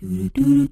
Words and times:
Du 0.00 0.06
hører 0.08 0.68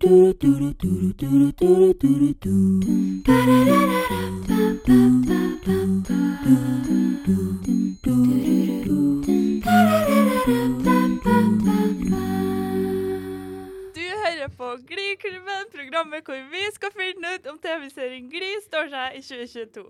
på 14.56 14.76
Gliklubben, 14.86 15.64
programmet 15.72 16.24
hvor 16.24 16.34
vi 16.50 16.62
skal 16.72 16.92
finne 16.96 17.34
ut 17.34 17.46
om 17.46 17.58
TV-serien 17.58 18.30
Gli 18.32 18.54
står 18.64 18.88
seg 18.94 19.18
i 19.18 19.20
2022. 19.26 19.84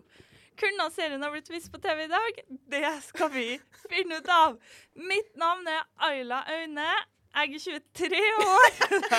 Kunne 0.59 0.89
serien 0.97 1.23
ha 1.23 1.31
blitt 1.31 1.51
vist 1.51 1.71
på 1.71 1.79
TV 1.79 2.09
i 2.09 2.11
dag? 2.11 2.43
Det 2.75 2.83
skal 3.07 3.31
vi 3.37 3.47
finne 3.87 4.19
ut 4.19 4.35
av. 4.41 4.59
Mitt 4.99 5.31
navn 5.39 5.71
er 5.71 5.87
Ayla 6.11 6.43
Aune. 6.57 6.91
Jeg 7.35 7.55
er 7.55 7.59
23 7.59 8.17
år. 8.41 8.71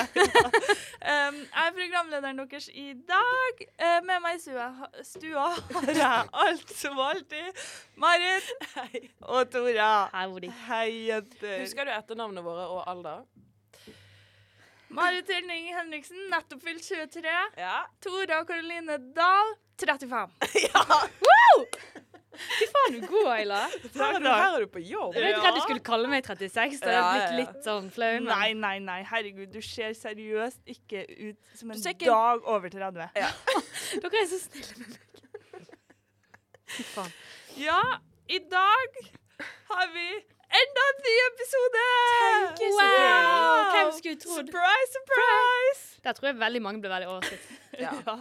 um, 1.11 1.35
jeg 1.35 1.67
er 1.67 1.73
programlederen 1.77 2.39
deres 2.39 2.69
i 2.73 2.93
dag. 3.07 3.61
Uh, 3.79 3.99
med 4.07 4.23
meg 4.25 4.35
i 4.35 4.41
stua, 4.43 4.67
stua 5.03 5.45
har 5.75 5.91
jeg 5.93 6.29
alt 6.43 6.73
som 6.75 6.99
alltid 6.99 7.61
Marit 7.95 8.49
Hei. 8.75 9.03
og 9.21 9.51
Tora. 9.51 10.09
Hei, 10.15 10.51
Hei, 10.67 10.89
jenter. 11.07 11.59
Husker 11.61 11.87
du 11.87 11.93
etternavnene 11.95 12.43
våre 12.43 12.67
og 12.67 12.83
alder? 12.91 13.23
Marit 14.89 15.29
Hjelning 15.29 15.69
Henriksen, 15.77 16.17
nettopp 16.33 16.63
fylt 16.65 16.83
23. 16.83 17.29
Ja. 17.61 17.83
Tora 18.01 18.43
Karoline 18.49 18.97
Dahl, 19.15 19.53
35. 19.77 20.31
Fy 22.39 22.67
faen, 22.71 22.93
du 22.95 22.99
er 22.99 23.07
god, 23.11 23.27
Ayla. 23.33 23.59
Her 23.67 24.15
er, 24.15 24.19
du, 24.23 24.27
her 24.29 24.55
er 24.55 24.63
du 24.63 24.69
på 24.73 24.81
jobb. 24.85 25.15
Jeg 25.17 25.25
vet 25.25 25.41
redd 25.43 25.57
du 25.57 25.61
skulle 25.65 25.83
kalle 25.89 26.07
meg 26.11 26.23
36. 26.25 26.79
Da 26.83 26.93
hadde 26.95 27.19
jeg 27.19 27.33
blitt 27.35 27.41
litt 27.55 27.67
sånn 27.67 27.89
flau. 27.91 28.11
men- 28.19 28.29
Nei, 28.31 28.53
nei, 28.53 28.77
nei. 28.85 28.99
Herregud, 29.09 29.51
du 29.53 29.59
ser 29.65 29.91
seriøst 29.97 30.61
ikke 30.75 31.03
ut 31.29 31.37
som 31.59 31.71
en 31.75 31.83
ikke- 31.93 32.05
dag 32.07 32.47
over 32.55 32.69
30. 32.69 33.09
Ja. 33.19 33.29
Dere 34.01 34.23
er 34.23 34.27
så 34.31 34.39
snille 34.45 34.79
med 34.79 34.89
meg. 34.95 35.05
Fy 36.69 36.83
faen. 36.95 37.13
Ja, 37.59 37.79
i 38.29 38.39
dag 38.51 38.99
har 39.71 39.87
vi 39.93 40.07
enda 40.59 40.83
en 40.91 40.99
ny 41.05 41.15
episode! 41.27 41.83
Tenke 42.13 42.69
så 42.73 42.77
Wow! 42.79 43.71
Hvem 43.73 43.91
skulle 43.97 44.19
trodd? 44.21 44.39
Surprise, 44.45 44.91
surprise! 44.95 45.85
Der 46.05 46.13
tror 46.17 46.29
jeg 46.31 46.39
veldig 46.39 46.61
mange 46.65 46.81
ble 46.81 46.89
veldig 46.93 47.09
overrasket. 47.11 47.49
Ja. 47.79 47.91
Ja. 48.09 48.15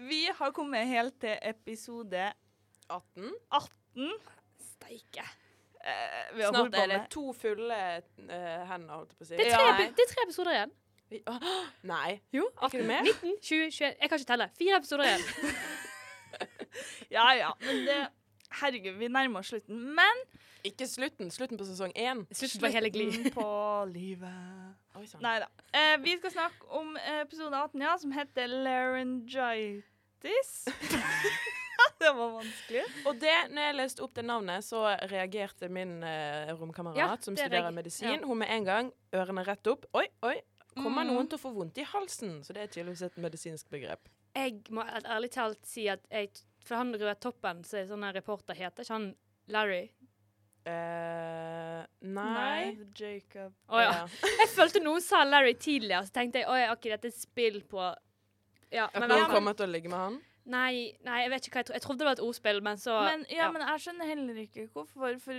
Vi 0.00 0.20
har 0.38 0.52
kommet 0.54 0.86
helt 0.86 1.16
til 1.20 1.34
episode 1.42 2.28
18. 2.90 3.30
18. 3.58 4.10
Steike. 4.72 5.24
Eh, 5.80 6.34
vi 6.36 6.42
har 6.44 6.50
Snart 6.52 6.74
er 6.76 6.86
det 6.92 6.98
to 7.14 7.22
fulle 7.32 7.76
eh, 7.96 8.62
hender, 8.68 8.94
holdt 8.98 9.10
jeg 9.14 9.18
på 9.18 9.24
å 9.24 9.28
si. 9.30 9.36
Det 9.38 9.46
er, 9.46 9.54
tre, 9.56 9.66
ja, 9.66 9.70
det 9.96 10.04
er 10.04 10.10
tre 10.12 10.20
episoder 10.26 10.52
igjen. 10.58 10.72
Åh, 11.26 11.38
Nei. 11.90 12.10
Jo, 12.36 12.44
ikke 12.66 12.78
det 12.82 12.86
mer? 12.86 13.02
19, 13.08 13.32
20, 13.42 13.70
21 13.74 13.96
Jeg 14.04 14.08
kan 14.12 14.18
ikke 14.20 14.28
telle. 14.28 14.46
Fire 14.60 14.76
episoder 14.82 15.04
igjen. 15.10 15.24
Ja, 17.10 17.24
ja. 17.34 17.48
Men 17.64 17.80
det 17.88 17.96
Herregud, 18.60 18.94
vi 19.00 19.08
nærmer 19.10 19.40
oss 19.42 19.48
slutten. 19.50 19.80
Men 19.96 20.16
Ikke 20.64 20.86
slutten. 20.86 21.30
Slutten 21.34 21.58
på 21.58 21.64
sesong 21.66 21.90
én. 21.98 22.20
Slutten 22.34 22.60
på 22.62 22.70
hele 22.70 22.90
Gli. 22.94 23.08
på 23.34 23.46
livet. 23.96 24.76
Oi 24.98 25.06
sann. 25.10 25.22
Nei 25.24 25.38
da. 25.42 25.46
Eh, 25.74 25.96
vi 26.04 26.14
skal 26.20 26.30
snakke 26.36 26.70
om 26.78 26.94
episode 27.22 27.56
18, 27.56 27.82
ja, 27.82 27.96
som 27.98 28.12
heter 28.14 28.46
laryngitis. 28.46 30.50
det 32.02 32.12
var 32.16 32.30
vanskelig. 32.38 32.84
Og 33.06 33.18
det, 33.20 33.34
når 33.54 33.62
jeg 33.68 33.76
leste 33.78 34.02
opp 34.06 34.14
det 34.14 34.24
navnet, 34.24 34.64
så 34.66 34.84
reagerte 35.10 35.68
min 35.72 36.02
eh, 36.06 36.52
romkamerat 36.58 36.96
Ja, 36.98 37.10
som 37.20 37.36
studerer 37.36 37.68
jeg. 37.70 37.74
medisin. 37.74 38.08
ja. 38.10 38.18
Hun 38.26 38.38
med 38.38 38.50
en 38.56 38.64
gang 38.68 38.92
ørene 39.12 39.44
rett 39.46 39.66
opp. 39.72 39.86
Oi, 39.94 40.06
oi. 40.22 40.36
Kommer 40.76 41.02
Mm. 41.04 41.10
noen 41.14 41.28
til 41.28 41.36
å 41.38 41.42
få 41.42 41.50
vondt 41.54 41.78
i 41.78 41.84
halsen? 41.84 42.40
Så 42.46 42.54
det 42.54 42.62
er 42.62 42.66
tydeligvis 42.70 43.02
et 43.02 43.16
medisinsk 43.18 43.68
begrep. 43.70 44.06
Jeg 44.36 44.60
må 44.70 44.84
ærlig 44.86 45.30
talt 45.34 45.58
si 45.66 45.88
at 45.90 46.00
jeg 46.10 46.30
For 46.62 46.76
han 46.76 46.92
røde 46.94 47.16
toppen 47.18 47.64
så 47.64 47.78
er 47.80 47.86
sånn 47.88 48.04
her 48.04 48.12
reporter, 48.14 48.54
heter 48.54 48.84
ikke 48.84 48.92
han 48.92 49.14
Larry? 49.48 49.88
Uh, 50.68 51.82
nei. 52.04 52.76
Jacob. 52.94 53.54
Å 53.72 53.80
ja. 53.82 53.94
Jeg 54.42 54.50
følte 54.52 54.82
noen 54.84 55.00
sa 55.04 55.22
Larry 55.24 55.54
tidligere, 55.56 56.04
så 56.06 56.12
tenkte 56.18 56.42
jeg 56.42 56.48
at 56.68 56.74
okay, 56.76 56.92
dette 56.92 57.08
er 57.10 57.16
spill 57.16 57.62
på 57.70 57.80
Ja, 58.70 58.88
men 58.94 59.08
noen 59.10 59.30
kommer 59.32 59.56
til 59.58 59.66
å 59.66 59.72
ligge 59.72 59.88
med 59.90 59.98
han? 59.98 60.18
Nei, 60.44 60.96
nei, 61.04 61.20
jeg 61.22 61.30
vet 61.30 61.46
ikke 61.46 61.54
hva 61.54 61.60
jeg 61.60 61.66
trodde. 61.66 61.76
Jeg 61.76 61.82
trodde 61.82 61.98
det 61.98 62.06
var 62.06 62.12
et 62.12 62.22
ordspill, 62.24 62.62
men 62.62 62.78
så 62.80 63.00
Men, 63.04 63.26
ja, 63.30 63.50
men 63.52 63.62
jeg 63.62 63.80
skjønner 63.84 64.06
heller 64.06 64.34
ikke 64.40 64.68
hvorfor, 64.72 65.18
for 65.24 65.32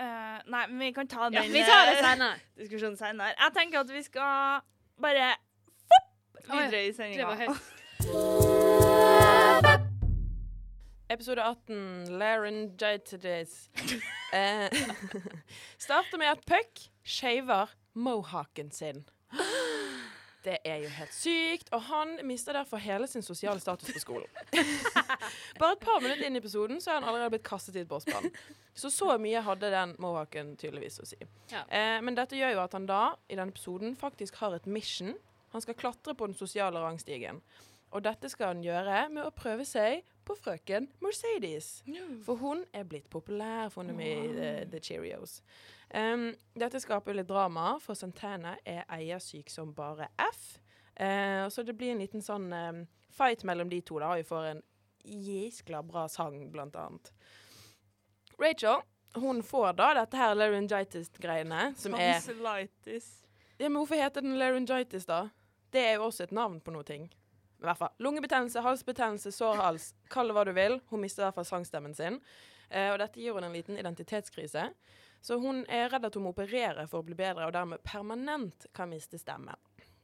uh, 0.00 0.38
Nei, 0.46 0.66
men 0.66 0.78
vi 0.80 0.92
kan 0.96 1.08
ta 1.08 1.28
den 1.28 1.34
ja, 1.34 1.42
Vi 1.52 1.62
tar 1.68 1.86
det 1.90 1.98
eh, 1.98 2.04
senere. 2.06 2.34
diskusjonen 2.64 2.96
senere. 2.96 3.34
Jeg 3.38 3.50
tenker 3.56 3.80
at 3.84 3.92
vi 3.92 4.02
skal 4.02 4.60
bare 5.02 5.34
fopp 5.92 6.50
Oi, 6.50 6.62
videre 6.64 6.82
i 6.82 6.92
Det 6.92 7.26
var 7.26 7.36
sendinga. 7.44 7.56
Episode 11.12 11.42
18, 11.42 12.08
laryngitis. 12.18 13.70
eh, 14.32 14.72
starter 15.78 16.18
med 16.18 16.26
at 16.26 16.38
Puck 16.46 16.88
shaver 17.04 17.66
mohaken 17.94 18.70
sin. 18.70 19.04
Det 20.42 20.56
er 20.66 20.80
jo 20.82 20.88
helt 20.90 21.14
sykt, 21.14 21.68
og 21.70 21.84
han 21.86 22.16
mister 22.26 22.56
derfor 22.56 22.80
hele 22.82 23.06
sin 23.06 23.22
sosiale 23.22 23.62
status 23.62 23.92
på 23.94 24.02
skolen. 24.02 24.26
Bare 25.60 25.76
et 25.76 25.84
par 25.84 26.00
minutter 26.02 26.26
inn 26.26 26.38
i 26.38 26.42
episoden 26.42 26.80
så 26.82 26.90
er 26.90 26.98
han 26.98 27.06
allerede 27.06 27.36
blitt 27.36 27.46
kastet 27.46 27.78
i 27.78 27.84
et 27.84 27.90
bossband. 27.90 28.26
Så 28.74 28.90
så 28.90 29.14
mye 29.22 29.42
hadde 29.46 29.70
den 29.70 29.94
mohawken 30.02 30.56
tydeligvis 30.58 30.98
å 31.02 31.06
si. 31.06 31.20
Ja. 31.52 31.62
Eh, 31.68 31.98
men 32.02 32.18
dette 32.18 32.38
gjør 32.38 32.56
jo 32.56 32.64
at 32.64 32.74
han 32.74 32.88
da, 32.90 33.02
i 33.28 33.38
denne 33.38 33.54
episoden, 33.54 33.94
faktisk 33.98 34.40
har 34.42 34.56
et 34.56 34.66
mission. 34.66 35.14
Han 35.54 35.62
skal 35.62 35.78
klatre 35.78 36.16
på 36.18 36.26
den 36.30 36.38
sosiale 36.38 36.80
rangstigen. 36.82 37.42
Og 37.92 38.04
dette 38.04 38.28
skal 38.32 38.54
han 38.54 38.64
gjøre 38.64 39.04
med 39.12 39.26
å 39.26 39.34
prøve 39.36 39.66
seg 39.68 40.06
på 40.24 40.36
frøken 40.38 40.88
Mercedes. 41.02 41.82
For 42.24 42.40
hun 42.40 42.64
er 42.72 42.86
blitt 42.88 43.10
populær, 43.12 43.68
for 43.72 43.82
hun 43.82 43.92
er 43.92 43.98
med 43.98 44.12
i 44.12 44.32
The, 44.36 44.50
The 44.72 44.80
Cheerios. 44.80 45.40
Um, 45.92 46.30
dette 46.56 46.80
skaper 46.80 47.16
litt 47.18 47.28
drama, 47.28 47.74
for 47.82 47.98
Santana 47.98 48.56
er 48.64 48.86
eiersyk 48.88 49.52
som 49.52 49.74
bare 49.76 50.08
F. 50.16 50.56
Uh, 50.96 51.48
så 51.52 51.64
det 51.66 51.76
blir 51.76 51.92
en 51.92 52.00
liten 52.00 52.24
sånn 52.24 52.48
um, 52.52 52.84
fight 53.12 53.44
mellom 53.44 53.68
de 53.68 53.82
to, 53.84 53.98
da, 54.00 54.14
og 54.14 54.22
vi 54.22 54.28
får 54.28 54.48
en 54.54 54.64
jæskla 55.04 55.82
bra 55.84 56.06
sang, 56.08 56.46
blant 56.52 56.78
annet. 56.78 57.12
Rachel 58.40 58.80
hun 59.20 59.42
får 59.44 59.74
da 59.76 59.90
dette 60.00 60.16
her 60.16 60.34
laryngitis-greiene, 60.38 61.72
som 61.76 61.92
er 61.98 62.14
Tonsillitis. 62.16 63.10
ja, 63.58 63.68
men 63.68 63.76
hvorfor 63.82 64.00
heter 64.00 64.24
den 64.24 64.38
laryngitis, 64.40 65.04
da? 65.04 65.26
Det 65.72 65.80
er 65.80 65.98
jo 65.98 66.06
også 66.08 66.24
et 66.24 66.32
navn 66.32 66.60
på 66.60 66.72
noe 66.72 66.86
ting. 66.88 67.10
I 67.62 67.68
hvert 67.68 67.78
fall. 67.78 67.92
Lungebetennelse, 68.02 68.62
halsbetennelse, 68.64 69.30
sår 69.34 69.60
hals. 69.60 69.92
Kall 70.10 70.30
det 70.30 70.34
hva 70.34 70.42
du 70.48 70.52
vil. 70.56 70.80
Hun 70.90 71.02
mister 71.04 71.22
i 71.22 71.26
hvert 71.28 71.38
fall 71.38 71.46
sangstemmen 71.46 71.94
sin. 71.94 72.18
Eh, 72.68 72.90
og 72.90 72.98
dette 73.02 73.20
gir 73.22 73.36
henne 73.36 73.52
en 73.52 73.54
liten 73.54 73.78
identitetskrise. 73.78 74.66
Så 75.22 75.38
hun 75.38 75.62
er 75.70 75.92
redd 75.92 76.08
at 76.08 76.16
hun 76.18 76.26
må 76.26 76.32
operere 76.34 76.88
for 76.90 77.02
å 77.02 77.06
bli 77.06 77.14
bedre, 77.18 77.46
og 77.46 77.54
dermed 77.54 77.84
permanent 77.86 78.66
kan 78.74 78.90
miste 78.90 79.20
stemmen. 79.20 79.54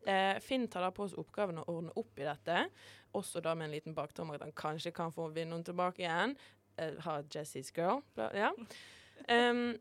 Eh, 0.07 0.39
Finn 0.45 0.69
tar 0.71 0.87
da 0.87 0.93
på 0.95 1.09
seg 1.11 1.19
oppgaven 1.25 1.59
å 1.59 1.67
ordne 1.73 1.95
opp 1.99 2.21
i 2.23 2.29
dette, 2.29 2.69
også 3.19 3.43
da 3.43 3.57
med 3.59 3.69
en 3.69 3.75
liten 3.75 3.97
baktom 3.97 4.31
at 4.31 4.45
han 4.45 4.55
kanskje 4.55 4.95
kan 4.95 5.11
få 5.13 5.27
vinne 5.35 5.57
henne 5.57 5.67
tilbake 5.67 6.05
igjen. 6.05 6.37
Eh, 6.79 6.95
ha 7.03 7.19
Jessies 7.27 7.75
girl. 7.75 8.05
Ja. 8.17 8.53
Um, 9.29 9.75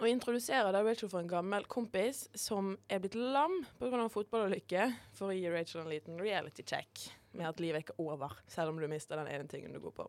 og 0.00 0.08
introduserer 0.08 0.72
da 0.72 0.82
Rachel 0.84 1.10
for 1.12 1.20
en 1.20 1.30
gammel 1.30 1.66
kompis 1.70 2.24
som 2.38 2.72
er 2.88 3.02
blitt 3.02 3.18
lam 3.18 3.60
pga. 3.80 4.06
fotballulykke, 4.08 4.86
for 5.16 5.30
å 5.30 5.36
gi 5.36 5.50
Rachel 5.52 5.84
en 5.84 5.92
liten 5.92 6.20
reality 6.20 6.64
check 6.64 7.10
med 7.36 7.46
at 7.50 7.60
livet 7.62 7.84
ikke 7.84 7.98
er 7.98 8.06
over, 8.08 8.38
selv 8.50 8.72
om 8.72 8.80
du 8.80 8.88
mister 8.90 9.20
den 9.20 9.28
ene 9.30 9.50
tingen 9.50 9.76
du 9.76 9.80
går 9.82 9.94
på. 10.00 10.08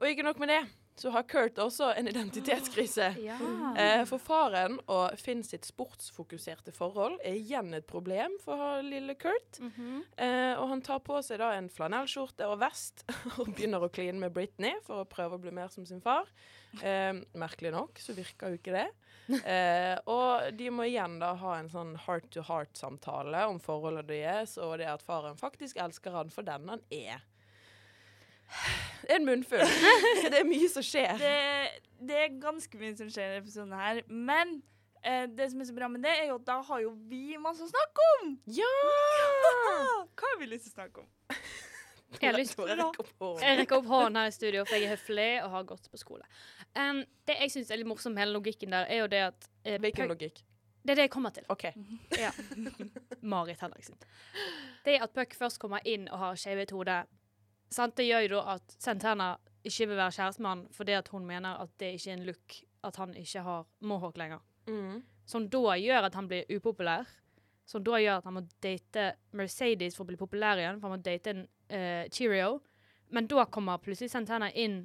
Og 0.00 0.08
ikke 0.08 0.24
nok 0.24 0.38
med 0.40 0.48
det, 0.48 0.62
så 1.00 1.10
har 1.12 1.24
Kurt 1.28 1.58
også 1.60 1.90
en 1.96 2.08
identitetskrise. 2.08 3.10
Ja. 3.24 3.36
Eh, 3.76 4.02
for 4.08 4.20
faren 4.20 4.78
og 4.90 5.16
Finn 5.20 5.42
sitt 5.46 5.66
sportsfokuserte 5.68 6.72
forhold 6.76 7.18
er 7.26 7.36
igjen 7.38 7.74
et 7.76 7.86
problem 7.88 8.34
for 8.44 8.80
lille 8.84 9.14
Kurt. 9.20 9.60
Mhm. 9.60 10.00
Eh, 10.16 10.54
og 10.56 10.68
han 10.72 10.84
tar 10.84 11.02
på 11.04 11.20
seg 11.24 11.40
da 11.42 11.52
en 11.56 11.70
flanellskjorte 11.72 12.48
og 12.48 12.60
vest 12.62 13.04
og 13.38 13.52
begynner 13.52 13.84
å 13.84 13.92
kline 13.92 14.20
med 14.20 14.34
Britney 14.36 14.80
for 14.86 15.02
å 15.02 15.08
prøve 15.08 15.36
å 15.36 15.42
bli 15.42 15.52
mer 15.56 15.72
som 15.72 15.86
sin 15.88 16.02
far. 16.04 16.28
Eh, 16.80 17.12
merkelig 17.36 17.74
nok 17.76 18.00
så 18.00 18.16
virker 18.16 18.52
jo 18.52 18.60
ikke 18.60 18.76
det. 18.76 18.88
Eh, 19.30 19.96
og 20.10 20.50
de 20.58 20.70
må 20.74 20.86
igjen 20.88 21.18
da 21.20 21.34
ha 21.38 21.56
en 21.58 21.68
sånn 21.70 21.92
heart-to-heart-samtale 22.06 23.44
om 23.50 23.60
forholdet 23.62 24.08
deres, 24.10 24.56
og 24.58 24.78
det 24.80 24.88
at 24.90 25.04
faren 25.06 25.38
faktisk 25.38 25.78
elsker 25.82 26.16
han 26.16 26.32
for 26.34 26.46
den 26.46 26.70
han 26.72 26.82
er. 26.90 27.22
Det 29.04 29.12
er 29.14 29.20
en 29.20 29.28
munnfull. 29.28 29.62
det 30.32 30.40
er 30.40 30.48
mye 30.48 30.70
som 30.72 30.84
skjer. 30.84 31.14
Det, 31.20 31.84
det 32.10 32.18
er 32.24 32.40
ganske 32.42 32.80
mye 32.80 32.96
som 32.98 33.10
skjer 33.12 33.36
i 33.36 33.38
episoden 33.42 33.76
her, 33.78 34.02
men 34.08 34.58
eh, 35.04 35.28
det 35.30 35.50
som 35.52 35.62
er 35.62 35.70
så 35.70 35.76
bra 35.76 35.90
med 35.92 36.02
det, 36.06 36.16
er 36.16 36.32
jo 36.32 36.40
at 36.40 36.48
da 36.48 36.58
har 36.66 36.82
jo 36.84 36.96
vi 37.10 37.38
masse 37.42 37.64
å 37.66 37.70
snakke 37.70 38.10
om! 38.16 38.34
Ja! 38.58 38.74
Hva 40.18 40.34
har 40.34 40.42
vi 40.42 40.50
lyst 40.50 40.68
til 40.68 40.74
å 40.74 40.78
snakke 40.80 41.04
om? 41.06 41.10
Jeg. 42.18 42.34
Jeg 42.42 43.58
rekker 43.60 43.76
opp 43.78 43.86
hånden 43.86 44.18
her 44.18 44.30
i 44.30 44.34
studio, 44.34 44.64
for 44.66 44.76
jeg 44.76 44.88
er 44.88 44.96
høflig 44.96 45.28
og 45.44 45.50
har 45.54 45.66
gått 45.68 45.90
på 45.92 46.00
skole. 46.00 46.26
Um, 46.74 47.04
det 47.28 47.36
jeg 47.38 47.52
syns 47.54 47.70
er 47.70 47.80
litt 47.80 47.90
morsomt 47.90 48.16
med 48.16 48.24
hele 48.24 48.34
logikken 48.34 48.74
der, 48.74 48.88
er 48.90 49.04
jo 49.04 49.10
det 49.12 49.20
at 49.28 49.46
uh, 49.68 49.76
Hvilken 49.84 50.10
logikk? 50.10 50.42
Det 50.82 50.94
er 50.94 51.00
det 51.02 51.06
jeg 51.06 51.12
kommer 51.12 51.34
til. 51.36 51.44
OK. 51.52 51.68
Ja. 52.18 52.32
Marit 53.22 53.60
Henriksen. 53.60 53.98
Det 54.84 54.96
at 55.02 55.12
Puck 55.14 55.36
først 55.36 55.60
kommer 55.60 55.84
inn 55.84 56.08
og 56.08 56.18
har 56.22 56.40
skjevet 56.40 56.72
hode, 56.74 57.02
det 57.70 58.06
gjør 58.06 58.24
jo 58.24 58.30
da 58.32 58.56
at 58.56 58.76
Santana 58.80 59.30
ikke 59.60 59.90
vil 59.90 59.98
være 60.00 60.16
kjærestemann 60.16 60.64
fordi 60.74 60.96
at 60.96 61.08
hun 61.12 61.26
mener 61.28 61.60
at 61.62 61.72
det 61.78 61.92
ikke 61.94 62.10
er 62.10 62.16
en 62.16 62.26
look 62.26 62.56
at 62.88 62.96
han 62.96 63.14
ikke 63.14 63.42
har 63.44 63.66
mohawk 63.80 64.16
lenger. 64.16 64.40
Mm. 64.66 65.02
Som 65.26 65.48
da 65.52 65.76
gjør 65.76 66.08
at 66.08 66.16
han 66.16 66.28
blir 66.28 66.48
upopulær. 66.56 67.08
Som 67.68 67.84
da 67.84 68.00
gjør 68.00 68.18
at 68.18 68.26
han 68.26 68.34
må 68.34 68.42
date 68.62 69.12
Mercedes 69.36 69.94
for 69.96 70.06
å 70.06 70.10
bli 70.10 70.18
populær 70.18 70.58
igjen, 70.58 70.80
for 70.80 70.88
han 70.88 70.98
må 70.98 71.04
date 71.04 71.34
en 71.34 71.44
eh, 71.70 72.08
Cheerio. 72.10 72.58
Men 73.10 73.26
da 73.30 73.44
kommer 73.46 73.78
plutselig 73.82 74.10
Santana 74.12 74.50
inn. 74.52 74.82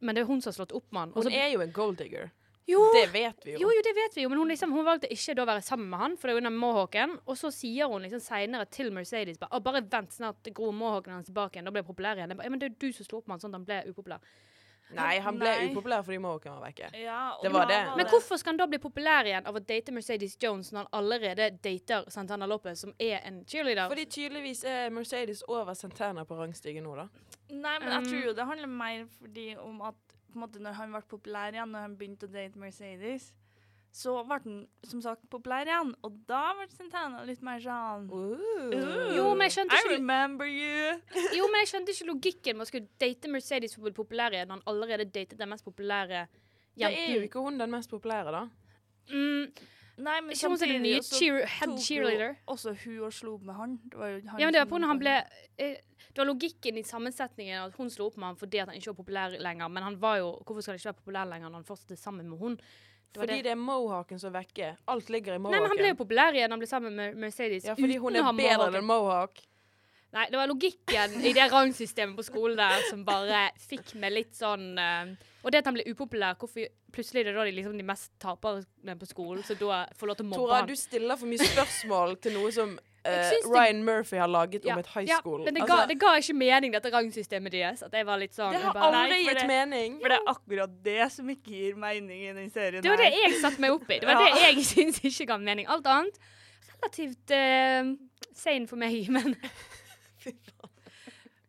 Men 0.00 0.14
det 0.14 0.22
er 0.22 0.28
hun 0.28 0.40
som 0.42 0.50
har 0.52 0.58
slått 0.60 0.74
opp 0.76 0.86
med 0.92 1.00
han. 1.00 1.14
Hun 1.16 1.32
er 1.32 1.48
jo 1.54 1.62
en 1.64 1.72
golddigger. 1.74 2.30
jo, 2.70 2.80
Det 2.94 3.08
vet 3.12 3.44
vi 3.44 3.52
jo. 3.56 3.64
jo, 3.64 3.70
jo, 3.74 3.82
det 3.82 3.92
vet 3.96 4.16
vi 4.16 4.22
jo, 4.22 4.28
men 4.30 4.38
hun, 4.38 4.48
liksom, 4.52 4.70
hun 4.72 4.84
valgte 4.86 5.08
ikke 5.10 5.34
da 5.34 5.42
å 5.42 5.48
være 5.48 5.64
sammen 5.66 5.88
med 5.90 5.98
han, 5.98 6.14
for 6.16 6.30
det 6.30 6.36
er 6.36 6.46
den 6.46 6.56
mohawken. 6.60 7.16
Og 7.26 7.36
så 7.40 7.50
sier 7.52 7.90
hun 7.90 8.04
liksom 8.06 8.22
senere 8.22 8.68
til 8.70 8.92
Mercedes 8.94 9.40
bare, 9.42 9.60
bare 9.64 9.82
vent 9.90 10.14
snart 10.14 10.52
gror 10.54 10.70
mohawken 10.72 11.16
hans 11.16 11.26
tilbake 11.26 11.58
igjen, 11.58 11.66
da 11.66 11.74
blir 11.74 11.82
jeg 11.82 11.90
populær 11.90 12.20
igjen. 12.20 12.36
Bare, 12.36 12.46
ja, 12.46 12.54
men 12.54 12.62
det 12.62 12.68
er 12.68 12.76
jo 12.76 12.86
du 12.86 12.96
som 12.96 13.08
slo 13.08 13.18
opp 13.18 13.26
med 13.26 13.36
han 13.36 13.42
sånn 13.42 13.56
at 13.56 13.58
han 13.58 13.66
ble 13.66 13.80
upopulær. 13.90 14.22
Nei, 14.96 15.18
han 15.22 15.38
ble 15.38 15.50
Nei. 15.54 15.66
upopulær 15.70 16.02
fordi 16.02 16.18
Mohawken 16.18 16.52
var 16.56 16.64
vekke. 16.68 16.88
Ja, 16.98 17.36
Det 17.42 17.52
var 17.52 17.66
det. 17.70 17.78
Men 17.96 18.06
hvorfor 18.10 18.36
skal 18.40 18.50
han 18.52 18.56
da 18.58 18.66
bli 18.66 18.78
populær 18.82 19.24
igjen 19.28 19.46
av 19.46 19.54
å 19.54 19.62
date 19.66 19.92
Mercedes 19.94 20.36
Jones 20.42 20.72
når 20.72 20.78
han 20.86 20.88
allerede 21.00 21.50
dater 21.62 22.08
Santana 22.10 22.46
Lopez, 22.46 22.80
som 22.80 22.94
er 22.98 23.20
en 23.24 23.44
cheerleader? 23.46 23.88
Fordi 23.88 24.04
tydeligvis 24.06 24.64
er 24.64 24.90
Mercedes 24.90 25.42
over 25.48 25.74
Santana 25.74 26.24
på 26.24 26.34
rangstigen 26.38 26.84
nå, 26.84 26.96
da. 26.96 27.08
Nei, 27.50 27.78
men 27.78 27.88
jeg 27.88 27.98
Um, 28.00 28.04
tror 28.10 28.24
jo 28.26 28.32
det 28.34 28.46
handler 28.46 28.66
mer 28.68 29.04
fordi 29.20 29.56
om 29.58 29.80
at 29.82 29.94
på 30.30 30.38
en 30.38 30.40
måte, 30.44 30.60
når 30.62 30.72
han 30.78 30.92
ble 30.92 31.00
populær 31.10 31.52
igjen, 31.52 31.70
når 31.72 31.80
han 31.80 31.96
begynte 31.98 32.26
å 32.28 32.32
date 32.32 32.58
Mercedes, 32.58 33.32
så 33.92 34.12
ble 34.22 34.36
den 34.44 34.58
som 34.86 35.00
sagt 35.02 35.24
populær 35.32 35.66
igjen. 35.66 35.90
Og 36.06 36.20
da 36.28 36.42
ble 36.58 36.68
Santana 36.70 37.24
litt 37.26 37.42
mer 37.42 37.58
sånn 37.64 38.06
Ooh. 38.14 38.70
Jo, 39.16 39.32
men 39.34 39.48
jeg 39.48 39.56
skjønte 39.58 39.74
I 39.74 39.82
ikke 39.82 39.96
remember 39.96 40.46
you. 40.46 40.94
Jo, 41.38 41.48
men 41.50 41.64
jeg 41.64 41.72
skjønte 41.72 41.96
ikke 41.96 42.08
logikken 42.12 42.58
med 42.60 42.68
å 42.68 42.70
skulle 42.70 43.02
date 43.02 43.32
Mercedes 43.32 43.74
for 43.74 43.82
å 43.82 43.88
bli 43.88 43.96
populær 43.98 44.36
igjen, 44.36 44.48
når 44.50 44.60
han 44.60 44.70
allerede 44.70 45.10
datet 45.10 45.38
den 45.40 45.50
mest 45.50 45.66
populære 45.66 46.24
Det 46.78 46.86
er 46.86 47.12
jo 47.16 47.26
ikke 47.26 47.42
hun 47.42 47.58
den 47.58 47.74
mest 47.74 47.90
populære, 47.90 48.32
da. 48.36 48.46
Mm, 49.10 49.50
Nei, 50.00 50.16
men 50.22 50.32
ikke 50.32 50.48
hun 50.48 50.58
som 50.60 50.68
er 50.68 50.72
den 50.72 50.84
nye 50.86 51.02
cheer, 51.04 51.42
head 51.44 51.68
tok 51.68 51.74
Hun, 51.74 51.84
cheerleader. 51.84 52.36
Også 52.50 52.72
hun 52.84 53.00
og 53.04 53.12
slo 53.14 53.34
opp 53.36 53.46
med 53.48 53.58
han. 53.58 53.78
Det 53.90 53.98
var 54.00 54.12
jo 54.12 54.20
han 54.30 54.40
Ja, 54.40 54.46
men 54.46 54.54
det 54.54 54.62
var 54.62 54.70
på 54.70 54.80
når 54.80 54.92
han 54.94 55.00
ble 55.02 55.16
eh, 55.60 55.80
Det 56.06 56.22
var 56.22 56.28
logikken 56.30 56.78
i 56.80 56.84
sammensetningen 56.86 57.66
at 57.66 57.76
hun 57.76 57.90
slo 57.92 58.06
opp 58.08 58.16
med 58.16 58.30
han 58.30 58.38
fordi 58.40 58.62
at 58.62 58.70
han 58.70 58.78
ikke 58.78 58.92
var 58.92 59.00
populær 59.02 59.36
lenger. 59.36 59.68
Men 59.68 59.88
han 59.88 59.98
var 60.00 60.20
jo 60.22 60.30
Hvorfor 60.46 60.62
skal 60.62 60.76
han 60.76 60.80
ikke 60.80 60.90
være 60.92 61.02
populær 61.02 61.28
lenger 61.34 61.50
når 61.50 61.60
han 61.60 61.68
fortsatte 61.68 61.98
sammen 62.00 62.30
med 62.30 62.40
hun? 62.40 62.56
Det 63.10 63.18
Fordi 63.18 63.36
det. 63.40 63.44
det 63.44 63.50
er 63.50 63.58
Mohawken 63.58 64.20
som 64.22 64.32
vekker. 64.34 64.76
Alt 64.86 65.08
ligger 65.10 65.34
i 65.34 65.38
mohawken. 65.38 65.56
Nei, 65.56 65.60
men 65.64 65.72
han 65.72 65.80
ble 65.80 65.88
jo 65.92 65.98
populær 65.98 66.36
igjen. 66.36 66.52
Han 66.54 66.60
ble 66.62 66.68
sammen 66.70 66.94
med 66.94 67.16
Mercedes 67.18 67.66
Ja, 67.66 67.74
fordi 67.74 67.96
hun 67.98 68.18
er 68.18 68.28
bedre 68.38 68.68
enn 68.78 68.86
Mohawk. 68.86 69.40
Nei, 70.10 70.26
det 70.30 70.38
var 70.38 70.48
logikken 70.50 71.20
i 71.22 71.30
det 71.34 71.46
rangsystemet 71.52 72.16
på 72.18 72.24
skolen 72.26 72.58
der 72.58 72.82
som 72.88 73.04
bare 73.06 73.44
fikk 73.62 73.92
meg 74.02 74.10
litt 74.16 74.32
sånn 74.34 74.72
uh, 74.74 75.12
Og 75.44 75.52
det 75.54 75.60
at 75.62 75.68
han 75.70 75.76
ble 75.76 75.84
upopulær, 75.86 76.34
hvorfor 76.38 76.66
plutselig 76.90 77.22
er 77.22 77.28
det 77.30 77.34
da 77.36 77.44
de, 77.46 77.52
liksom, 77.54 77.76
de 77.78 77.86
mest 77.86 78.10
taperne 78.22 78.96
på 78.98 79.06
skolen 79.06 79.44
som 79.46 79.58
da 79.60 79.84
får 79.94 80.10
lov 80.10 80.18
til 80.18 80.26
å 80.26 80.30
mobbe 80.32 80.42
Tora, 80.42 80.62
han? 80.64 80.70
du 80.70 80.74
stiller 80.78 81.20
for 81.20 81.30
mye 81.30 81.50
spørsmål 81.52 82.16
til 82.26 82.34
noe 82.34 82.50
som 82.54 82.74
eh, 83.04 83.30
det- 83.30 83.46
Ryan 83.48 83.84
Murphy 83.84 84.16
har 84.18 84.28
laget 84.28 84.64
Ja, 84.64 84.74
om 84.74 84.78
et 84.80 84.86
high 84.94 85.06
ja, 85.08 85.18
school. 85.20 85.44
men 85.44 85.54
det 85.54 85.62
Altså, 85.62 85.76
ga, 85.76 85.86
det 85.86 85.98
ga 86.00 86.14
ikke 86.20 86.34
mening, 86.36 86.72
dette 86.72 86.90
rangsystemet 86.92 87.52
deres. 87.52 87.82
At 87.82 87.92
jeg 87.92 88.06
var 88.06 88.18
litt 88.18 88.34
sånn 88.34 88.52
det 88.52 88.60
har 88.62 88.74
bare, 88.74 89.04
aldri 89.04 89.22
gitt 89.24 89.46
mening. 89.46 90.00
For 90.00 90.08
det 90.08 90.18
er 90.18 90.32
akkurat 90.34 90.82
det 90.84 91.12
som 91.12 91.28
ikke 91.28 91.50
gir 91.54 91.74
mening 91.76 92.22
i 92.28 92.32
den 92.32 92.50
serien. 92.50 92.82
Det 92.82 92.90
var 92.90 92.96
det 92.96 93.12
jeg 93.12 93.40
satte 93.40 93.60
meg 93.60 93.70
opp 93.72 93.88
i. 93.90 93.98
Det 93.98 94.06
var 94.08 94.20
Ja. 94.20 94.34
det 94.34 94.42
jeg 94.54 94.64
syns 94.64 95.00
ikke 95.04 95.26
ga 95.32 95.38
mening. 95.38 95.66
Alt 95.68 95.86
annet 95.86 96.18
relativt 96.80 97.30
uh, 97.36 97.96
sane 98.34 98.66
for 98.66 98.76
meg, 98.76 99.08
men 99.10 99.36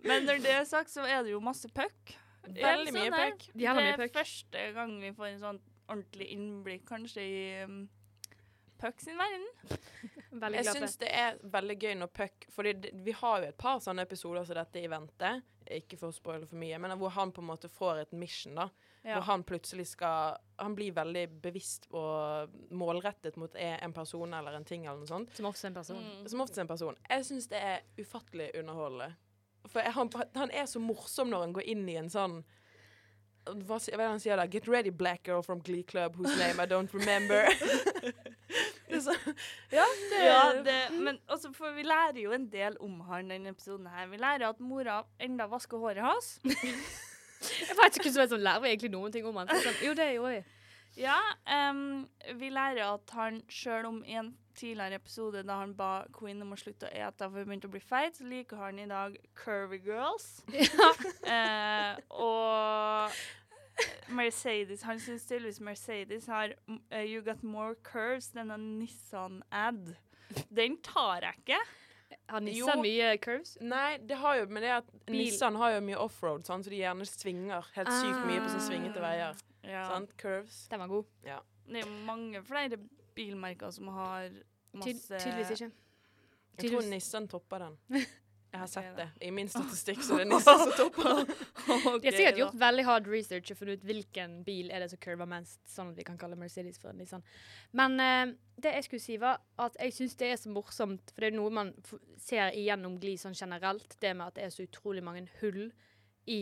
Men 0.03 0.25
når 0.25 0.39
det 0.41 0.49
er 0.49 0.63
sagt, 0.65 0.89
så 0.89 1.03
er 1.05 1.21
det 1.23 1.31
jo 1.35 1.39
masse 1.43 1.69
puck. 1.69 2.15
Veldig 2.47 2.93
mye 2.95 3.09
sånn 3.11 3.17
puck. 3.19 3.43
Det 3.53 3.67
er 3.69 4.07
første 4.15 4.63
gang 4.73 4.95
vi 5.01 5.11
får 5.13 5.27
en 5.27 5.41
sånn 5.43 5.59
ordentlig 5.91 6.27
innblikk, 6.33 6.85
kanskje, 6.89 7.21
i 7.21 7.63
um, 7.67 7.83
puck 8.81 9.01
sin 9.03 9.17
verden. 9.19 9.47
veldig 10.41 10.61
Jeg 10.61 10.75
syns 10.75 10.97
det. 11.01 11.09
er 11.13 11.39
veldig 11.53 11.77
gøy 11.81 11.95
når 11.99 12.11
Puck 12.15 12.45
Fordi 12.55 12.91
vi 13.05 13.15
har 13.15 13.41
jo 13.41 13.49
et 13.51 13.57
par 13.59 13.81
sånne 13.83 14.05
episoder 14.07 14.45
som 14.47 14.57
dette 14.57 14.81
i 14.81 14.89
vente. 14.91 15.33
Ikke 15.71 15.99
for 15.99 16.11
å 16.11 16.15
spoile 16.15 16.47
for 16.49 16.59
mye, 16.59 16.79
men 16.81 16.95
hvor 16.99 17.13
han 17.15 17.31
på 17.31 17.43
en 17.43 17.49
måte 17.51 17.69
får 17.71 18.01
et 18.05 18.15
mission, 18.17 18.57
da. 18.57 18.69
Ja. 19.05 19.15
Hvor 19.15 19.25
han 19.31 19.43
plutselig 19.47 19.87
skal 19.95 20.37
Han 20.61 20.75
blir 20.77 20.93
veldig 20.93 21.23
bevisst 21.41 21.87
og 21.89 22.51
målrettet 22.69 23.37
mot 23.41 23.55
e- 23.55 23.79
en 23.81 23.93
person 23.93 24.33
eller 24.37 24.53
en 24.53 24.65
ting 24.67 24.85
eller 24.85 25.01
noe 25.01 25.09
sånt. 25.09 25.35
Som 25.37 25.49
også 25.49 25.71
en 25.71 25.77
person. 25.79 26.01
Mm. 26.05 26.27
Som 26.29 26.43
oftest 26.45 26.61
en 26.61 26.69
person. 26.69 26.97
Jeg 27.09 27.25
syns 27.25 27.49
det 27.49 27.61
er 27.65 27.85
ufattelig 27.97 28.51
underholdende. 28.59 29.15
For 29.69 29.81
jeg, 29.81 29.93
han, 29.93 30.09
han 30.35 30.51
er 30.51 30.65
så 30.69 30.81
morsom 30.81 31.29
når 31.29 31.47
han 31.47 31.55
går 31.57 31.69
inn 31.73 31.87
i 31.89 31.97
en 32.01 32.09
sånn 32.13 32.41
hva, 33.41 33.77
hva 33.77 33.77
er 33.89 33.97
det 33.97 34.05
han 34.05 34.21
sier 34.21 34.37
da? 34.37 34.45
Get 34.45 34.67
ready, 34.69 34.91
black 34.93 35.23
girl 35.25 35.41
from 35.41 35.61
Glee 35.65 35.81
Club 35.83 36.15
whose 36.15 36.37
name 36.37 36.59
I 36.61 36.67
don't 36.69 36.93
remember. 36.93 37.47
så, 39.05 39.15
ja, 39.77 39.85
det, 40.11 40.21
Ja, 40.25 40.41
det, 40.65 40.77
men 40.99 41.19
også 41.27 41.53
for 41.55 41.75
vi 41.75 41.85
lærer 41.87 42.21
jo 42.23 42.33
en 42.35 42.47
del 42.51 42.77
om 42.83 42.99
han 43.09 43.31
denne 43.31 43.53
episoden 43.55 43.87
her. 43.87 44.07
Vi 44.11 44.19
lærer 44.21 44.49
at 44.49 44.59
mora 44.59 45.01
enda 45.19 45.47
vasker 45.51 45.81
håret 45.81 46.03
hans. 46.03 46.39
Jeg 47.41 47.77
vet 47.77 47.97
ikke 47.97 48.11
hva 48.15 48.27
som 48.29 48.41
lærer 48.41 48.69
egentlig 48.69 48.91
noen 48.93 49.13
ting 49.13 49.25
om 49.25 49.39
han. 49.41 49.49
Sånn, 49.63 49.79
jo, 49.81 49.95
det 49.97 50.11
gjorde 50.13 50.35
jeg. 50.35 50.43
Ja, 50.99 51.17
um, 51.71 52.03
vi 52.37 52.51
lærer 52.51 52.83
at 52.91 53.13
han 53.15 53.39
sjøl 53.49 53.87
om 53.87 54.01
i 54.05 54.17
en 54.19 54.33
tidligere 54.55 54.99
episode 54.99 55.43
da 55.47 55.61
han 55.61 55.73
ba 55.77 56.03
Queen 56.13 56.41
om 56.43 56.51
å 56.53 56.59
slutte 56.59 56.89
å 56.89 56.93
ete 56.93 57.27
for 57.27 57.39
hun 57.39 57.47
begynte 57.47 57.69
å 57.69 57.73
bli 57.73 57.81
feit, 57.81 58.17
så 58.17 58.27
liker 58.27 58.59
han 58.59 58.81
i 58.83 58.87
dag 58.89 59.17
curvy 59.43 59.81
girls. 59.85 60.41
Eh, 61.31 61.97
og 62.09 63.13
Mercedes 64.11 64.81
Han 64.83 64.99
syns 64.99 65.23
tydeligvis 65.25 65.59
Mercedes 65.63 66.25
har 66.27 66.55
eh, 66.89 67.05
You 67.05 67.21
got 67.23 67.43
more 67.43 67.75
curves 67.75 68.27
than 68.35 68.51
a 68.51 68.57
Nissan-ad. 68.57 69.93
Den 70.49 70.77
tar 70.83 71.21
jeg 71.21 71.39
ikke. 71.43 71.59
Har 72.27 72.41
Jo. 72.41 72.45
Nissan 72.45 72.81
mye 72.83 73.17
curves? 73.23 73.57
Nei, 73.61 73.97
det 73.97 74.17
har 74.19 74.35
jo 74.41 74.47
men 74.51 74.63
det 74.63 74.71
at 74.77 74.89
Bil. 75.05 75.17
Nissan 75.17 75.55
har 75.59 75.75
jo 75.77 75.81
mye 75.87 75.99
offroad, 75.99 76.43
sånn, 76.47 76.63
så 76.63 76.71
de 76.71 76.79
gjerne 76.81 77.07
svinger 77.07 77.67
helt 77.75 77.91
sykt 78.01 78.25
mye 78.27 78.41
på 78.43 78.51
sånne 78.51 78.67
svingete 78.67 79.03
veier. 79.03 79.43
Ja. 79.67 79.85
Sant? 79.91 80.15
Curves. 80.19 80.65
Den 80.71 80.83
var 80.83 80.91
god. 80.91 81.05
Det 81.23 81.79
er 81.79 81.85
jo 81.85 81.93
mange 82.07 82.41
flere 82.43 82.79
bilmerker 83.15 83.71
som 83.75 83.91
har 83.95 84.27
Ty 84.31 84.79
masse 84.81 85.19
tydeligvis 85.19 85.55
ikke. 85.57 85.71
Jeg 86.59 86.71
tror 86.71 86.89
Nissan 86.91 87.27
topper 87.31 87.67
den. 87.67 87.77
Jeg 88.51 88.59
har 88.59 88.67
sett 88.67 88.97
det. 88.97 89.07
I 89.23 89.29
min 89.31 89.47
statistikk 89.47 90.01
så 90.03 90.17
det 90.19 90.25
er 90.25 90.29
Nissan 90.33 90.59
som 90.59 90.71
topper. 90.75 91.21
De 91.23 92.09
har 92.09 92.15
sikkert 92.17 92.39
gjort 92.41 92.57
veldig 92.59 92.83
hard 92.87 93.07
research 93.07 93.53
og 93.53 93.59
funnet 93.61 93.79
ut 93.79 93.85
hvilken 93.87 94.41
bil 94.47 94.73
er 94.75 94.83
det 94.83 94.89
som 94.91 94.99
curver 95.03 95.29
mest, 95.29 95.61
sånn 95.71 95.93
at 95.93 95.99
vi 96.01 96.05
kan 96.07 96.17
kalle 96.19 96.39
Mercedes 96.39 96.81
for 96.81 96.91
en 96.91 96.99
Nissan. 96.99 97.23
Men 97.77 97.95
uh, 98.01 98.33
det 98.61 98.75
jeg 98.75 98.87
skulle 98.89 99.05
si, 99.05 99.15
var 99.21 99.39
at 99.61 99.79
jeg 99.79 99.95
syns 99.95 100.17
det 100.19 100.33
er 100.33 100.41
så 100.41 100.51
morsomt, 100.51 101.13
for 101.13 101.23
det 101.23 101.31
er 101.31 101.37
noe 101.39 101.53
man 101.61 101.71
ser 102.19 102.51
igjennom 102.51 102.99
Gli 102.99 103.15
sånn 103.21 103.37
generelt, 103.39 103.95
det 104.03 104.11
med 104.17 104.27
at 104.27 104.39
det 104.39 104.49
er 104.49 104.53
så 104.57 104.67
utrolig 104.67 105.05
mange 105.05 105.23
hull 105.39 105.63
i 106.27 106.41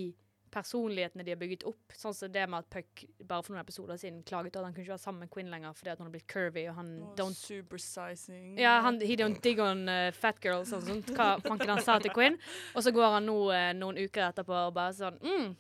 personlighetene 0.52 1.24
de 1.26 1.34
har 1.34 1.40
bygget 1.40 1.64
opp. 1.70 1.94
Sånn 1.96 2.16
som 2.16 2.32
det 2.34 2.46
med 2.50 2.64
at 2.64 2.70
Puck 2.74 3.04
bare 3.28 3.46
for 3.46 3.54
noen 3.54 3.64
episoder 3.64 4.00
siden 4.02 4.22
klaget 4.28 4.58
over 4.58 4.66
at 4.66 4.70
han 4.70 4.76
kunne 4.76 4.86
ikke 4.86 4.96
være 4.96 5.04
sammen 5.04 5.26
med 5.26 5.32
Quinn 5.34 5.52
lenger 5.54 5.76
fordi 5.78 5.94
at 5.94 6.02
hun 6.02 6.08
har 6.08 6.14
blitt 6.14 6.28
curvy, 6.32 6.66
og 6.72 6.78
han 6.80 6.92
don't 7.20 7.38
Supersizing. 7.40 8.58
ja, 8.60 8.80
han, 8.86 9.00
he 9.02 9.18
don't 9.20 9.42
dig 9.46 9.62
on 9.64 9.86
uh, 9.90 10.10
fat 10.16 10.42
girls 10.44 10.74
og 10.76 10.86
sånt, 10.88 11.12
hva 11.16 11.32
fanken 11.46 11.74
han 11.74 11.84
sa 11.86 12.00
til 12.04 12.14
Quinn. 12.16 12.40
Og 12.76 12.86
så 12.86 12.94
går 12.96 13.18
han 13.18 13.30
nå 13.30 13.38
uh, 13.52 13.72
noen 13.78 14.02
uker 14.02 14.30
etterpå 14.30 14.56
og 14.68 14.74
bare 14.78 14.96
sånn 14.98 15.20
mm, 15.22 15.54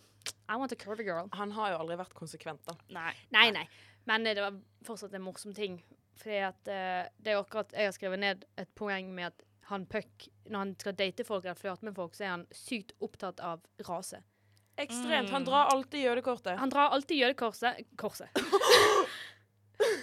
I 0.49 0.57
want 0.57 0.73
a 0.75 0.79
curvy 0.79 1.05
girl. 1.07 1.29
Han 1.37 1.53
har 1.57 1.73
jo 1.75 1.83
aldri 1.83 1.99
vært 1.99 2.17
konsekvent, 2.17 2.65
da. 2.67 2.77
Nei. 2.99 3.13
Nei, 3.35 3.49
nei. 3.55 3.67
Men 4.09 4.25
eh, 4.25 4.33
det 4.37 4.41
var 4.41 4.55
fortsatt 4.87 5.13
en 5.13 5.25
morsom 5.25 5.53
ting. 5.53 5.77
Fordi 6.19 6.39
at 6.43 6.67
det 6.67 7.31
er 7.31 7.37
akkurat 7.39 7.71
Jeg 7.71 7.87
har 7.87 7.93
skrevet 7.95 8.19
ned 8.19 8.41
et 8.59 8.71
poeng 8.75 9.07
med 9.15 9.29
at 9.29 9.45
han 9.69 9.85
Puck, 9.85 10.27
når 10.49 10.59
han 10.59 10.73
skal 10.81 10.95
date 10.97 11.23
folk 11.23 11.45
eller 11.45 11.57
flørte 11.57 11.85
med 11.85 11.95
folk, 11.95 12.15
så 12.17 12.25
er 12.25 12.33
han 12.33 12.45
sykt 12.55 12.95
opptatt 13.05 13.41
av 13.45 13.61
rase. 13.87 14.21
Ekstremt. 14.79 15.29
Han 15.33 15.43
Mm. 15.43 15.49
drar 15.49 15.71
alltid 15.73 16.05
jødekortet. 16.05 16.57
Han 16.57 16.69
drar 16.71 16.89
alltid 16.95 17.17
jødekorset 17.23 17.85
Korset. 17.97 18.29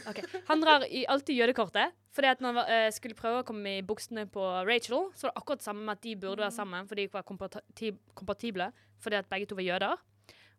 Okay. 0.09 0.25
Han 0.47 0.61
drar 0.63 0.85
i, 0.89 1.03
alltid 1.07 1.37
jødekortet. 1.37 1.93
Fordi 2.17 2.29
at 2.31 2.41
når 2.41 2.47
han 2.49 2.55
var, 2.55 2.69
eh, 2.73 2.91
skulle 2.95 3.15
prøve 3.19 3.43
å 3.43 3.45
komme 3.45 3.75
i 3.79 3.83
buksene 3.85 4.25
på 4.33 4.41
Rachel, 4.65 5.11
så 5.13 5.27
var 5.27 5.33
det 5.35 5.43
akkurat 5.43 5.63
samme 5.67 5.85
med 5.85 5.99
at 5.99 6.03
de 6.07 6.15
burde 6.17 6.41
være 6.41 6.55
sammen, 6.55 6.87
for 6.89 6.95
de 6.97 7.05
var 7.13 7.23
kompati 7.29 7.91
kompatible, 8.17 8.71
fordi 9.05 9.17
at 9.19 9.29
begge 9.29 9.47
to 9.51 9.55
var 9.59 9.67
jøder. 9.67 9.97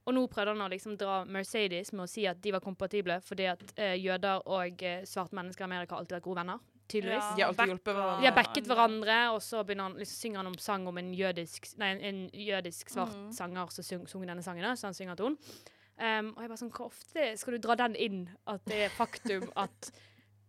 Og 0.05 0.13
nå 0.13 0.27
prøvde 0.29 0.53
han 0.53 0.62
å 0.62 0.69
liksom 0.69 0.97
dra 1.00 1.25
Mercedes 1.25 1.91
med 1.93 2.05
å 2.05 2.09
si 2.09 2.27
at 2.27 2.39
de 2.41 2.51
var 2.53 2.59
kompatible, 2.62 3.17
fordi 3.25 3.47
at 3.50 3.63
eh, 3.75 3.95
jøder 3.97 4.45
og 4.45 4.83
eh, 4.83 5.01
svarte 5.09 5.33
mennesker 5.33 5.65
i 5.65 5.69
Amerika 5.71 5.95
har 5.95 6.03
alltid 6.03 6.19
vært 6.19 6.24
gode 6.29 6.43
venner. 6.43 6.59
Tydeligvis. 6.88 7.25
De 7.36 7.41
har 7.41 7.50
alltid 7.50 7.67
hjulpet 7.74 7.94
hverandre. 7.98 8.22
De 8.22 8.25
har 8.29 8.36
backet 8.36 8.67
hverandre, 8.70 9.17
og 9.36 9.41
så 9.44 9.63
han, 9.67 9.96
liksom, 10.00 10.20
synger 10.22 10.38
han 10.38 10.48
om 10.48 10.58
sang 10.58 10.88
om 10.88 10.98
en 10.98 11.13
jødisk, 11.13 11.67
nei, 11.77 11.89
en, 12.00 12.29
jødisk 12.34 12.89
svart 12.89 13.15
Mm. 13.17 13.32
sanger 13.34 13.72
som 13.72 13.84
sung 13.84 14.08
synger 14.08 14.27
denne 14.27 14.44
sangen. 14.44 14.77
Så 14.77 14.88
han 14.88 14.94
synger 14.94 15.15
til 15.15 15.25
henne. 15.25 15.38
Um, 15.98 16.27
og 16.36 16.41
jeg 16.44 16.50
bare 16.50 16.58
sånn, 16.62 16.72
Hvor 16.72 16.86
ofte 16.91 17.38
skal 17.38 17.53
du 17.53 17.58
dra 17.60 17.75
den 17.75 17.96
inn? 17.96 18.29
At 18.48 18.62
det 18.65 18.84
er 18.86 18.89
faktum 18.89 19.51
at 19.56 19.91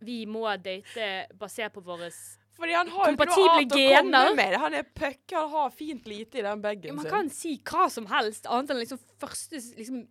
vi 0.00 0.26
må 0.26 0.44
date 0.62 1.26
basert 1.38 1.72
på 1.72 1.80
våre 1.82 2.10
Fordi 2.58 2.72
han 2.74 2.88
har 2.88 3.06
jo 3.08 3.16
ikke 3.16 3.26
noe 3.26 3.54
annet 3.54 3.72
å 3.72 3.78
gener. 3.78 4.26
komme 4.28 4.34
med. 4.36 4.56
Han 4.60 4.74
er 4.74 4.82
puck, 4.94 5.20
han 5.32 5.48
har 5.50 5.70
fint 5.70 6.06
lite 6.06 6.38
i 6.38 6.42
den 6.42 6.60
bagen 6.60 6.94
Man 6.96 7.06
kan 7.06 7.30
si 7.30 7.56
hva 7.64 7.88
som 7.90 8.06
helst, 8.06 8.46
annet 8.46 8.70
enn 8.70 8.78
liksom 8.84 9.00
første 9.18 9.56
liksom, 9.78 10.06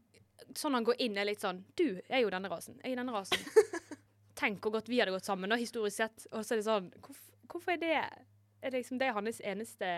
Sånn 0.55 0.73
han 0.73 0.83
går 0.83 0.95
inn, 0.99 1.17
er 1.17 1.25
litt 1.25 1.41
sånn 1.41 1.63
Du 1.75 2.01
er 2.09 2.19
jo 2.21 2.29
denne 2.29 2.49
rasen. 2.49 2.79
Jeg 2.83 2.91
er 2.93 2.95
denne 3.03 3.13
rasen. 3.13 3.37
Tenk 4.37 4.61
hvor 4.61 4.75
godt 4.77 4.89
vi 4.91 4.99
hadde 5.01 5.15
gått 5.15 5.27
sammen, 5.27 5.49
da, 5.49 5.57
historisk 5.59 5.97
sett. 5.97 6.27
Og 6.31 6.45
så 6.45 6.53
er 6.55 6.61
det 6.61 6.67
sånn 6.67 6.91
Hvorfor, 7.01 7.37
Hvorfor 7.47 7.73
er 7.73 7.81
det 7.81 7.95
Er 7.95 8.73
det 8.73 8.81
liksom 8.81 8.99
det 9.01 9.07
er 9.07 9.17
hans 9.17 9.41
eneste 9.41 9.89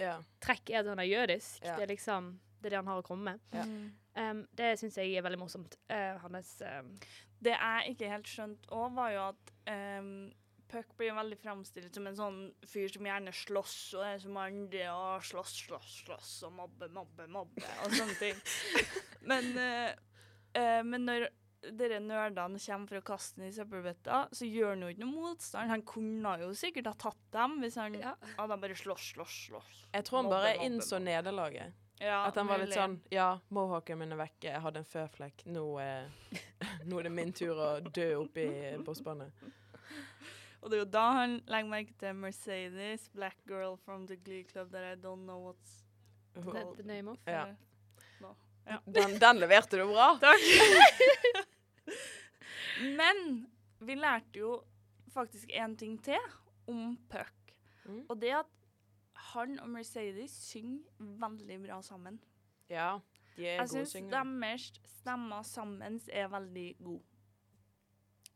Ja. 0.00 0.16
trekk, 0.42 0.70
er 0.70 0.80
at 0.80 0.90
han 0.90 1.02
er 1.02 1.08
jødisk? 1.10 1.62
Ja. 1.64 1.76
Det 1.76 1.86
er 1.86 1.94
liksom 1.94 2.34
det 2.60 2.70
er 2.70 2.70
det 2.70 2.80
han 2.80 2.88
har 2.90 3.02
å 3.02 3.06
komme 3.06 3.34
med. 3.34 3.42
Ja. 3.54 3.66
Um, 4.16 4.40
det 4.56 4.72
syns 4.80 4.96
jeg 4.98 5.12
er 5.14 5.22
veldig 5.22 5.38
morsomt. 5.38 5.76
Uh, 5.92 6.16
hans 6.24 6.56
um, 6.64 6.88
Det 7.44 7.52
jeg 7.52 7.92
ikke 7.92 8.10
helt 8.10 8.30
skjønte 8.30 8.72
òg, 8.74 8.94
var 8.96 9.12
jo 9.12 9.22
at 9.28 9.52
um, 9.70 10.10
Puck 10.66 10.96
blir 10.98 11.14
veldig 11.14 11.36
framstilt 11.38 11.94
som 11.94 12.08
en 12.10 12.16
sånn 12.18 12.38
fyr 12.66 12.90
som 12.90 13.06
gjerne 13.06 13.30
slåss 13.38 13.76
og 14.00 14.02
er 14.08 14.16
som 14.18 14.38
andre 14.40 14.88
og 14.90 15.22
slåss, 15.28 15.52
slåss, 15.68 15.92
slåss 16.08 16.32
og 16.48 16.56
mobbe, 16.56 16.88
mobbe, 16.96 17.28
mobbe 17.30 17.68
og 17.84 17.94
sånne 17.94 18.16
ting. 18.18 18.40
Men, 19.30 19.52
uh, 19.54 19.92
uh, 20.58 20.82
men 20.86 21.06
når 21.06 21.28
dere 21.72 21.98
nerdene 22.00 22.58
kommer 22.60 22.86
for 22.88 22.96
å 23.00 23.04
kaste 23.04 23.40
den 23.40 23.48
i 23.48 23.54
søppelbøtta, 23.56 24.20
så 24.32 24.46
gjør 24.48 24.68
han 24.74 24.82
jo 24.86 24.88
ikke 24.92 25.02
noe 25.04 25.14
motstand. 25.30 25.70
Han 25.70 25.82
kunne 25.82 26.36
jo 26.42 26.50
sikkert 26.54 26.86
ha 26.86 26.94
tatt 27.06 27.24
dem 27.32 27.58
hvis 27.62 27.74
han 27.80 27.94
Ja. 27.94 28.14
hadde 28.38 28.60
bare 28.60 28.74
slåss, 28.78 29.12
slåss, 29.14 29.34
slåss. 29.48 29.82
Jeg 29.94 30.04
tror 30.04 30.22
han 30.22 30.30
bare 30.30 30.54
mobbe, 30.54 30.64
innså 30.68 30.98
mobbe. 31.00 31.04
nederlaget. 31.10 31.72
Ja, 31.98 32.26
At 32.26 32.34
han 32.36 32.46
var 32.46 32.58
litt 32.58 32.74
sånn 32.76 33.00
Ja, 33.10 33.38
mohawken 33.50 33.98
min 33.98 34.12
er 34.12 34.16
vekke, 34.20 34.50
jeg 34.52 34.60
hadde 34.60 34.76
en 34.82 34.84
føflekk. 34.84 35.46
Nå, 35.46 35.78
eh, 35.80 36.08
nå 36.84 36.98
er 36.98 37.02
det 37.08 37.12
min 37.12 37.32
tur 37.32 37.56
å 37.56 37.80
dø 37.80 38.08
oppi 38.20 38.44
bossbanen. 38.84 39.32
Og 40.62 40.70
det 40.70 40.76
er 40.76 40.84
jo 40.84 40.90
da 40.90 41.04
han 41.12 41.40
legger 41.46 41.70
merke 41.70 41.94
til 41.98 42.12
Mercedes, 42.14 43.08
black 43.14 43.36
girl 43.46 43.76
from 43.84 44.06
the 44.06 44.16
Glee 44.16 44.44
Club 44.44 44.70
that 44.72 44.82
I 44.84 44.94
don't 45.00 45.24
know 45.24 45.38
what's 45.38 45.84
the, 46.34 46.42
called. 46.42 46.76
the 46.76 46.82
name 46.82 47.08
of. 47.08 47.18
Ja. 47.26 47.46
No. 48.20 48.34
Ja. 48.66 48.80
Den, 48.84 49.18
den 49.18 49.38
leverte 49.38 49.78
du 49.78 49.86
bra. 49.86 50.18
Takk. 50.20 50.40
Men 52.98 53.46
vi 53.80 53.94
lærte 53.94 54.38
jo 54.40 54.62
faktisk 55.14 55.50
én 55.50 55.76
ting 55.76 55.98
til 56.04 56.18
om 56.68 56.96
Puck. 57.10 57.32
Mm. 57.86 58.04
Og 58.08 58.20
det 58.20 58.32
at 58.34 58.46
han 59.32 59.58
og 59.60 59.68
Mercedes 59.70 60.30
synger 60.30 60.80
veldig 60.98 61.60
bra 61.66 61.80
sammen. 61.82 62.18
Ja, 62.70 62.98
de 63.36 63.46
er 63.46 63.50
Jeg 63.52 63.58
gode 63.68 63.68
syns 63.68 63.88
syngere. 63.94 64.24
deres 64.24 64.72
stemmer 64.98 65.42
sammen 65.42 66.00
er 66.12 66.28
veldig 66.28 66.76
gode. 66.84 67.02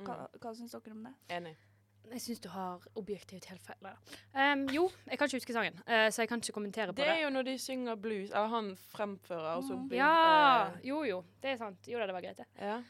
Hva, 0.00 0.14
Mm. 0.32 0.38
hva 0.40 0.54
syns 0.54 0.72
dere 0.72 0.92
om 0.92 1.04
det? 1.04 1.14
Enig. 1.36 1.56
Jeg 2.12 2.20
syns 2.20 2.40
du 2.40 2.48
har 2.48 2.80
objektivt 2.96 3.44
helt 3.44 3.60
feil. 3.62 3.90
Um, 4.34 4.62
jo, 4.72 4.90
jeg 5.06 5.18
kan 5.18 5.26
ikke 5.28 5.36
huske 5.36 5.52
sangen, 5.52 5.74
uh, 5.86 6.08
så 6.10 6.22
jeg 6.22 6.28
kan 6.28 6.38
ikke 6.40 6.52
kommentere 6.52 6.86
på 6.86 6.96
Det 6.96 7.04
det. 7.06 7.08
er 7.08 7.22
jo 7.24 7.30
når 7.30 7.42
de 7.44 7.58
synger 7.58 7.94
blues, 7.96 8.30
eller 8.30 8.46
han 8.48 8.76
fremfører, 8.76 9.56
og 9.56 9.62
så 9.64 9.74
Mm. 9.76 9.88
blir 9.88 9.96
Ja! 9.98 10.66
eh, 10.68 10.80
Jo, 10.88 11.02
jo. 11.04 11.24
Det 11.42 11.50
er 11.50 11.56
sant. 11.56 11.86
Jo 11.88 11.98
da, 11.98 12.06
det 12.06 12.14
var 12.14 12.20
greit, 12.22 12.36
det. 12.36 12.46
ja. 12.58 12.82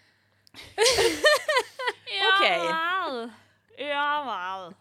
Ja 2.21 2.28
OK. 2.28 2.45
vel. 2.66 3.30
Ja 3.78 4.09
vel. 4.26 4.75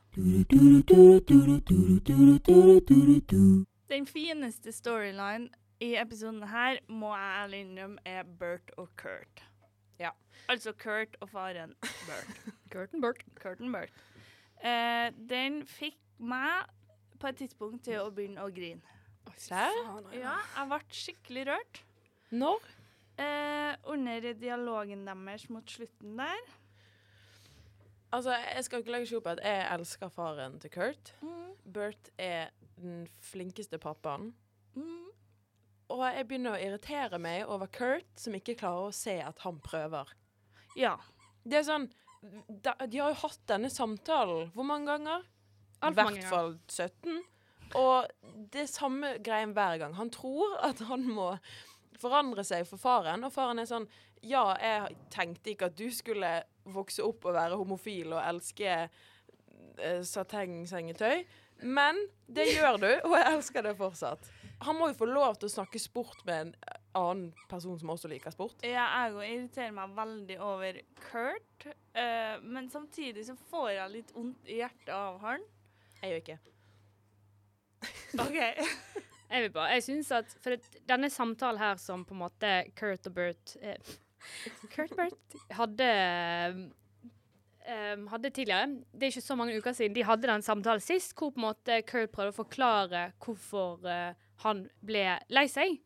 Den 3.90 4.08
fineste 4.08 4.72
storyline 4.72 5.50
i 5.80 5.96
episoden 5.96 6.44
her 6.50 6.80
må 6.88 7.14
jeg 7.16 7.44
ærlig 7.44 7.60
innrømme 7.66 7.98
er 8.06 8.24
Bert 8.40 8.74
og 8.78 8.90
Kurt. 8.98 9.44
Ja. 10.00 10.10
Altså 10.50 10.74
Kurt 10.74 11.16
og 11.22 11.30
faren 11.30 11.76
Bert. 11.82 12.42
Kurt 12.72 12.94
og 12.94 13.02
Bert. 13.02 13.24
Kurt 13.40 13.62
og 13.62 13.72
Bert. 13.72 13.94
Eh, 14.64 15.12
den 15.30 15.62
fikk 15.68 15.98
meg 16.20 16.68
på 17.20 17.28
et 17.28 17.40
tidspunkt 17.40 17.86
til 17.88 18.02
å 18.02 18.10
begynne 18.12 18.44
å 18.44 18.52
grine. 18.52 18.82
Serr? 19.40 19.72
Ja, 20.16 20.36
jeg 20.58 20.68
ble 20.72 20.80
skikkelig 20.92 21.46
rørt. 21.54 21.82
Når? 22.36 22.66
Eh, 23.20 23.76
under 23.92 24.34
dialogen 24.40 25.06
deres 25.08 25.50
mot 25.52 25.70
slutten 25.70 26.18
der. 26.20 26.50
Altså, 28.12 28.34
jeg 28.56 28.64
skal 28.66 28.82
ikke 28.82 28.94
legge 28.96 29.10
skjul 29.10 29.22
på 29.22 29.36
at 29.36 29.42
jeg 29.46 29.66
elsker 29.76 30.10
faren 30.14 30.58
til 30.62 30.72
Kurt. 30.74 31.14
Bert 31.74 32.10
er 32.18 32.50
den 32.80 33.04
flinkeste 33.22 33.78
pappaen. 33.78 34.32
Mm. 34.74 35.10
Og 35.90 36.04
jeg 36.06 36.28
begynner 36.30 36.56
å 36.56 36.62
irritere 36.62 37.20
meg 37.22 37.50
over 37.50 37.70
Kurt, 37.74 38.10
som 38.18 38.36
ikke 38.38 38.58
klarer 38.58 38.90
å 38.90 38.96
se 38.96 39.20
at 39.22 39.42
han 39.46 39.60
prøver. 39.66 40.10
Ja. 40.78 40.96
Det 41.44 41.62
er 41.62 41.68
sånn 41.68 41.90
da, 42.22 42.74
De 42.84 43.00
har 43.00 43.14
jo 43.14 43.22
hatt 43.22 43.44
denne 43.48 43.70
samtalen 43.72 44.50
hvor 44.56 44.68
mange 44.68 44.90
ganger? 44.92 45.28
I 45.80 45.92
hvert 45.96 46.26
fall 46.28 46.58
17. 46.68 47.22
Og 47.80 48.10
det 48.52 48.66
er 48.66 48.72
samme 48.72 49.14
greien 49.24 49.54
hver 49.56 49.78
gang. 49.80 49.94
Han 49.96 50.12
tror 50.12 50.58
at 50.66 50.82
han 50.90 51.06
må 51.08 51.32
forandre 52.00 52.46
seg 52.48 52.68
for 52.70 52.82
faren, 52.82 53.26
og 53.26 53.34
faren 53.36 53.62
er 53.62 53.70
sånn 53.70 53.88
Ja, 54.26 54.52
jeg 54.60 54.98
tenkte 55.14 55.54
ikke 55.54 55.70
at 55.70 55.78
du 55.80 55.88
skulle 55.96 56.32
vokse 56.70 57.06
opp 57.06 57.30
og 57.30 57.38
være 57.38 57.60
homofil 57.60 58.14
og 58.14 58.24
elske 58.24 58.74
uh, 58.90 60.02
satengsengetøy, 60.06 61.24
men 61.64 61.98
det 62.28 62.50
gjør 62.54 62.78
du, 62.82 62.92
og 63.08 63.16
jeg 63.18 63.32
elsker 63.34 63.66
det 63.66 63.78
fortsatt. 63.80 64.30
Han 64.64 64.76
må 64.76 64.90
jo 64.92 64.98
få 65.00 65.08
lov 65.08 65.38
til 65.40 65.48
å 65.48 65.54
snakke 65.54 65.80
sport 65.80 66.22
med 66.28 66.50
en 66.50 66.54
annen 67.00 67.48
person 67.52 67.78
som 67.80 67.94
også 67.94 68.12
liker 68.12 68.34
sport. 68.36 68.60
Ja, 68.68 68.86
jeg 69.06 69.16
òg 69.16 69.26
irriterer 69.28 69.76
meg 69.76 69.96
veldig 69.96 70.40
over 70.44 70.80
Kurt, 71.06 71.68
uh, 71.96 72.36
men 72.44 72.68
samtidig 72.72 73.28
så 73.28 73.38
får 73.50 73.70
jeg 73.78 73.96
litt 73.96 74.16
vondt 74.16 74.52
i 74.52 74.60
hjertet 74.60 74.96
av 74.96 75.20
han. 75.24 75.46
Jeg 76.02 76.12
gjør 76.12 76.24
ikke. 76.26 76.40
OK. 78.26 79.06
Jeg 79.30 79.46
vil 79.46 79.52
bare, 79.54 79.74
jeg 79.78 79.84
synes 79.86 80.12
at 80.12 80.32
For 80.42 80.56
det, 80.56 80.82
denne 80.90 81.10
samtalen 81.14 81.62
her 81.62 81.78
som 81.82 82.06
på 82.06 82.16
en 82.16 82.24
måte 82.24 82.54
Kurt 82.80 83.08
og 83.10 83.14
Bert 83.14 83.56
eh, 83.62 83.78
Kurt 84.74 84.96
Bert 84.98 85.36
hadde 85.56 85.90
um, 87.70 88.08
hadde 88.12 88.32
tidligere 88.34 88.72
Det 88.92 89.06
er 89.06 89.14
ikke 89.14 89.28
så 89.28 89.38
mange 89.40 89.58
uker 89.58 89.76
siden 89.78 89.96
de 89.96 90.06
hadde 90.08 90.30
den 90.30 90.46
samtalen 90.46 90.84
sist, 90.84 91.14
hvor 91.14 91.34
på 91.36 91.42
en 91.42 91.48
måte 91.50 91.82
Kurt 91.88 92.14
prøvde 92.16 92.34
å 92.34 92.40
forklare 92.40 93.04
hvorfor 93.22 93.86
uh, 93.86 94.18
han 94.46 94.66
ble 94.86 95.06
lei 95.30 95.46
seg. 95.52 95.78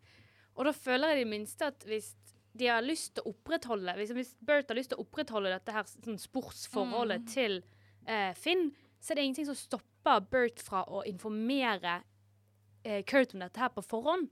Og 0.53 0.67
da 0.67 0.73
føler 0.75 1.11
jeg 1.11 1.17
i 1.17 1.23
det 1.23 1.31
minste 1.31 1.71
at 1.73 1.85
hvis 1.89 2.13
de 2.53 2.67
har 2.69 2.85
lyst 2.85 3.15
til 3.15 3.25
å 3.25 3.31
opprettholde 3.33 3.95
Hvis, 3.97 4.11
hvis 4.13 4.35
Bert 4.45 4.69
har 4.69 4.77
lyst 4.77 4.91
til 4.93 4.99
å 5.01 5.05
opprettholde 5.07 5.49
dette 5.55 5.73
her 5.73 5.87
sånn 5.89 6.19
sportsforholdet 6.21 7.23
Mm. 7.23 7.29
til 7.33 7.59
uh, 8.07 8.33
Finn, 8.37 8.67
så 9.01 9.11
er 9.11 9.15
det 9.17 9.23
ingenting 9.25 9.49
som 9.49 9.57
stopper 9.57 10.21
Bert 10.29 10.61
fra 10.61 10.83
å 10.85 11.01
informere 11.09 12.03
eh, 12.83 13.03
Kurt 13.03 13.33
om 13.33 13.39
dette 13.43 13.59
her 13.59 13.69
på 13.73 13.83
forhånd. 13.85 14.29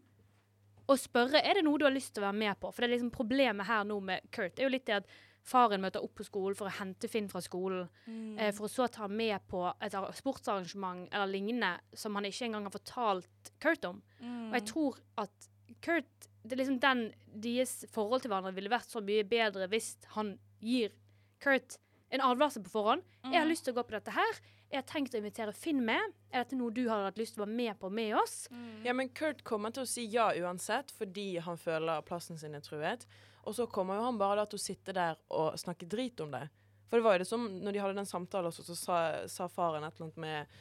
Og 0.90 0.98
spørre 1.00 1.40
er 1.46 1.56
det 1.60 1.64
noe 1.64 1.78
du 1.80 1.86
har 1.86 1.94
lyst 1.94 2.14
til 2.16 2.24
å 2.24 2.28
være 2.30 2.40
med 2.42 2.60
på. 2.60 2.72
For 2.74 2.82
det 2.84 2.90
er 2.90 2.96
liksom 2.98 3.12
problemet 3.16 3.66
her 3.70 3.84
nå 3.88 4.00
med 4.04 4.26
Kurt 4.32 4.56
det 4.56 4.64
er 4.66 4.68
jo 4.70 4.74
litt 4.76 4.86
det 4.90 4.98
at 5.02 5.12
faren 5.48 5.82
møter 5.82 6.04
opp 6.06 6.14
på 6.20 6.26
skolen 6.28 6.54
for 6.58 6.68
å 6.70 6.74
hente 6.78 7.08
Finn 7.10 7.28
fra 7.32 7.40
skolen, 7.42 7.88
Mm. 8.08 8.38
eh, 8.40 8.52
for 8.54 8.68
å 8.68 8.70
så 8.70 8.86
ta 8.92 9.08
med 9.08 9.40
på 9.50 9.74
et 9.82 9.92
sportsarrangement 10.18 11.08
eller 11.12 11.28
lignende 11.32 11.80
som 11.98 12.14
han 12.16 12.26
ikke 12.26 12.46
engang 12.46 12.64
har 12.68 12.72
fortalt 12.76 13.52
Kurt 13.60 13.86
om. 13.86 14.02
Og 14.22 14.54
jeg 14.54 14.66
tror 14.70 15.00
at 15.18 15.50
Kurt 15.82 16.28
det 16.44 16.54
er 16.54 16.58
liksom 16.64 16.80
den 16.82 17.14
Deres 17.42 17.86
forhold 17.94 18.22
til 18.24 18.30
hverandre 18.32 18.54
ville 18.54 18.70
vært 18.70 18.90
så 18.92 19.00
mye 19.02 19.24
bedre 19.24 19.68
hvis 19.70 19.96
han 20.18 20.38
gir 20.60 20.92
Kurt 21.40 21.78
en 22.12 22.20
advarsel 22.22 22.62
på 22.66 22.70
forhånd. 22.74 23.04
Jeg 23.24 23.40
har 23.40 23.48
lyst 23.48 23.64
til 23.66 23.74
å 23.74 23.78
gå 23.80 23.88
på 23.88 23.92
dette 23.96 24.12
her. 24.12 24.40
Jeg 24.72 24.80
har 24.80 24.88
tenkt 24.88 25.14
å 25.16 25.20
invitere 25.20 25.52
Finn 25.54 25.82
med. 25.84 26.14
Er 26.32 26.46
dette 26.46 26.56
noe 26.56 26.72
du 26.72 26.86
har 26.88 27.04
hatt 27.10 27.18
lyst 27.20 27.36
til 27.36 27.42
å 27.42 27.46
være 27.46 27.56
med 27.58 27.80
på 27.82 27.90
med 27.92 28.14
oss? 28.16 28.46
Mm. 28.52 28.86
Ja, 28.88 28.94
men 28.96 29.10
Kurt 29.10 29.44
kommer 29.44 29.74
til 29.76 29.84
å 29.84 29.90
si 29.90 30.06
ja 30.14 30.30
uansett, 30.40 30.94
fordi 30.96 31.34
han 31.44 31.60
føler 31.60 32.02
plassen 32.08 32.40
sin 32.40 32.56
er 32.56 32.64
truet. 32.64 33.04
Og 33.44 33.56
så 33.58 33.66
kommer 33.68 33.98
jo 34.00 34.06
han 34.06 34.18
bare 34.22 34.40
da 34.40 34.46
til 34.48 34.62
å 34.62 34.64
sitte 34.64 34.94
der 34.96 35.20
og 35.34 35.58
snakke 35.60 35.90
drit 35.92 36.20
om 36.24 36.32
det. 36.32 36.46
For 36.88 37.00
det 37.00 37.04
var 37.04 37.18
jo 37.18 37.24
det 37.24 37.28
som 37.28 37.46
når 37.64 37.76
de 37.76 37.82
hadde 37.84 38.00
den 38.00 38.08
samtalen 38.08 38.48
også, 38.52 38.64
så 38.68 38.76
sa, 38.80 38.98
sa 39.28 39.48
faren 39.52 39.84
et 39.88 39.96
eller 39.96 40.08
annet 40.10 40.18
med 40.24 40.58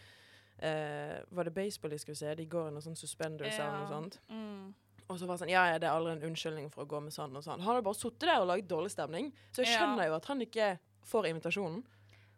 eh, 0.59 1.17
Var 1.31 1.45
det 1.49 1.55
baseball 1.55 1.91
de 1.95 1.99
skulle 1.99 2.19
se? 2.19 2.35
De 2.39 2.47
går 2.51 2.69
i 2.69 2.75
noen 2.75 2.85
sånn 2.85 2.99
suspenders 2.99 3.59
eller 3.59 3.79
noe 3.83 3.91
sånt. 3.91 4.19
Mm. 4.31 4.73
Og 5.11 5.19
så 5.19 5.27
var 5.27 5.35
det 5.37 5.43
sånn 5.45 5.51
Ja, 5.55 5.65
ja, 5.73 5.79
det 5.83 5.89
er 5.91 5.95
aldri 5.97 6.13
en 6.17 6.27
unnskyldning 6.31 6.69
for 6.75 6.85
å 6.87 6.91
gå 6.91 7.01
med 7.03 7.15
sånn 7.15 7.35
og 7.35 7.43
sånn. 7.47 7.59
Han 7.63 7.75
hadde 7.75 7.87
bare 7.87 7.99
sittet 7.99 8.29
der 8.31 8.43
og 8.43 8.51
laget 8.53 8.69
dårlig 8.71 8.93
stemning. 8.95 9.33
Så 9.51 9.65
jeg 9.65 9.73
Ja. 9.75 9.81
skjønner 9.83 10.07
jo 10.11 10.15
at 10.19 10.31
han 10.31 10.41
ikke 10.47 10.69
får 11.11 11.31
invitasjonen. 11.33 11.83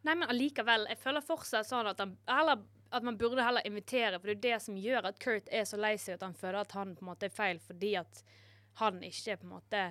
Nei, 0.03 0.15
men 0.15 0.29
allikevel. 0.29 0.87
Jeg 0.91 0.99
føler 0.99 1.25
fortsatt 1.25 1.69
sånn 1.69 1.87
at, 1.87 2.01
han, 2.03 2.17
heller, 2.27 2.63
at 2.91 3.05
man 3.07 3.19
burde 3.21 3.45
heller 3.45 3.67
invitere, 3.69 4.19
for 4.19 4.31
det 4.31 4.39
er 4.39 4.45
det 4.49 4.63
som 4.65 4.79
gjør 4.79 5.11
at 5.13 5.21
Kurt 5.23 5.51
er 5.55 5.67
så 5.69 5.79
lei 5.79 5.95
seg 6.01 6.19
at 6.19 6.25
han 6.27 6.35
føler 6.39 6.63
at 6.65 6.75
han 6.79 6.97
på 6.97 7.05
en 7.05 7.13
måte 7.13 7.29
er 7.29 7.35
feil 7.35 7.61
fordi 7.63 7.95
at 8.01 8.25
han 8.81 9.03
ikke 9.05 9.37
på 9.43 9.47
en 9.47 9.55
måte 9.59 9.83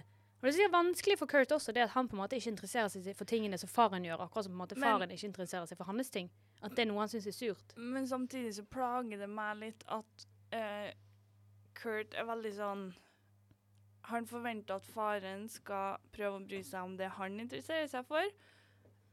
og 0.41 0.49
Det 0.49 0.63
er 0.65 0.71
vanskelig 0.73 1.19
for 1.19 1.29
Kurt 1.29 1.51
også, 1.53 1.71
det 1.71 1.83
at 1.83 1.91
han 1.93 2.07
på 2.09 2.15
en 2.15 2.21
måte 2.23 2.33
ikke 2.33 2.49
interesserer 2.49 2.87
seg 2.89 3.13
for 3.13 3.29
tingene 3.29 3.59
som 3.61 3.69
faren 3.69 4.05
gjør, 4.07 4.23
akkurat 4.23 4.47
som 4.47 4.55
på 4.55 4.57
en 4.57 4.61
måte 4.63 4.75
Men- 4.75 4.89
faren 4.89 5.11
ikke 5.13 5.27
interesserer 5.27 5.67
seg 5.69 5.77
for 5.77 5.85
hans 5.85 6.09
ting. 6.09 6.31
At 6.63 6.75
det 6.75 6.79
er 6.81 6.87
noe 6.89 6.99
han 6.99 7.09
syns 7.09 7.27
er 7.27 7.31
surt. 7.31 7.75
Men 7.77 8.07
samtidig 8.07 8.55
så 8.55 8.65
plager 8.65 9.19
det 9.21 9.29
meg 9.29 9.57
litt 9.57 9.83
at 9.87 10.25
uh, 10.53 10.89
Kurt 11.75 12.13
er 12.15 12.25
veldig 12.25 12.53
sånn 12.55 12.93
Han 14.09 14.25
forventer 14.25 14.75
at 14.75 14.85
faren 14.85 15.47
skal 15.47 15.99
prøve 16.11 16.39
å 16.39 16.47
bry 16.47 16.63
seg 16.63 16.83
om 16.83 16.97
det 16.97 17.07
han 17.07 17.39
interesserer 17.39 17.87
seg 17.87 18.05
for. 18.05 18.25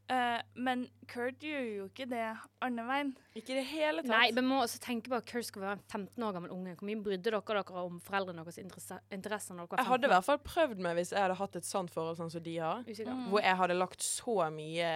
Eh, 0.09 0.41
men 0.57 0.87
Kurt 1.09 1.43
gjør 1.45 1.65
jo 1.67 1.87
ikke 1.91 2.07
det 2.09 2.23
andre 2.65 2.85
veien. 2.89 3.11
Ikke 3.37 3.53
i 3.53 3.59
det 3.59 3.65
hele 3.69 4.01
tatt. 4.01 4.09
Nei, 4.09 4.29
vi 4.33 4.45
må 4.45 4.63
også 4.63 4.81
tenke 4.81 5.13
på 5.13 5.19
at 5.19 5.27
Kurt 5.29 5.45
skal 5.51 5.65
være 5.67 5.77
en 5.77 5.83
15 5.85 6.25
år 6.25 6.37
gammel 6.37 6.55
unge. 6.55 6.77
Hvor 6.79 6.89
mye 6.89 7.03
brydde 7.05 7.27
dere 7.29 7.43
dere 7.45 7.83
om 7.83 7.99
foreldrene 8.05 8.45
deres 8.47 8.61
interesse, 8.63 8.97
interesser 9.13 9.59
når 9.59 9.67
dere 9.67 9.75
var 9.75 9.83
15? 9.83 9.85
Jeg 9.85 9.93
hadde 9.93 10.09
i 10.09 10.13
hvert 10.15 10.29
fall 10.31 10.41
prøvd 10.47 10.85
meg 10.87 10.97
hvis 10.97 11.13
jeg 11.13 11.25
hadde 11.27 11.39
hatt 11.43 11.59
et 11.61 11.69
sant 11.69 11.93
forhold 11.93 12.21
sånn 12.21 12.33
som 12.33 12.45
de 12.47 12.57
har. 12.57 12.89
Mm. 12.89 13.27
Hvor 13.35 13.45
jeg 13.45 13.61
hadde 13.61 13.77
lagt 13.77 14.07
så 14.07 14.39
mye 14.55 14.93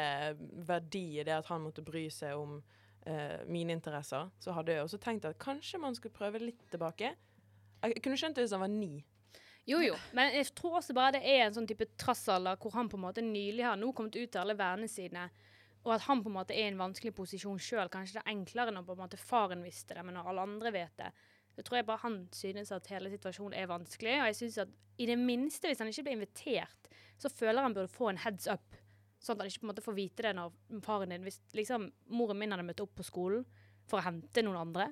verdi 0.72 1.04
i 1.20 1.26
det 1.28 1.36
at 1.42 1.52
han 1.52 1.66
måtte 1.66 1.84
bry 1.84 2.06
seg 2.12 2.40
om 2.40 2.56
uh, 2.62 3.38
mine 3.52 3.76
interesser. 3.76 4.32
Så 4.40 4.56
hadde 4.56 4.78
jeg 4.78 4.86
også 4.86 5.02
tenkt 5.02 5.28
at 5.28 5.36
kanskje 5.42 5.82
man 5.82 5.98
skulle 5.98 6.16
prøve 6.16 6.40
litt 6.40 6.64
tilbake. 6.72 7.12
Jeg 7.82 8.00
kunne 8.00 8.16
skjønt 8.16 8.38
det 8.38 8.46
hvis 8.46 8.56
han 8.56 8.64
var 8.64 8.72
ni. 8.72 9.02
Jo, 9.68 9.78
jo. 9.84 9.94
Men 10.16 10.34
jeg 10.34 10.48
tror 10.58 10.80
også 10.80 10.94
bare 10.96 11.16
det 11.18 11.22
er 11.22 11.44
en 11.44 11.54
sånn 11.54 11.68
type 11.70 11.86
trassalder 12.00 12.58
hvor 12.60 12.74
han 12.74 12.88
på 12.90 12.98
en 12.98 13.04
måte 13.04 13.22
nylig 13.22 13.62
har 13.62 13.78
nå 13.78 13.92
kommet 13.94 14.16
ut 14.18 14.32
til 14.32 14.40
alle 14.42 14.56
vennene 14.58 14.90
sine, 14.90 15.28
og 15.82 15.94
at 15.96 16.06
han 16.06 16.22
på 16.22 16.30
en 16.30 16.36
måte 16.36 16.54
er 16.54 16.66
i 16.66 16.72
en 16.72 16.80
vanskelig 16.80 17.14
posisjon 17.14 17.60
sjøl. 17.62 17.90
Kanskje 17.90 18.18
det 18.18 18.24
er 18.24 18.34
enklere 18.34 18.74
når 18.74 18.86
på 18.86 18.96
en 18.96 19.02
måte 19.02 19.18
faren 19.18 19.62
visste 19.66 19.96
det, 19.96 20.04
men 20.06 20.14
når 20.18 20.30
alle 20.30 20.44
andre 20.46 20.72
vet 20.74 20.94
det. 20.98 21.10
Så 21.56 21.64
tror 21.66 21.78
jeg 21.78 21.88
bare 21.88 22.02
han 22.04 22.20
synes 22.32 22.70
at 22.72 22.86
hele 22.92 23.10
situasjonen 23.12 23.56
er 23.58 23.70
vanskelig. 23.70 24.14
Og 24.20 24.28
jeg 24.30 24.38
synes 24.38 24.60
at 24.62 24.76
i 25.02 25.08
det 25.10 25.18
minste, 25.18 25.68
hvis 25.68 25.82
han 25.82 25.90
ikke 25.90 26.06
blir 26.06 26.16
invitert, 26.20 26.92
så 27.18 27.30
føler 27.32 27.66
han 27.66 27.74
burde 27.74 27.90
få 27.90 28.12
en 28.12 28.22
heads 28.22 28.46
up. 28.46 28.78
Sånn 29.22 29.36
at 29.36 29.42
han 29.42 29.50
ikke 29.50 29.64
på 29.64 29.66
en 29.66 29.72
måte 29.72 29.84
får 29.84 29.98
vite 29.98 30.26
det 30.26 30.32
når 30.38 30.54
faren 30.86 31.12
din 31.14 31.26
Hvis 31.26 31.38
liksom 31.54 31.90
moren 32.10 32.38
min 32.38 32.54
hadde 32.54 32.66
møtt 32.66 32.82
opp 32.82 32.94
på 32.98 33.06
skolen 33.06 33.44
for 33.90 34.00
å 34.00 34.06
hente 34.06 34.42
noen 34.42 34.62
andre, 34.62 34.88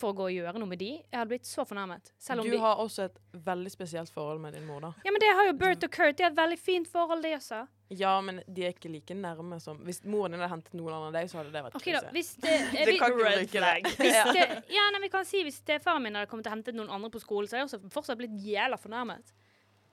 for 0.00 0.12
å 0.12 0.16
gå 0.16 0.24
og 0.28 0.32
gjøre 0.34 0.60
noe 0.60 0.68
med 0.70 0.78
de, 0.80 0.90
jeg 1.02 1.16
hadde 1.18 1.30
blitt 1.30 1.48
så 1.48 1.64
fornærmet. 1.68 2.12
Selv 2.22 2.42
om 2.42 2.46
Du 2.48 2.52
de 2.54 2.58
har 2.62 2.80
også 2.82 3.06
et 3.08 3.16
veldig 3.46 3.70
spesielt 3.72 4.12
forhold 4.12 4.40
med 4.42 4.54
din 4.56 4.66
mor, 4.68 4.80
da. 4.84 4.90
Ja, 5.06 5.12
men 5.14 5.22
det 5.22 5.30
har 5.38 5.46
jo 5.48 5.54
Bert 5.58 5.84
og 5.86 5.90
Kurt. 5.94 6.16
De 6.18 6.24
har 6.26 6.30
et 6.34 6.38
veldig 6.38 6.58
fint 6.60 6.88
forhold, 6.92 7.22
de 7.24 7.32
også. 7.36 7.62
Ja, 7.94 8.16
men 8.20 8.40
de 8.50 8.64
er 8.66 8.72
ikke 8.74 8.90
like 8.90 9.14
nærme 9.14 9.60
som 9.62 9.78
Hvis 9.86 10.00
moren 10.04 10.32
din 10.34 10.40
hadde 10.42 10.50
hentet 10.56 10.74
noen 10.74 10.90
annen 10.90 11.12
enn 11.12 11.14
deg, 11.20 11.28
så 11.30 11.38
hadde 11.38 11.52
det 11.54 11.60
vært 11.68 11.76
Ok 11.78 11.84
da, 11.94 12.00
hvis 12.16 12.32
det, 12.42 12.50
eh, 12.66 12.72
Det 12.80 12.86
vi- 12.88 12.98
kan 12.98 13.12
ikke 13.14 13.26
Red 13.28 13.36
bruke 13.44 13.60
flag. 13.60 13.90
det 14.34 14.74
Ja, 14.74 14.86
nei, 14.90 15.00
vi 15.04 15.10
kan 15.12 15.28
si 15.28 15.44
hvis 15.46 15.60
stefaren 15.62 16.02
min 16.02 16.18
hadde 16.18 16.26
kommet 16.32 16.48
og 16.50 16.56
hentet 16.56 16.74
noen 16.74 16.90
andre 16.90 17.12
på 17.14 17.22
skolen, 17.22 17.46
så 17.46 17.54
hadde 17.54 17.68
jeg 17.68 17.78
også 17.78 17.92
fortsatt 17.94 18.18
blitt 18.18 18.34
jævla 18.42 18.78
fornærmet. 18.82 19.30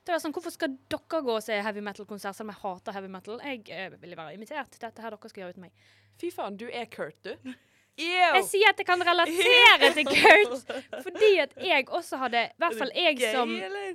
Det 0.04 0.12
er 0.12 0.20
sånn, 0.20 0.34
Hvorfor 0.36 0.52
skal 0.52 0.74
dere 0.92 1.22
gå 1.24 1.36
og 1.38 1.44
se 1.46 1.56
heavy 1.64 1.84
metal-konsert 1.86 2.36
selv 2.36 2.50
om 2.50 2.56
jeg 2.56 2.60
hater 2.64 2.98
heavy 2.98 3.12
metal? 3.14 3.38
Jeg 3.46 3.62
eh, 3.72 3.94
ville 4.02 4.18
være 4.20 4.34
invitert. 4.36 4.74
Dette 4.82 5.06
her 5.06 5.14
dere 5.16 5.30
skal 5.32 5.44
gjøre 5.46 5.54
uten 5.56 5.68
meg. 5.68 5.86
Fy 6.20 6.32
faen, 6.34 6.58
du 6.60 6.66
er 6.74 6.90
Kurt, 6.92 7.22
du. 7.24 7.54
Jeg 7.98 8.44
sier 8.50 8.72
at 8.74 8.80
jeg 8.82 8.88
kan 8.88 9.04
relatere 9.06 9.90
til 9.94 10.08
Kurt, 10.10 10.72
fordi 11.06 11.32
at 11.44 11.52
jeg 11.62 11.86
også 11.94 12.18
hadde 12.24 12.42
I 12.50 12.64
hvert 12.64 12.78
fall 12.80 12.92
jeg 12.98 13.18
Gay, 13.20 13.32
som 13.36 13.52
eller? 13.54 13.94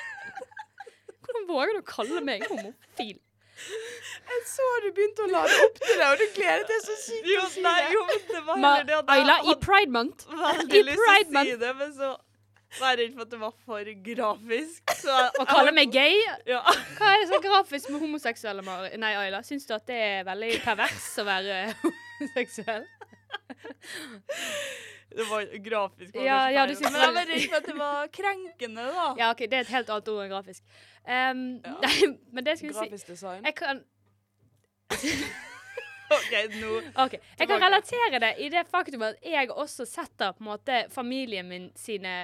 Hvordan 1.24 1.46
våger 1.48 1.76
du 1.76 1.80
å 1.80 1.86
kalle 1.88 2.22
meg 2.26 2.44
homofil? 2.50 3.18
Jeg 4.30 4.42
så 4.48 4.66
du 4.84 4.88
begynte 4.96 5.24
å 5.26 5.28
lade 5.30 5.56
opp 5.66 5.78
til 5.82 5.98
det, 6.00 6.06
og 6.06 6.16
du 6.20 6.26
gledet 6.36 6.68
deg 6.70 6.80
så 6.84 6.94
sykt 6.96 7.26
til 7.26 7.40
å 7.42 7.48
si 7.52 7.64
det. 7.64 7.74
jo, 7.92 8.02
det 8.30 8.42
var 8.46 8.60
Ma 8.62 8.70
heller 8.78 8.88
det 8.88 8.96
at 9.02 9.12
Ayla, 9.16 9.36
i 9.52 9.54
Pride 9.60 9.92
Month 9.96 10.26
veldig 10.30 10.78
i 10.80 10.82
lyst 10.86 10.96
til 10.96 11.04
Pride 11.04 11.20
å 11.20 11.28
si 11.28 11.36
Month. 11.36 11.56
det, 11.64 11.72
men 11.82 11.94
så 11.98 12.10
var 12.80 12.92
jeg 12.94 13.00
redd 13.02 13.14
for 13.18 13.26
at 13.26 13.32
det 13.34 13.40
var 13.42 13.54
for 13.66 13.90
grafisk. 14.06 14.92
Så 15.00 15.10
jeg, 15.10 15.30
Å 15.42 15.46
kalle 15.50 15.72
meg 15.76 15.90
gay? 15.92 16.14
ja. 16.48 16.60
Hva 17.00 17.08
er 17.16 17.24
det 17.24 17.28
så 17.32 17.40
grafisk 17.42 17.90
med 17.90 18.04
homoseksuelle, 18.04 18.62
Mari? 18.66 18.92
Nei, 19.02 19.10
Ayla. 19.24 19.42
Syns 19.46 19.66
du 19.68 19.74
at 19.76 19.88
det 19.90 19.98
er 19.98 20.22
veldig 20.28 20.52
pervers 20.64 21.08
å 21.20 21.26
være 21.26 21.58
homoseksuell? 22.30 22.86
Det 25.16 25.24
var 25.30 25.58
grafisk. 25.58 26.14
var 26.14 26.24
Ja, 26.24 26.50
ja, 26.50 26.66
du 26.66 26.74
synes 26.74 26.92
Men 26.92 27.00
jeg 27.00 27.14
var 27.14 27.26
redd 27.26 27.46
for 27.48 27.56
at 27.56 27.66
det 27.66 27.76
var 27.78 28.10
krenkende, 28.14 28.82
da. 28.94 29.06
Ja, 29.18 29.30
OK, 29.30 29.38
det 29.38 29.52
er 29.52 29.60
et 29.66 29.72
helt 29.74 29.90
annet 29.90 30.10
ord 30.12 30.24
enn 30.24 30.30
grafisk. 30.30 30.62
Um, 31.04 31.46
Ja. 31.64 31.76
Nei, 31.86 32.10
men 32.32 32.46
det 32.46 32.58
skulle 32.58 32.74
grafisk 32.76 32.82
si 32.82 32.90
Grafisk 32.90 33.06
design. 33.06 33.44
Jeg 33.44 33.54
kan, 33.58 33.82
OK, 36.16 36.32
nå 36.58 36.70
okay. 37.04 37.20
jeg 37.38 37.46
kan 37.48 37.62
relatere 37.62 38.20
det 38.22 38.30
i 38.42 38.48
det 38.50 38.64
faktum 38.66 39.02
at 39.06 39.18
jeg 39.22 39.50
også 39.50 39.86
setter 39.86 40.34
på 40.34 40.42
en 40.42 40.48
måte 40.48 40.80
familien 40.90 41.46
min 41.46 41.68
sine 41.78 42.14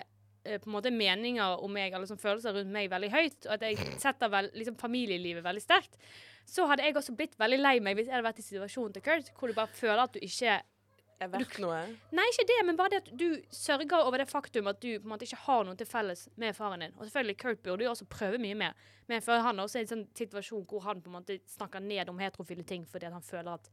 eh, 0.45 0.59
på 0.59 0.67
en 0.67 0.75
måte 0.75 0.91
meninger 0.91 1.63
om 1.63 1.71
meg, 1.71 1.95
eller 1.95 2.07
som 2.11 2.19
følelser 2.19 2.55
rundt 2.55 2.75
meg, 2.75 2.91
veldig 2.91 3.11
høyt, 3.13 3.47
og 3.47 3.53
at 3.55 3.67
jeg 3.67 3.99
setter 4.03 4.31
vel, 4.33 4.51
liksom, 4.55 4.79
familielivet 4.79 5.45
veldig 5.47 5.63
sterkt, 5.63 5.99
så 6.47 6.67
hadde 6.71 6.87
jeg 6.87 6.97
også 6.97 7.15
blitt 7.19 7.37
veldig 7.41 7.59
lei 7.59 7.77
meg 7.83 7.99
hvis 7.99 8.09
jeg 8.09 8.15
hadde 8.15 8.29
vært 8.29 8.41
i 8.41 8.47
situasjonen 8.47 8.95
til 8.95 9.03
Kurt, 9.03 9.31
hvor 9.39 9.51
du 9.51 9.57
bare 9.57 9.73
føler 9.75 10.03
at 10.05 10.15
du 10.15 10.23
ikke 10.23 10.61
Er 11.17 11.31
verdt 11.33 11.55
noe. 11.65 11.79
Nei, 12.13 12.27
ikke 12.29 12.45
det, 12.45 12.57
men 12.69 12.77
bare 12.77 12.93
det 12.93 12.99
at 13.01 13.07
du 13.17 13.41
sørger 13.49 14.03
over 14.05 14.21
det 14.21 14.27
faktum 14.29 14.67
at 14.69 14.83
du 14.83 14.99
på 14.99 15.07
en 15.07 15.15
måte 15.15 15.25
ikke 15.25 15.39
har 15.47 15.63
noe 15.65 15.79
til 15.81 15.89
felles 15.89 16.27
med 16.37 16.53
faren 16.53 16.85
din. 16.85 16.93
Og 16.99 17.07
selvfølgelig, 17.07 17.37
Kurt 17.41 17.63
burde 17.65 17.87
jo 17.87 17.91
også 17.95 18.05
prøve 18.13 18.37
mye 18.43 18.55
mer, 18.55 18.77
men 19.09 19.25
for 19.25 19.41
han 19.41 19.57
er 19.57 19.65
også 19.65 19.81
i 19.81 19.87
en 19.87 19.93
sånn 19.95 20.05
situasjon 20.19 20.67
hvor 20.69 20.85
han 20.85 21.01
på 21.01 21.09
en 21.09 21.17
måte 21.17 21.39
snakker 21.55 21.81
ned 21.81 22.13
om 22.13 22.21
heterofile 22.21 22.67
ting 22.69 22.85
fordi 22.85 23.09
han 23.09 23.25
føler 23.25 23.55
at 23.57 23.71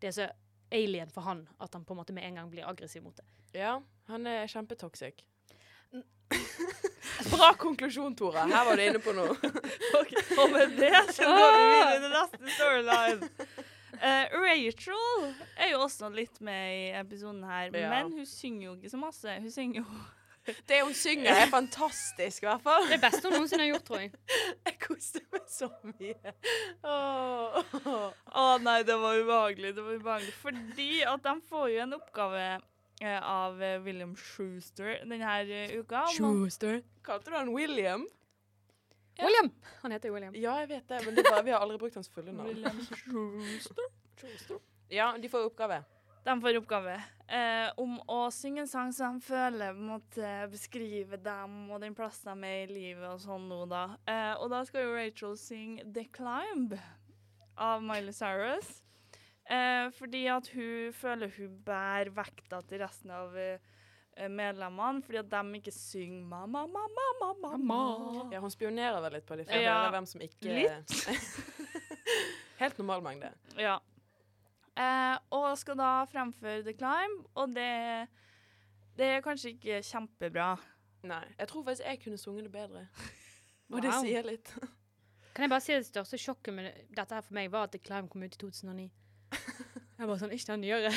det 0.00 0.08
er 0.08 0.16
så 0.16 0.30
alien 0.72 1.12
for 1.12 1.28
han 1.28 1.44
at 1.60 1.76
han 1.76 1.84
på 1.84 1.94
en 1.94 2.00
måte 2.00 2.16
med 2.16 2.24
en 2.24 2.40
gang 2.40 2.50
blir 2.50 2.64
aggressiv 2.66 3.04
mot 3.04 3.16
det. 3.20 3.28
Ja, 3.60 3.76
han 4.08 4.26
er 4.26 4.48
kjempetoxic. 4.48 5.20
Bra 7.30 7.52
konklusjon, 7.58 8.14
Tora. 8.18 8.44
Her 8.50 8.64
var 8.66 8.76
du 8.76 8.82
inne 8.82 9.00
på 9.02 9.12
noe. 9.16 9.36
okay. 10.00 10.24
Og 10.36 10.50
med 10.52 10.74
det 10.78 10.92
så 11.16 11.26
går 11.28 11.56
vi 11.56 11.64
videre 11.70 11.96
til 12.02 12.12
neste 12.16 12.54
storyline. 12.58 13.30
Uh, 13.96 14.26
Rachel 14.42 15.30
er 15.56 15.70
jo 15.72 15.80
også 15.86 16.10
litt 16.12 16.36
med 16.44 16.74
i 16.74 16.82
episoden 17.00 17.40
her, 17.48 17.70
Ja. 17.72 17.88
men 17.94 18.12
hun 18.18 18.26
synger 18.28 18.66
jo 18.68 18.74
ikke 18.76 18.92
så 18.92 19.00
masse. 19.00 19.38
Hun 19.40 19.50
synger 19.50 19.80
jo 19.80 19.86
Det 20.68 20.82
hun 20.84 20.92
synger, 20.94 21.32
er 21.32 21.48
fantastisk, 21.50 22.44
i 22.44 22.46
hvert 22.46 22.62
fall. 22.62 22.84
Det 22.86 23.00
beste 23.02 23.24
hun 23.26 23.34
noensinne 23.34 23.64
har 23.64 23.72
gjort, 23.72 23.86
tror 23.88 24.04
jeg. 24.04 24.12
Jeg 24.68 24.76
koste 24.84 25.22
meg 25.32 25.48
så 25.50 25.66
mye. 25.82 26.34
Åh. 26.86 27.56
oh, 28.30 28.52
nei, 28.62 28.76
det 28.86 28.94
var 29.02 29.18
ubehagelig. 29.18 29.72
Det 29.74 29.82
var 29.82 29.96
ubehagelig. 29.98 30.36
Fordi 30.44 30.90
at 31.02 31.24
de 31.26 31.34
får 31.50 31.66
jo 31.72 31.80
en 31.82 31.96
oppgave 31.98 32.44
av 33.04 33.62
eh, 33.62 33.80
William 33.84 34.16
Schuster 34.16 35.02
denne 35.04 35.32
uh, 35.44 35.74
uka. 35.80 36.06
Schuster. 36.16 36.82
Kalte 37.04 37.30
du 37.30 37.36
han 37.36 37.52
William? 37.54 38.06
William! 39.18 39.50
Han 39.82 39.92
heter 39.92 40.08
jo 40.08 40.14
William. 40.14 40.34
Ja, 40.36 40.58
jeg 40.60 40.68
vet 40.68 40.88
det, 40.88 41.02
men 41.04 41.14
det 41.16 41.24
bare, 41.28 41.44
vi 41.44 41.52
har 41.52 41.60
aldri 41.64 41.78
brukt 41.80 41.94
hans 41.96 42.08
fulle 42.08 42.32
navn. 42.32 42.48
William 42.48 42.80
Schuster. 44.20 44.58
Ja, 44.88 45.14
de 45.18 45.28
får 45.28 45.50
oppgave. 45.50 45.82
De 46.26 46.40
får 46.40 46.56
oppgave 46.58 46.94
eh, 47.30 47.68
om 47.78 47.98
å 48.10 48.24
synge 48.34 48.64
en 48.64 48.70
sang 48.70 48.92
som 48.94 49.18
de 49.20 49.26
føler 49.28 49.76
måtte 49.78 50.30
beskrive 50.50 51.20
dem 51.22 51.68
og 51.70 51.78
den 51.84 51.94
plassen 51.94 52.42
de 52.42 52.48
er 52.48 52.64
i 52.64 52.72
livet 52.72 53.06
og 53.12 53.20
sånn 53.22 53.46
nå, 53.50 53.60
da. 53.70 53.84
Eh, 54.10 54.32
og 54.40 54.50
da 54.50 54.64
skal 54.66 54.88
jo 54.88 54.96
Rachel 54.96 55.36
synge 55.38 55.86
The 55.94 56.06
Climb 56.16 56.74
av 57.54 57.84
Miley 57.84 58.14
Cyrus. 58.16 58.80
Eh, 59.46 59.88
fordi 59.94 60.24
at 60.26 60.48
hun 60.56 60.92
føler 60.96 61.30
hun 61.36 61.58
bærer 61.66 62.10
vekta 62.10 62.58
til 62.66 62.80
resten 62.82 63.12
av 63.14 63.36
eh, 63.38 63.60
medlemmene, 64.32 65.04
fordi 65.06 65.20
at 65.20 65.28
de 65.30 65.60
ikke 65.60 65.74
synger 65.74 66.24
mamma, 66.26 66.64
mamma, 66.66 67.04
mamma, 67.20 67.52
mamma. 67.56 68.24
Ja, 68.34 68.40
hun 68.42 68.50
spionerer 68.50 68.98
vel 69.04 69.18
litt 69.20 69.28
på 69.28 69.38
dem 69.38 69.46
for 69.46 69.54
å 69.54 69.62
Ja, 69.62 69.76
høre 69.84 69.92
hvem 69.98 70.08
som 70.10 70.24
ikke 70.26 70.50
Litt. 70.50 70.96
Helt 72.62 72.78
normal 72.80 73.04
mengde. 73.06 73.30
Ja. 73.60 73.76
Eh, 74.76 75.14
og 75.30 75.52
skal 75.60 75.78
da 75.78 75.92
fremføre 76.10 76.64
The 76.66 76.74
Climb, 76.74 77.22
og 77.38 77.54
det, 77.54 77.70
det 78.98 79.12
er 79.14 79.24
kanskje 79.24 79.54
ikke 79.54 79.78
kjempebra. 79.86 80.50
Nei. 81.06 81.22
Jeg 81.38 81.48
tror 81.52 81.64
faktisk 81.68 81.86
jeg 81.86 82.02
kunne 82.02 82.18
sunget 82.18 82.48
det 82.48 82.52
bedre. 82.56 82.86
Og 83.74 83.82
det 83.82 83.90
sier 83.98 84.22
litt. 84.22 84.52
Kan 85.34 85.42
jeg 85.42 85.50
bare 85.50 85.62
si 85.64 85.74
det 85.74 85.88
største 85.88 86.18
sjokket 86.22 86.54
med 86.54 86.76
dette 86.94 87.16
her 87.16 87.24
for 87.26 87.34
meg 87.34 87.48
var 87.50 87.66
at 87.66 87.72
The 87.74 87.80
Climb 87.82 88.06
kom 88.12 88.22
ut 88.22 88.34
i 88.36 88.38
2009. 88.38 88.84
Jeg 89.98 90.08
bare 90.08 90.18
sånn, 90.20 90.34
ikke 90.36 90.52
den 90.52 90.64
nyere. 90.66 90.92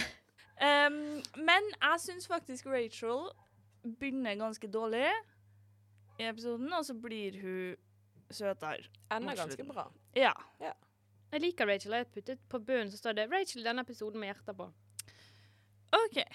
Um, 0.60 0.98
men 1.40 1.70
jeg 1.76 2.02
syns 2.04 2.28
faktisk 2.28 2.68
Rachel 2.68 3.30
begynner 3.84 4.36
ganske 4.36 4.68
dårlig 4.68 5.08
i 6.20 6.28
episoden, 6.28 6.74
og 6.76 6.84
så 6.86 6.94
blir 7.00 7.40
hun 7.40 7.78
søtere. 8.30 8.84
Ender 9.12 9.40
ganske 9.40 9.64
bra. 9.64 9.88
Ja. 10.16 10.34
Jeg 11.32 11.42
liker 11.42 11.70
Rachel. 11.70 11.96
Jeg 11.96 12.06
har 12.06 12.14
puttet 12.14 12.40
på 12.50 12.60
bunnen 12.60 12.92
så 12.92 12.98
står 12.98 13.12
det 13.12 13.32
'Rachel 13.32 13.66
denne 13.66 13.82
episoden' 13.82 14.20
med 14.20 14.34
hjerter 14.34 14.54
på. 14.54 14.72
OK. 15.94 16.24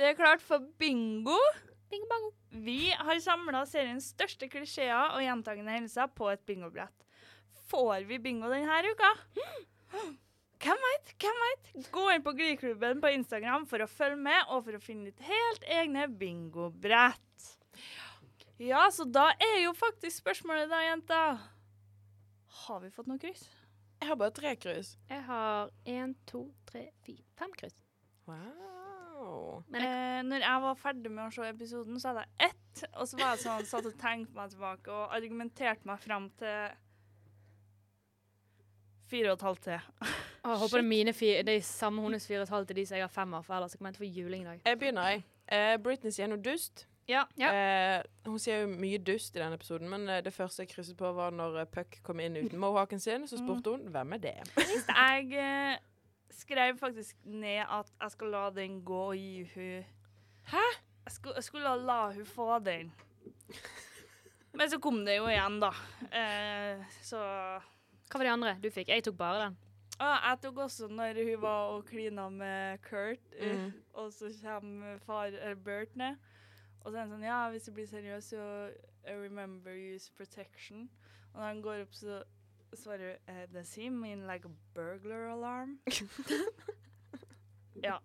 Det 0.00 0.08
er 0.08 0.14
klart 0.14 0.40
for 0.40 0.58
bingo. 0.78 1.36
Bing 1.90 2.06
bango. 2.10 2.32
Vi 2.50 2.90
har 2.94 3.20
samla 3.22 3.64
seriens 3.66 4.12
største 4.14 4.46
klisjeer 4.50 5.14
og 5.16 5.22
gjentagende 5.24 5.74
hendelser 5.74 6.10
på 6.14 6.30
et 6.30 6.42
bingobrett. 6.46 7.06
Får 7.70 8.06
vi 8.08 8.18
bingo 8.22 8.50
denne 8.50 8.80
uka? 8.86 9.10
Hvem 10.60 10.82
veit? 10.84 11.12
Hvem 11.22 11.38
veit? 11.44 11.70
Gå 11.90 12.04
inn 12.12 12.24
på 12.24 12.34
Gliklubben 12.36 13.00
på 13.02 13.12
Instagram 13.16 13.64
for 13.70 13.82
å 13.82 13.88
følge 13.90 14.20
med 14.22 14.52
og 14.52 14.66
for 14.66 14.76
å 14.76 14.82
finne 14.82 15.08
ditt 15.08 15.22
helt 15.24 15.64
egne 15.66 16.06
bingobrett. 16.20 17.46
Ja, 18.60 18.84
så 18.92 19.06
da 19.08 19.30
er 19.40 19.62
jo 19.64 19.72
faktisk 19.72 20.20
spørsmålet 20.20 20.68
da, 20.68 20.82
jenta 20.84 21.20
Har 22.66 22.82
vi 22.82 22.90
fått 22.92 23.08
noe 23.08 23.22
kryss? 23.22 23.46
Jeg 24.00 24.10
har 24.10 24.20
bare 24.20 24.36
tre 24.36 24.52
kryss. 24.56 24.94
Jeg 25.08 25.24
har 25.26 25.72
én, 25.88 26.12
to, 26.28 26.46
tre, 26.68 26.90
fire, 27.06 27.24
fem 27.40 27.56
kryss. 27.56 27.80
Wow. 28.28 28.79
Men 29.70 29.84
jeg, 29.84 29.96
Eh, 30.20 30.22
når 30.28 30.44
jeg 30.44 30.62
var 30.62 30.78
ferdig 30.78 31.10
med 31.12 31.24
å 31.26 31.32
se 31.34 31.48
episoden, 31.48 32.00
så 32.00 32.12
hadde 32.12 32.24
jeg 32.26 32.50
ett 32.50 32.84
Og 32.94 33.08
så 33.08 33.18
var 33.18 33.32
jeg 33.34 33.42
sånn, 33.44 33.66
satt 33.66 33.88
og 33.88 33.96
tenkte 33.98 34.36
meg 34.36 34.52
tilbake 34.52 34.92
og 34.94 35.14
argumenterte 35.16 35.88
meg 35.88 35.98
fram 36.00 36.28
til 36.38 36.76
fire 39.10 39.32
og 39.32 39.40
et 39.40 39.46
halvt 39.48 39.64
til. 39.66 39.80
Jeg 40.44 40.60
håper 40.62 40.76
det 40.78 40.84
er 40.84 40.88
mine 40.88 41.12
fire, 41.12 41.42
det 41.42 41.56
er 41.58 41.66
samme 41.66 42.04
hennes 42.04 42.26
fire 42.26 42.44
og 42.44 42.46
et 42.46 42.54
halvt 42.54 42.70
til 42.70 42.78
de 42.78 42.86
som 42.86 42.96
jeg 42.96 43.04
har 43.04 43.12
fem 43.12 43.34
av, 43.34 43.42
for 43.44 43.56
ellers 43.56 43.74
kommer 43.76 43.90
jeg 43.90 43.98
til 43.98 44.04
å 44.04 44.06
få 44.06 44.12
juling 44.20 44.44
i 44.44 44.48
dag. 44.52 44.62
Jeg 44.70 44.78
begynner, 44.80 45.10
jeg. 45.10 45.24
Eh, 45.50 45.74
Britney 45.82 46.14
sier 46.14 46.30
noe 46.30 46.40
dust. 46.44 46.86
Ja. 47.10 47.24
Ja. 47.40 47.50
Eh, 47.50 48.02
hun 48.28 48.38
sier 48.38 48.62
jo 48.62 48.70
mye 48.70 49.00
dust 49.02 49.34
i 49.34 49.42
denne 49.42 49.58
episoden, 49.58 49.90
men 49.90 50.06
eh, 50.08 50.22
det 50.22 50.32
første 50.32 50.62
jeg 50.62 50.70
krysset 50.70 50.96
på, 51.00 51.10
var 51.16 51.34
når 51.34 51.64
eh, 51.64 51.70
Puck 51.74 51.98
kom 52.06 52.22
inn 52.22 52.38
uten 52.38 52.60
mohawken 52.62 53.02
sin. 53.02 53.26
Så 53.26 53.40
spurte 53.40 53.74
hun 53.74 53.88
hvem 53.90 54.14
er 54.16 54.22
det? 54.22 54.36
Jeg 54.86 55.32
eh, 55.34 55.80
skrev 56.50 56.78
faktisk 56.78 57.16
ned 57.24 57.62
at 57.70 57.90
jeg 58.00 58.10
skal 58.16 58.32
la 58.34 58.44
den 58.50 58.80
gå 58.84 59.00
og 59.12 59.16
gi 59.16 59.44
hun 59.54 59.84
Hæ? 60.50 60.64
Jeg 61.06 61.12
skulle, 61.14 61.34
jeg 61.36 61.44
skulle 61.44 61.74
la 61.86 62.00
hun 62.12 62.26
få 62.26 62.58
den. 62.58 62.90
Men 64.54 64.70
så 64.70 64.78
kom 64.82 65.04
det 65.06 65.16
jo 65.16 65.28
igjen, 65.30 65.60
da. 65.62 65.70
Eh, 66.10 66.80
så 67.06 67.18
Hva 68.10 68.18
var 68.18 68.26
de 68.26 68.32
andre 68.32 68.54
du 68.62 68.70
fikk? 68.74 68.88
Jeg 68.90 69.04
tok 69.06 69.16
bare 69.18 69.44
den. 69.44 69.56
ah, 70.00 70.18
Jeg 70.30 70.40
tok 70.42 70.58
også 70.66 70.88
når 70.90 71.20
hun 71.22 71.42
var 71.42 71.70
og 71.76 71.84
klina 71.86 72.28
med 72.28 72.78
Kurt, 72.82 73.22
mm. 73.40 73.72
Og 73.94 74.12
så 74.12 74.30
kommer 74.42 74.98
far 74.98 75.26
eller 75.30 75.54
Bert 75.54 75.94
ned. 75.96 76.16
Og 76.82 76.90
så 76.92 76.96
er 76.96 77.00
han 77.04 77.10
sånn 77.14 77.22
Ja, 77.28 77.40
hvis 77.52 77.68
du 77.68 77.72
blir 77.76 77.86
seriøs, 77.86 78.32
så 78.34 78.42
eh, 79.04 79.16
remember 79.16 79.70
use 79.94 80.10
protection. 80.16 80.88
Og 81.32 81.40
når 81.40 81.46
han 81.46 81.62
går 81.62 81.82
opp, 81.86 81.94
så 81.94 82.22
svarer 82.78 83.16
hun 83.26 83.36
uh, 83.36 83.46
Does 83.54 83.74
he 83.74 83.90
mean 83.90 84.26
like 84.26 84.46
a 84.46 84.52
burglar 84.74 85.30
alarm? 85.32 85.78
ja. 87.86 88.00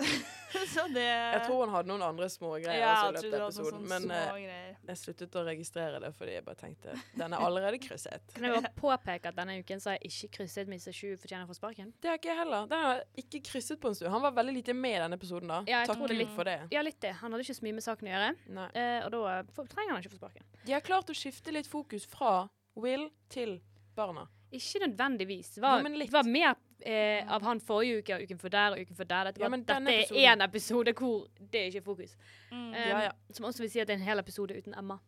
så 0.74 0.86
det 0.94 1.04
Jeg 1.04 1.40
tror 1.46 1.64
hun 1.64 1.72
hadde 1.74 1.90
noen 1.90 2.02
andre 2.04 2.28
små 2.32 2.52
greier 2.58 2.80
ja, 2.80 2.92
også 2.92 3.10
i 3.10 3.16
jeg 3.16 3.24
løpet 3.24 3.40
av 3.40 3.48
episoden, 3.48 3.86
men 3.90 4.12
eh, 4.14 4.76
jeg 4.90 5.00
sluttet 5.00 5.36
å 5.36 5.42
registrere 5.46 6.00
det 6.02 6.10
fordi 6.16 6.36
jeg 6.36 6.44
bare 6.46 6.58
tenkte 6.58 6.94
den 7.20 7.36
er 7.36 7.44
allerede 7.46 7.80
krysset. 7.82 8.32
Kan 8.34 8.48
jeg 8.48 8.56
bare 8.56 8.72
påpeke 8.78 9.30
at 9.30 9.38
denne 9.38 9.58
uken 9.60 9.82
så 9.82 9.92
har 9.92 9.98
jeg 9.98 10.10
ikke 10.10 10.40
krysset 10.40 10.70
Mr. 10.70 10.90
Sju 10.96 11.14
fortjener 11.20 11.48
for 11.50 11.58
sparken? 11.58 11.92
Det 12.00 12.12
har 12.12 12.20
ikke 12.20 12.32
jeg 12.32 12.40
heller. 12.40 12.68
Den 12.70 12.84
har 12.86 13.02
ikke 13.22 13.42
krysset 13.50 13.80
på 13.82 13.92
en 13.92 13.98
stund. 13.98 14.10
Han 14.14 14.24
var 14.24 14.36
veldig 14.40 14.56
lite 14.56 14.76
med 14.76 14.96
i 14.96 15.02
denne 15.04 15.20
episoden, 15.20 15.52
da. 15.52 15.60
Ja, 15.68 15.82
jeg 15.82 15.92
Takk 15.92 16.00
tror 16.00 16.12
det 16.12 16.18
Gud 16.18 16.24
litt. 16.24 16.36
for 16.38 16.50
det. 16.50 16.58
Ja, 16.74 16.84
litt 16.86 17.00
det. 17.04 17.14
Han 17.20 17.34
hadde 17.34 17.46
ikke 17.46 17.58
så 17.60 17.66
mye 17.66 17.78
med 17.78 17.86
saken 17.86 18.10
å 18.10 18.14
gjøre, 18.14 18.30
eh, 18.70 18.98
og 19.06 19.12
da 19.16 19.36
eh, 19.36 19.66
trenger 19.74 19.94
han 19.94 20.04
ikke 20.04 20.14
få 20.16 20.22
sparken. 20.22 20.48
De 20.64 20.76
har 20.76 20.86
klart 20.86 21.12
å 21.12 21.16
skifte 21.16 21.54
litt 21.54 21.70
fokus 21.70 22.08
fra 22.10 22.34
Will 22.80 23.08
til 23.32 23.58
barna. 23.96 24.26
Ikke 24.52 24.80
nødvendigvis. 24.86 25.50
Det 25.54 25.62
var, 25.62 25.76
Jo, 25.78 25.82
men 25.82 25.98
litt. 25.98 26.10
var 26.12 26.22
mer 26.26 26.54
eh, 26.82 27.24
av 27.32 27.42
han 27.42 27.60
forrige 27.60 27.98
uke 28.00 28.14
og 28.16 28.22
uken 28.22 28.38
for 28.38 28.48
der 28.48 28.72
og 28.72 28.80
uken 28.80 28.96
for 28.96 29.04
der. 29.04 29.24
Dette, 29.24 29.40
Ja, 29.40 29.44
var, 29.44 29.50
men 29.50 29.60
dette 29.64 29.76
er 29.92 30.02
episoden- 30.02 30.40
én 30.40 30.44
episode 30.44 30.92
hvor 30.92 31.26
det 31.52 31.60
ikke 31.68 31.78
er 31.78 31.82
fokus. 31.82 32.16
Mm. 32.50 32.56
Um, 32.68 32.72
Ja, 32.74 32.98
ja. 33.02 33.10
Som 33.32 33.44
også 33.46 33.60
vil 33.62 33.70
si 33.70 33.78
at 33.80 33.86
det 33.88 33.94
er 33.94 33.98
en 33.98 34.04
hel 34.04 34.18
episode 34.18 34.56
uten 34.58 34.74
Emma. 34.78 34.98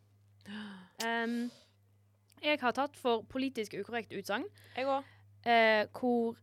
Um, 1.03 1.51
jeg 2.43 2.59
har 2.59 2.71
tatt 2.75 2.95
for 2.99 3.23
politisk 3.23 3.73
ukorrekt 3.79 4.11
utsagn, 4.13 4.43
Jeg 4.75 4.85
òg. 4.85 5.03
eh, 5.45 5.85
hvor 5.99 6.35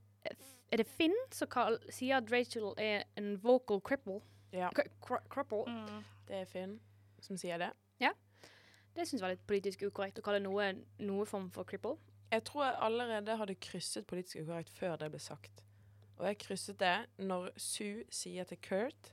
er 0.72 0.76
det 0.76 0.87
Finn 0.87 1.14
som 1.33 1.48
kall, 1.48 1.79
sier 1.90 2.16
at 2.16 2.31
Rachel 2.33 2.74
er 2.79 3.03
en 3.16 3.37
vocal 3.42 3.81
cripple. 3.81 4.20
Ja. 4.53 4.68
Cri- 4.70 4.88
cri- 5.00 5.26
cripple. 5.29 5.64
Mm. 5.66 6.05
Det 6.29 6.37
er 6.37 6.44
Finn 6.44 6.81
som 7.20 7.37
sier 7.37 7.59
det. 7.59 7.70
Det 8.96 9.05
syns 9.07 9.20
jeg 9.20 9.22
var 9.22 9.31
litt 9.31 9.46
politisk 9.46 9.83
ukorrekt 9.87 10.18
å 10.18 10.22
kalle 10.22 10.40
noe 10.42 10.72
noe 10.98 11.24
form 11.24 11.48
for 11.55 11.62
cripple. 11.64 11.96
Jeg 12.30 12.44
tror 12.46 12.64
jeg 12.64 12.76
allerede 12.86 13.36
hadde 13.36 13.54
krysset 13.54 14.06
politisk 14.06 14.42
ukorrekt 14.44 14.70
før 14.70 14.96
det 15.00 15.10
ble 15.10 15.18
sagt. 15.20 15.62
Og 16.20 16.26
jeg 16.28 16.38
krysset 16.38 16.78
det 16.78 16.96
når 17.18 17.50
Sue 17.56 18.04
sier 18.12 18.44
til 18.44 18.58
Kurt 18.62 19.12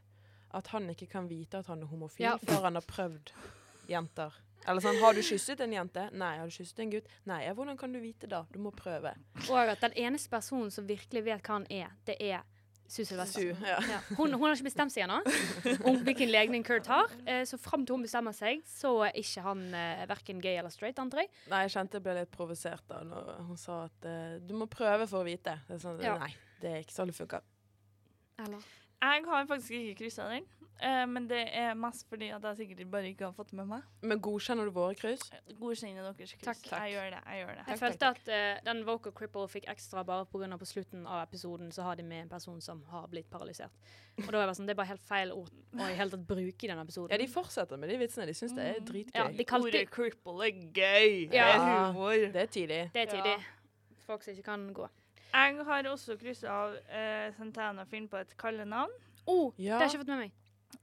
at 0.57 0.67
han 0.73 0.89
ikke 0.89 1.07
kan 1.11 1.27
vite 1.29 1.57
at 1.59 1.67
han 1.71 1.81
er 1.83 1.89
homofil 1.91 2.23
Ja. 2.25 2.35
før 2.37 2.61
han 2.67 2.75
har 2.79 2.85
prøvd 2.87 3.31
jenter. 3.89 4.33
Eller 4.67 4.81
sånn, 4.83 4.97
har 4.99 5.13
du 5.15 5.21
kysset 5.23 5.61
en 5.63 5.71
jente? 5.73 6.09
Nei. 6.11 6.37
Har 6.41 6.49
du 6.49 6.51
kysset 6.51 6.79
en 6.83 6.89
gutt? 6.91 7.07
Nei. 7.29 7.43
Ja, 7.45 7.53
hvordan 7.55 7.77
kan 7.79 7.93
du 7.93 7.99
vite 8.03 8.27
da? 8.27 8.41
Du 8.51 8.59
må 8.59 8.71
prøve. 8.75 9.13
Og 9.49 9.57
at 9.71 9.79
den 9.81 9.93
eneste 9.95 10.29
personen 10.33 10.71
som 10.71 10.87
virkelig 10.89 11.23
vet 11.23 11.41
hva 11.47 11.53
han 11.61 11.67
er, 11.71 11.93
det 12.05 12.17
er 12.19 12.41
Sue 12.87 13.03
Sylvester. 13.05 13.41
Sue, 13.41 13.67
ja. 13.67 13.77
Ja. 13.91 13.99
Hun, 14.15 14.31
hun 14.33 14.45
har 14.47 14.55
ikke 14.55 14.69
bestemt 14.69 14.93
seg 14.93 15.03
ennå 15.03 15.17
om 15.89 15.97
hvilken 16.07 16.31
legning 16.31 16.63
Kurt 16.67 16.87
har. 16.87 17.11
Eh, 17.27 17.41
så 17.49 17.59
fram 17.59 17.83
til 17.85 17.97
hun 17.97 18.05
bestemmer 18.07 18.35
seg, 18.35 18.61
så 18.67 18.93
er 19.09 19.17
ikke 19.19 19.43
han 19.43 19.65
eh, 19.75 20.05
verken 20.07 20.39
gay 20.43 20.55
eller 20.61 20.71
straight, 20.71 20.99
antar 21.03 21.25
jeg. 21.25 21.31
Nei, 21.51 21.65
jeg 21.65 21.75
kjente 21.75 21.99
jeg 21.99 22.05
ble 22.07 22.15
litt 22.21 22.31
provosert 22.33 22.87
da 22.87 23.01
når 23.07 23.33
hun 23.49 23.59
sa 23.59 23.81
at 23.89 24.07
eh, 24.07 24.37
du 24.47 24.55
må 24.55 24.69
prøve 24.71 25.07
for 25.11 25.25
å 25.25 25.27
vite. 25.27 25.57
Det 25.67 25.77
er 25.79 25.83
sånn, 25.83 25.99
Ja. 26.05 26.15
Nei, 26.23 26.31
det 26.63 26.71
er 26.73 26.85
ikke 26.85 26.95
sånn 26.95 27.11
det 27.11 27.17
funker. 27.19 27.43
Eller? 28.45 28.63
Jeg 28.97 29.25
har 29.27 29.45
faktisk 29.49 29.75
ikke 29.77 29.97
kryssa 29.99 30.25
den, 30.31 30.47
eh, 30.81 31.05
men 31.05 31.27
det 31.27 31.39
er 31.53 31.73
mest 31.75 32.07
fordi 32.09 32.29
at 32.35 32.43
jeg 32.43 32.57
sikkert 32.57 32.89
bare 32.91 33.09
ikke 33.11 33.25
har 33.25 33.33
fått 33.33 33.49
det 33.51 33.57
med 33.59 33.67
meg. 33.67 33.83
Men 34.01 34.19
godkjenner 34.21 34.65
du 34.65 34.71
våre 34.75 34.95
kryss? 34.95 35.23
Godkjenner 35.59 36.03
deres 36.03 36.33
kryss. 36.37 36.43
Takk. 36.45 36.63
Jeg 36.71 36.93
gjør 36.95 37.09
det. 37.15 37.21
jeg 37.25 37.41
gjør 37.41 37.51
det. 37.53 37.57
Jeg 37.57 37.65
Takk, 37.67 37.79
følte 37.79 37.99
takk, 38.05 38.19
at 38.27 38.57
uh, 38.57 38.65
den 38.65 38.83
vocal 38.85 39.11
cripple 39.17 39.47
fikk 39.47 39.67
ekstra 39.73 40.03
bare 40.07 40.25
pga. 40.25 40.57
på 40.57 40.65
slutten 40.69 41.07
av 41.07 41.23
episoden 41.27 41.71
så 41.71 41.83
har 41.83 41.95
de 41.95 42.03
med 42.03 42.21
en 42.25 42.29
person 42.29 42.61
som 42.61 42.83
har 42.91 43.07
blitt 43.07 43.29
paralysert. 43.29 43.71
Og 44.17 44.25
da 44.31 44.37
er 44.37 44.41
det, 44.41 44.45
bare 44.47 44.55
sånn, 44.57 44.65
det 44.67 44.73
er 44.73 44.81
bare 44.81 44.91
helt 44.93 45.05
feil 45.05 45.31
ord 45.31 45.49
å 45.77 45.89
i 45.89 45.93
hele 45.97 46.09
tatt 46.09 46.27
bruke 46.27 46.65
i 46.65 46.67
den 46.71 46.79
episoden. 46.79 47.11
Ja, 47.11 47.17
de 47.21 47.27
fortsetter 47.29 47.77
med 47.77 47.89
de 47.89 47.97
vitsene. 48.01 48.25
De 48.25 48.33
syns 48.33 48.55
det 48.57 48.63
er 48.65 48.79
Mm. 48.79 48.85
dritgøy. 48.85 49.17
Ja, 49.19 49.27
de 49.29 49.43
kalte 49.45 49.67
Ordet 49.67 49.89
cripple 49.91 50.47
er 50.47 50.51
gøy. 50.73 51.29
Det 51.29 51.37
er 51.39 51.59
humor. 51.91 52.15
Det 52.33 52.41
er 52.41 52.45
tidlig. 52.47 52.81
Det 52.93 53.01
er 53.07 53.11
tidlig. 53.11 53.35
Ja. 53.37 53.53
Folk 54.07 54.23
som 54.23 54.33
ikke 54.33 54.43
kan 54.43 54.73
gå. 54.73 54.87
Jeg 55.33 55.63
har 55.65 55.83
også 55.91 56.15
kryssa 56.17 56.47
av 56.49 56.73
uh, 56.73 57.33
Santana 57.37 57.83
Finn 57.85 58.07
på 58.07 58.17
et 58.17 58.31
kallenavn. 58.39 58.89
Oh, 59.27 59.51
Ja. 59.57 59.77
Det 59.77 59.81
har 59.81 59.89
jeg 59.89 59.89
ikke 59.99 60.05
fått 60.05 60.07
med 60.15 60.17
meg. 60.23 60.31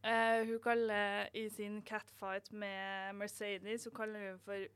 Eh, 0.04 0.44
hun 0.48 0.58
kaller 0.64 1.28
i 1.36 1.46
sin 1.52 1.80
catfight 1.86 2.50
med 2.52 3.14
Mercedes, 3.20 3.82
så 3.86 3.90
kaller 3.94 4.30
hun 4.30 4.38
for 4.44 4.66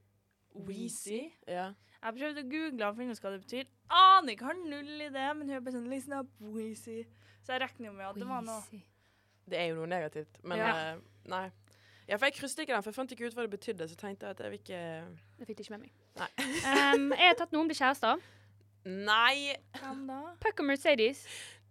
Weezy. 0.69 1.21
Ja. 1.49 1.71
Jeg 1.99 2.15
prøvde 2.15 2.45
å 2.45 2.49
google 2.51 2.87
og 2.89 2.97
finne 2.97 3.13
ut 3.17 3.21
hva 3.25 3.33
det 3.35 3.41
betyr. 3.43 3.71
Aner 3.91 4.35
ikke, 4.35 4.47
har 4.49 4.59
null 4.61 5.03
idé, 5.09 5.25
men 5.35 5.49
hun 5.49 5.57
er 5.57 5.65
bare 5.65 5.75
sånn 5.79 5.89
Listen 5.91 6.15
up, 6.21 6.31
Weezy. 6.41 7.03
Så 7.43 7.55
jeg 7.57 7.63
regner 7.65 7.91
jo 7.91 7.95
med 7.97 8.07
at 8.11 8.19
det 8.21 8.29
var 8.29 8.45
noe 8.45 8.83
Det 9.49 9.57
er 9.59 9.71
jo 9.71 9.79
noe 9.81 9.89
negativt, 9.89 10.39
men 10.45 10.59
Ja. 10.61 10.73
uh, 10.97 11.01
nei. 11.31 11.47
Ja, 12.09 12.17
for 12.17 12.25
jeg 12.29 12.35
krysset 12.39 12.63
ikke 12.65 12.73
den, 12.73 12.83
for 12.83 12.91
jeg 12.91 12.97
fant 12.97 13.13
ikke 13.13 13.27
ut 13.29 13.35
hva 13.37 13.45
det 13.45 13.53
betydde, 13.53 13.89
så 13.89 13.97
tenkte 14.01 14.27
jeg 14.29 14.37
at 14.37 14.41
jeg 14.41 14.51
vil 14.51 14.61
ikke 14.63 14.83
Det 15.39 15.47
fikk 15.49 15.59
de 15.59 15.65
ikke 15.67 15.77
med 15.77 15.87
meg. 15.87 15.93
Nei. 16.17 16.29
Um, 16.95 17.11
jeg 17.13 17.27
har 17.33 17.37
tatt 17.41 17.53
noen 17.53 17.69
blir 17.69 17.77
kjærester. 17.77 18.23
Nei! 18.89 19.57
Hvem 19.77 20.07
da? 20.09 20.21
Puck 20.41 20.61
og 20.63 20.69
Mercedes. 20.71 21.25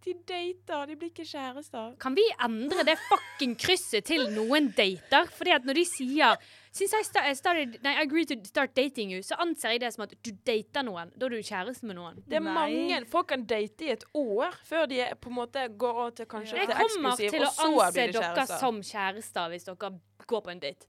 De 0.06 0.14
dater, 0.30 0.86
de 0.88 0.96
blir 0.96 1.10
ikke 1.10 1.26
kjærester. 1.26 1.96
Kan 2.00 2.16
vi 2.16 2.24
endre 2.46 2.84
det 2.86 2.98
fucking 3.10 3.56
krysset 3.60 4.06
til 4.06 4.28
noen 4.32 4.70
dater? 4.78 5.26
Fordi 5.36 5.52
at 5.56 5.66
når 5.68 5.74
de 5.82 5.86
sier 5.86 6.38
Since 6.78 6.94
I, 6.94 7.02
sta- 7.08 7.34
started, 7.34 7.80
nei, 7.82 7.96
I 7.96 8.04
agreed 8.04 8.28
to 8.30 8.36
start 8.46 8.76
dating 8.78 9.10
you, 9.12 9.24
så 9.26 9.34
anser 9.42 9.72
jeg 9.74 9.80
det 9.82 9.90
som 9.96 10.04
at 10.04 10.12
du 10.22 10.30
dater 10.46 10.84
noen. 10.86 11.10
Da 11.18 11.26
er 11.26 11.30
du 11.34 11.38
kjæreste 11.42 11.88
med 11.90 11.98
noen. 11.98 12.20
Det 12.30 12.38
er 12.38 12.44
Nei. 12.46 12.54
mange 12.54 13.00
Folk 13.10 13.28
kan 13.32 13.46
date 13.50 13.82
i 13.88 13.90
et 13.96 14.04
år 14.14 14.54
før 14.64 14.86
de 14.88 15.00
er- 15.02 15.16
på 15.16 15.32
en 15.32 15.36
måte 15.40 15.64
går 15.78 15.94
over 16.04 16.12
til 16.12 16.26
kanskje 16.30 16.54
Ja. 16.54 16.60
Jeg 16.62 16.68
til 16.68 16.76
kommer 16.78 17.10
eksklusiv, 17.10 17.30
til 17.32 17.42
og 17.42 17.48
å 17.48 17.56
så 17.56 17.92
blir 17.94 18.12
de 18.14 18.20
dere 18.20 18.46
som 18.60 18.82
kjærester 18.82 19.50
hvis 19.50 19.66
dere 19.66 20.00
går 20.26 20.42
på 20.42 20.50
en 20.52 20.60
date. 20.60 20.88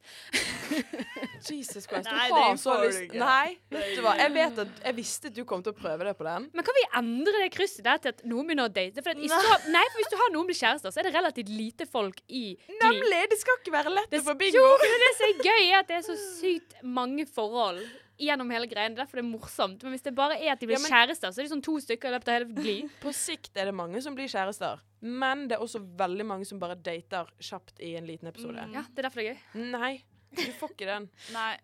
Jesus 1.49 1.87
Christ, 1.87 2.09
du 2.09 2.15
Nei, 2.15 2.29
har 2.31 2.53
det 2.55 2.61
så 2.63 2.75
du 2.81 2.87
lyst. 2.89 3.15
Nei, 3.19 3.57
vet 3.73 3.93
du 3.97 4.03
hva. 4.05 4.15
Jeg 4.19 4.33
vet 4.35 4.59
at 4.65 4.81
Jeg 4.89 4.97
visste 4.97 5.31
at 5.31 5.37
du 5.37 5.45
kom 5.49 5.63
til 5.65 5.75
å 5.75 5.79
prøve 5.79 6.09
det 6.09 6.15
på 6.19 6.27
den. 6.27 6.49
Men 6.57 6.67
kan 6.67 6.77
vi 6.79 6.85
endre 7.01 7.45
det 7.45 7.51
krysset 7.55 7.85
der 7.87 8.01
til 8.03 8.15
at 8.15 8.25
noen 8.29 8.49
begynner 8.49 8.69
å 8.71 8.73
date? 8.73 9.03
For, 9.05 9.13
at 9.15 9.23
i 9.23 9.31
så, 9.31 9.55
nei, 9.75 9.85
for 9.93 10.03
hvis 10.03 10.11
du 10.13 10.19
har 10.23 10.35
noen 10.35 10.49
blir 10.51 10.59
kjærester, 10.59 10.95
så 10.95 11.03
er 11.03 11.09
det 11.11 11.15
relativt 11.19 11.53
lite 11.53 11.87
folk 11.91 12.21
i 12.29 12.45
Glee. 12.59 12.81
Nemlig! 12.83 13.23
Det 13.35 13.41
skal 13.43 13.61
ikke 13.61 13.75
være 13.77 13.95
lett 13.95 14.11
Det, 14.13 14.23
å 14.25 14.29
få 14.31 14.35
jo, 14.35 14.43
bingo. 14.43 14.67
men 14.83 15.01
det 15.05 15.15
som 15.21 15.29
er 15.31 15.47
gøy, 15.51 15.63
er 15.69 15.79
at 15.83 15.89
det 15.93 15.97
er 16.01 16.05
så 16.09 16.19
sykt 16.41 16.79
mange 16.83 17.27
forhold 17.29 17.83
gjennom 18.19 18.51
hele 18.51 18.67
greien. 18.67 18.95
Det 18.97 18.99
er 18.99 19.05
derfor 19.07 19.21
det 19.21 19.25
er 19.27 19.31
morsomt. 19.31 19.83
Men 19.87 19.95
hvis 19.95 20.03
det 20.09 20.15
bare 20.19 20.39
er 20.41 20.53
at 20.57 20.61
de 20.63 20.67
blir 20.67 20.79
Ja, 20.79 20.83
men- 20.83 20.91
kjærester, 20.91 21.31
så 21.31 21.39
er 21.39 21.47
det 21.47 21.53
sånn 21.55 21.63
to 21.63 21.77
stykker 21.85 22.11
i 22.11 22.17
løpet 22.17 22.29
av 22.33 22.39
hele 22.41 22.51
glid 22.57 22.91
På 23.03 23.13
sikt 23.15 23.55
er 23.57 23.71
det 23.71 23.75
mange 23.79 24.03
som 24.03 24.17
blir 24.19 24.27
kjærester, 24.31 24.81
men 25.01 25.47
det 25.49 25.57
er 25.57 25.63
også 25.63 25.81
veldig 25.99 26.27
mange 26.27 26.47
som 26.49 26.61
bare 26.61 26.75
dater 26.75 27.31
kjapt 27.39 27.81
i 27.85 27.95
en 27.99 28.07
liten 28.09 28.31
episode. 28.31 28.67
Mm. 28.67 28.75
Ja, 28.75 28.85
det 28.91 29.03
er 29.03 29.09
derfor 29.09 29.23
det 29.23 29.31
er 29.31 29.35
gøy. 29.35 29.65
Nei, 29.73 29.93
du 30.35 30.47
får 30.59 30.75
ikke 30.75 30.89
den. 30.91 31.09
Nei. 31.37 31.55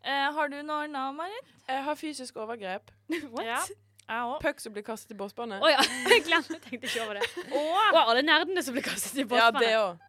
Eh, 0.00 0.26
har 0.32 0.48
du 0.48 0.56
noe 0.64 0.86
navn, 0.88 1.18
Marit? 1.18 1.54
Jeg 1.68 1.84
har 1.84 1.98
fysisk 1.98 2.38
overgrep. 2.40 2.92
What? 3.34 3.46
Ja. 3.46 4.38
Puck 4.42 4.62
som 4.62 4.74
blir 4.74 4.82
kastet 4.82 5.12
i 5.14 5.18
båsbane. 5.18 5.60
Å 5.62 5.70
ja, 5.70 5.82
jeg 6.14 6.24
glemte, 6.26 6.58
tenkte 6.64 6.88
ikke 6.88 7.04
over 7.04 7.20
det. 7.20 7.28
Og, 7.50 7.74
oh, 7.78 8.00
alle 8.00 8.24
nerdene 8.26 8.62
som 8.66 8.74
blir 8.74 8.86
kastet 8.86 9.22
i 9.22 9.26
Ja, 9.38 9.50
det 9.54 9.74
òg. 9.78 10.00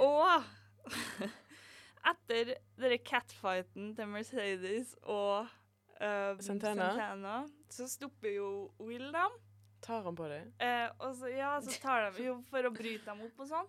og 0.00 0.46
Etter 2.08 2.54
denne 2.78 2.96
catfighten 3.04 3.90
til 3.96 4.08
Mercedes 4.08 4.94
og 5.02 5.48
uh, 6.00 6.38
Santana. 6.40 6.94
Santana, 6.94 7.34
så 7.68 7.88
stopper 7.90 8.32
jo 8.32 8.48
Will 8.80 9.10
dem. 9.12 9.36
Tar 9.84 10.02
han 10.04 10.16
på 10.18 10.26
deg? 10.30 10.48
Eh, 10.62 10.88
og 11.04 11.14
så, 11.18 11.28
ja, 11.32 11.52
så 11.64 11.74
tar 11.82 12.08
de 12.14 12.26
jo 12.28 12.38
for 12.50 12.66
å 12.66 12.72
bryte 12.74 13.06
dem 13.06 13.22
opp 13.26 13.44
og 13.44 13.50
sånn. 13.50 13.68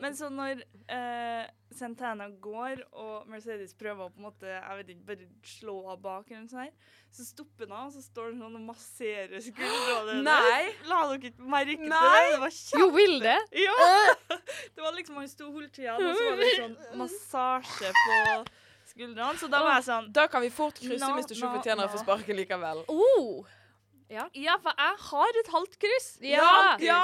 Men 0.00 0.14
så 0.16 0.28
når 0.30 0.62
eh, 0.92 1.44
Santana 1.74 2.28
går, 2.42 2.84
og 2.94 3.28
Mercedes 3.30 3.74
prøver 3.78 4.06
å 4.06 4.12
på 4.12 4.22
en 4.22 4.26
måte, 4.28 4.50
jeg 4.50 4.78
vet 4.80 4.92
ikke, 4.94 5.06
bare 5.08 5.28
slå 5.50 5.76
av 5.92 6.02
bak, 6.04 6.30
eller 6.30 6.44
noe 6.44 6.52
sånt, 6.52 6.68
her, 6.68 7.00
så 7.14 7.26
stopper 7.26 7.70
han 7.70 7.88
og 7.88 7.94
så 7.94 8.02
står 8.04 8.30
han 8.30 8.42
sånn 8.44 8.58
og 8.60 8.66
masserer 8.68 9.44
skuldrene. 9.44 10.20
Nei. 10.26 10.60
La 10.90 11.00
dere 11.10 11.30
ikke 11.32 11.48
merke 11.54 11.78
til 11.80 11.94
det? 11.94 12.12
Det 12.34 12.42
var 12.44 12.54
kjempe... 12.58 12.82
Jo, 12.82 12.90
vil 12.98 13.16
det? 13.24 13.38
Ja! 13.64 13.88
Det 14.74 14.82
var 14.82 14.94
liksom 14.96 15.18
han 15.18 15.26
sto 15.30 15.48
holdt 15.54 15.74
tida, 15.76 15.94
og 15.96 16.02
så 16.04 16.28
var 16.28 16.38
det 16.40 16.52
sånn 16.58 16.76
massasje 16.98 17.90
på 17.94 18.16
skuldrene. 18.90 19.34
Så 19.40 19.50
da 19.50 19.60
var 19.64 19.78
jeg 19.78 19.86
sånn 19.88 20.08
Da 20.14 20.26
kan 20.30 20.42
vi 20.44 20.50
fort 20.54 20.78
krysse 20.80 21.10
hvis 21.18 21.28
du 21.30 21.34
ikke 21.36 21.46
nå, 21.46 21.52
fortjener 21.58 21.88
å 21.88 21.92
få 21.92 22.02
sparken 22.02 22.38
likevel. 22.38 22.82
Oh. 22.90 23.46
Ja, 24.10 24.56
for 24.62 24.74
jeg 24.76 24.96
har 25.10 25.38
et 25.40 25.50
halvt 25.54 25.78
kryss. 25.82 26.10
Ja. 26.22 26.76
ja. 26.80 27.02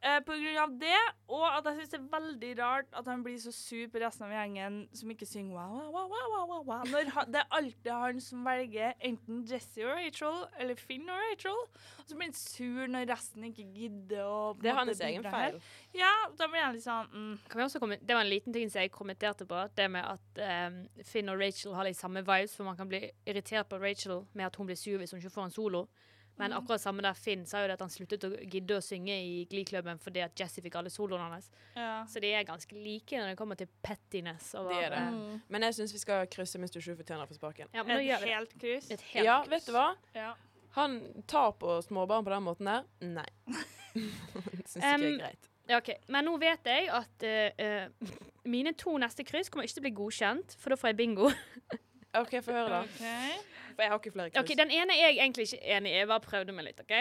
Eh, 0.00 0.20
på 0.24 0.32
grunn 0.32 0.56
av 0.56 0.70
det, 0.80 0.98
og 1.28 1.42
at 1.44 1.66
jeg 1.68 1.76
syns 1.76 1.90
det 1.92 1.98
er 1.98 2.04
veldig 2.14 2.50
rart 2.56 2.94
at 2.96 3.08
han 3.10 3.20
blir 3.20 3.34
så 3.42 3.50
sur 3.52 3.82
på 3.92 4.00
resten 4.00 4.24
av 4.24 4.30
gjengen 4.32 4.78
som 4.96 5.10
ikke 5.12 5.26
synger 5.28 5.58
wow, 5.58 5.74
wow, 5.76 5.90
wow, 5.92 6.06
wow, 6.08 6.30
wow, 6.30 6.46
wow, 6.48 6.62
wow. 6.70 6.86
Når 6.88 7.10
han, 7.12 7.28
det 7.34 7.42
er 7.42 7.58
alltid 7.58 7.90
han 7.92 8.22
som 8.24 8.46
velger 8.48 8.94
enten 9.10 9.42
Jesse 9.50 9.84
og 9.84 9.92
Rachel 9.98 10.38
eller 10.56 10.80
Finn 10.80 11.04
og 11.04 11.20
Rachel. 11.20 11.60
Og 12.00 12.08
så 12.08 12.16
blir 12.16 12.30
han 12.30 12.38
sur 12.38 12.88
når 12.94 13.10
resten 13.12 13.44
ikke 13.50 13.66
gidder 13.76 14.24
å 14.24 14.38
Det 14.56 14.72
er 14.72 14.80
hans 14.80 15.02
egen 15.04 15.28
feil. 15.36 15.60
Ja, 15.92 16.14
da 16.38 16.48
blir 16.48 16.64
han 16.64 16.78
litt 16.78 16.86
sånn 16.86 17.12
mm. 17.12 17.34
Kan 17.50 17.60
vi 17.60 17.66
også 17.66 17.84
det 17.90 18.16
var 18.16 18.24
en 18.24 18.32
liten 18.32 18.56
ting 18.56 18.72
som 18.72 18.80
jeg 18.80 18.94
kommenterte 18.94 19.44
på. 19.50 19.66
Det 19.76 19.90
med 19.92 20.16
at 20.16 20.44
um, 20.72 20.80
Finn 21.04 21.28
og 21.28 21.44
Rachel 21.44 21.76
har 21.76 21.84
litt 21.84 22.00
samme 22.00 22.24
vibes, 22.24 22.56
for 22.56 22.64
man 22.64 22.80
kan 22.80 22.88
bli 22.88 23.04
irritert 23.28 23.68
på 23.68 23.76
Rachel 23.84 24.24
med 24.32 24.48
at 24.48 24.56
hun 24.56 24.70
blir 24.70 24.80
sur 24.80 24.96
hvis 24.96 25.12
hun 25.12 25.20
ikke 25.20 25.36
får 25.36 25.50
en 25.50 25.58
solo. 25.60 25.90
Men 26.40 26.54
akkurat 26.56 26.82
samme 26.82 27.04
der 27.04 27.16
Finn 27.18 27.46
sa 27.48 27.60
jo 27.62 27.68
det 27.70 27.76
at 27.76 27.84
han 27.84 27.92
sluttet 27.92 28.24
å 28.26 28.30
gidde 28.40 28.78
å 28.78 28.84
synge 28.84 29.14
i 29.14 29.44
Glee-klubben 29.50 30.00
fordi 30.02 30.22
at 30.24 30.36
Jesse 30.40 30.62
fikk 30.64 30.78
alle 30.80 30.92
soloene 30.92 31.28
hans. 31.30 31.50
Ja. 31.76 32.04
Så 32.10 32.22
de 32.24 32.32
er 32.34 32.46
ganske 32.48 32.76
like 32.76 33.18
når 33.20 33.32
det 33.34 33.38
kommer 33.40 33.60
til 33.60 33.68
pettiness. 33.84 34.52
det 34.56 34.64
De 34.70 34.78
er 34.86 34.94
det. 34.96 35.02
Mm. 35.14 35.40
Men 35.48 35.68
jeg 35.68 35.78
syns 35.80 35.94
vi 35.96 36.02
skal 36.02 36.26
krysse 36.32 36.60
Mr. 36.60 36.80
Sju 36.80 36.94
fortjener 36.98 37.24
å 37.24 37.30
for 37.30 37.38
sparken. 37.38 37.68
Ja, 37.76 37.84
men 37.84 37.98
Et 37.98 38.08
gjør 38.08 38.24
vi 38.24 38.30
det. 38.30 38.38
helt 38.38 38.56
kryss. 38.64 38.90
Et 38.90 39.04
helt 39.12 39.26
Ja, 39.26 39.40
kryss. 39.42 39.52
vet 39.54 39.66
du 39.70 39.76
hva? 39.76 39.88
Ja. 40.16 40.32
Han 40.78 40.98
tar 41.26 41.52
på 41.58 41.80
småbarn 41.82 42.24
på 42.24 42.30
den 42.34 42.44
måten 42.46 42.70
der. 42.70 42.84
Nei. 43.04 43.28
syns 44.70 44.76
ikke 44.76 44.94
Um, 44.94 45.00
det 45.02 45.12
er 45.14 45.22
greit. 45.24 45.46
Ja, 45.70 45.78
ok. 45.78 45.90
Men 46.10 46.26
nå 46.26 46.34
vet 46.42 46.66
jeg 46.66 46.88
at 46.94 47.24
uh, 47.26 47.62
uh, 47.62 48.16
mine 48.50 48.72
to 48.78 48.96
neste 48.98 49.26
kryss 49.26 49.50
kommer 49.50 49.66
ikke 49.66 49.76
til 49.78 49.84
å 49.84 49.88
bli 49.88 49.96
godkjent, 50.00 50.56
for 50.58 50.72
da 50.74 50.78
får 50.80 50.92
jeg 50.92 51.00
bingo. 51.04 51.30
OK, 52.18 52.36
få 52.42 52.52
høre, 52.52 52.68
da. 52.68 52.80
Okay. 52.82 53.38
For 53.74 53.82
jeg 53.84 53.90
har 53.92 53.98
ikke 54.00 54.12
flere 54.12 54.30
kryss. 54.30 54.42
Okay, 54.42 54.56
Den 54.58 54.70
ene 54.74 54.96
er 54.96 55.10
jeg 55.10 55.18
egentlig 55.22 55.46
ikke 55.46 55.62
enig 55.76 55.92
i. 55.92 55.96
Jeg 56.00 56.08
bare 56.10 56.20
prøvde 56.24 56.52
meg 56.52 56.64
litt. 56.66 56.80
ok? 56.80 56.94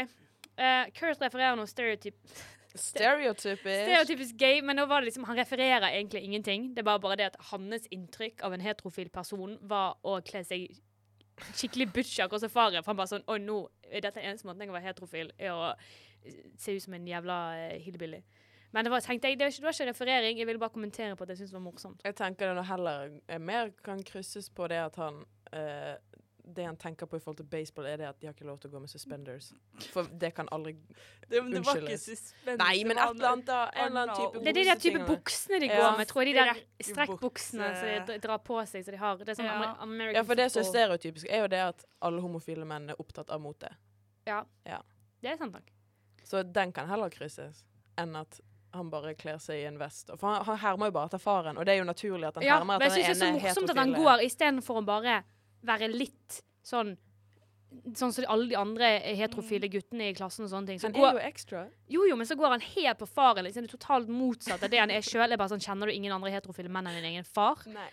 Uh, 0.60 0.86
Kurt 1.00 1.22
refererer 1.22 1.56
noe 1.58 1.68
stereotyp 1.68 2.18
Stereotypisk. 2.76 3.64
stereotypisk 3.64 4.36
gay, 4.38 4.60
men 4.62 4.78
nå 4.78 4.86
var 4.86 5.02
det 5.02 5.10
liksom, 5.10 5.24
han 5.26 5.38
refererer 5.40 5.88
egentlig 5.88 6.22
ingenting. 6.24 6.76
Det 6.76 6.86
var 6.86 7.00
bare 7.02 7.16
det 7.18 7.32
at 7.32 7.40
hans 7.50 7.88
inntrykk 7.92 8.44
av 8.46 8.54
en 8.54 8.62
heterofil 8.62 9.10
person 9.10 9.58
var 9.62 9.98
å 10.06 10.20
kle 10.22 10.44
seg 10.46 10.68
skikkelig 11.56 11.88
butch 11.96 12.20
akkurat 12.20 12.44
som 12.46 12.52
faren. 12.54 12.84
For 12.84 12.92
han 12.92 13.00
bare 13.00 13.12
sånn 13.16 13.26
Oi, 13.32 13.40
nå 13.42 13.64
er 13.90 14.06
dette 14.06 14.22
eneste 14.22 14.46
måten 14.48 14.62
jeg 14.62 14.70
kan 14.70 14.78
være 14.78 14.90
heterofil, 14.92 15.32
er 15.40 15.56
å 15.56 15.74
se 16.60 16.76
ut 16.76 16.84
som 16.84 16.94
en 16.94 17.08
jævla 17.08 17.40
uh, 17.58 17.80
hillbilly. 17.82 18.22
Men 18.72 18.86
det 18.86 18.92
var, 18.94 19.02
tenkte 19.02 19.28
jeg, 19.28 19.40
det 19.40 19.46
var, 19.46 19.50
ikke, 19.52 19.62
det 19.62 19.66
var 19.66 19.74
ikke 19.78 19.90
referering, 19.90 20.38
jeg 20.38 20.48
ville 20.48 20.60
bare 20.62 20.70
kommentere 20.76 21.16
på 21.18 21.24
at 21.26 21.30
jeg 21.34 21.38
syntes 21.42 21.52
det 21.52 21.58
var 21.58 21.66
morsomt. 21.72 22.02
Jeg 22.06 22.16
tenker 22.16 22.48
det 22.52 22.56
nå 22.60 22.64
heller 22.70 23.20
er 23.28 23.40
mer 23.42 23.72
kan 23.84 24.04
krysses 24.06 24.50
på 24.54 24.68
det 24.70 24.78
at 24.78 24.96
han 25.02 25.24
eh, 25.54 25.96
Det 26.50 26.64
han 26.66 26.78
tenker 26.82 27.06
på 27.06 27.18
i 27.18 27.20
forhold 27.22 27.38
til 27.38 27.46
baseball, 27.46 27.86
er 27.86 27.98
det 27.98 28.06
at 28.10 28.20
de 28.22 28.26
har 28.26 28.34
ikke 28.34 28.46
lov 28.48 28.58
til 28.60 28.72
å 28.72 28.74
gå 28.74 28.80
med 28.82 28.90
suspenders. 28.90 29.52
For 29.94 30.08
det 30.22 30.32
kan 30.34 30.48
aldri 30.52 30.72
Det, 31.30 31.44
men 31.44 31.52
det 31.54 31.62
var 31.66 31.78
ikke 31.78 31.98
suspenders. 32.02 32.58
Nei, 32.64 32.84
men 32.90 32.98
et 32.98 33.10
eller 33.12 33.28
annet 33.30 33.46
da. 33.46 33.60
En 33.76 33.92
eller 33.92 34.02
annen 34.02 34.16
type 34.18 34.42
Det 34.44 34.50
er 34.50 34.58
de 34.58 34.64
der 34.66 34.80
type 34.82 35.04
buksene 35.06 35.60
de 35.62 35.68
Ja. 35.70 35.78
går 35.78 35.98
med, 36.00 36.08
tror 36.10 36.24
jeg. 36.26 36.34
De 36.34 36.40
der 36.40 36.64
strekkbuksene 36.90 37.70
som 37.78 38.08
de 38.10 38.18
drar 38.26 38.42
på 38.42 38.58
seg, 38.66 38.86
så 38.86 38.92
de 38.92 38.98
har. 38.98 39.18
Det 39.22 39.30
er 39.30 39.38
sånn 39.44 39.46
Ja. 39.46 39.76
American 39.86 40.16
Ja, 40.16 40.24
for 40.24 40.36
det 40.42 40.50
som 40.52 40.62
er 40.64 40.70
stereotypisk, 40.72 41.28
er 41.30 41.42
jo 41.46 41.48
det 41.54 41.62
at 41.68 41.86
alle 42.02 42.22
homofile 42.22 42.66
menn 42.66 42.90
er 42.90 42.96
opptatt 42.98 43.30
av 43.30 43.42
mote. 43.42 43.70
Det 44.26 45.30
er 45.34 45.38
sant 45.38 45.54
nok. 45.54 45.70
Så 46.24 46.44
den 46.44 46.72
kan 46.72 46.88
heller 46.90 47.10
krysses 47.14 47.64
enn 47.98 48.16
at 48.16 48.40
han 48.74 48.90
bare 48.94 49.16
kler 49.18 49.38
seg 49.42 49.64
i 49.64 49.68
en 49.70 49.78
vest. 49.82 50.12
For 50.16 50.28
han, 50.30 50.46
han 50.46 50.58
hermer 50.62 50.92
jo 50.92 50.98
bare 51.00 51.10
etter 51.10 51.22
faren, 51.22 51.58
og 51.58 51.66
det 51.66 51.74
er 51.74 51.82
jo 51.82 51.90
naturlig 51.90 52.28
at 52.30 52.40
han 52.40 52.46
Ja, 52.46 52.58
hermer 52.60 52.78
men 52.80 52.88
etter 52.88 53.02
jeg 53.02 53.16
syns 53.16 53.20
det 53.20 53.28
er 53.28 53.38
så 53.40 53.62
morsomt 53.64 53.74
at 53.74 53.82
han 53.82 53.94
går 53.98 54.26
istedenfor 54.28 54.82
å 54.82 54.84
bare 54.86 55.22
være 55.66 55.92
litt 55.94 56.42
sånn 56.66 56.96
Sånn 57.70 58.10
som 58.10 58.26
alle 58.34 58.48
de 58.50 58.56
andre 58.58 58.88
heterofile 59.14 59.68
guttene 59.70 60.08
i 60.10 60.14
klassen 60.18 60.42
og 60.42 60.50
sånne 60.50 60.72
ting. 60.72 60.80
Så 60.82 60.88
Han 60.88 60.96
går, 60.96 61.10
er 61.12 61.18
jo 61.20 61.28
ekstra. 61.28 61.60
jo, 61.86 62.06
jo, 62.10 62.16
men 62.18 62.26
så 62.26 62.34
går 62.34 62.56
han 62.56 62.64
helt 62.66 62.98
på 62.98 63.06
faren. 63.06 63.46
Liksom, 63.46 63.62
det 63.62 63.70
er 63.70 63.76
totalt 63.78 64.10
motsatt 64.10 64.64
av 64.66 64.72
det 64.74 64.80
han 64.82 64.90
er 64.90 65.06
sjøl. 65.06 65.36
Sånn, 65.38 65.62
kjenner 65.62 65.86
du 65.86 65.94
ingen 65.94 66.16
andre 66.16 66.32
heterofile 66.34 66.72
menn 66.74 66.90
enn 66.90 66.98
din 66.98 67.06
egen 67.12 67.28
far? 67.30 67.62
Nei. 67.70 67.86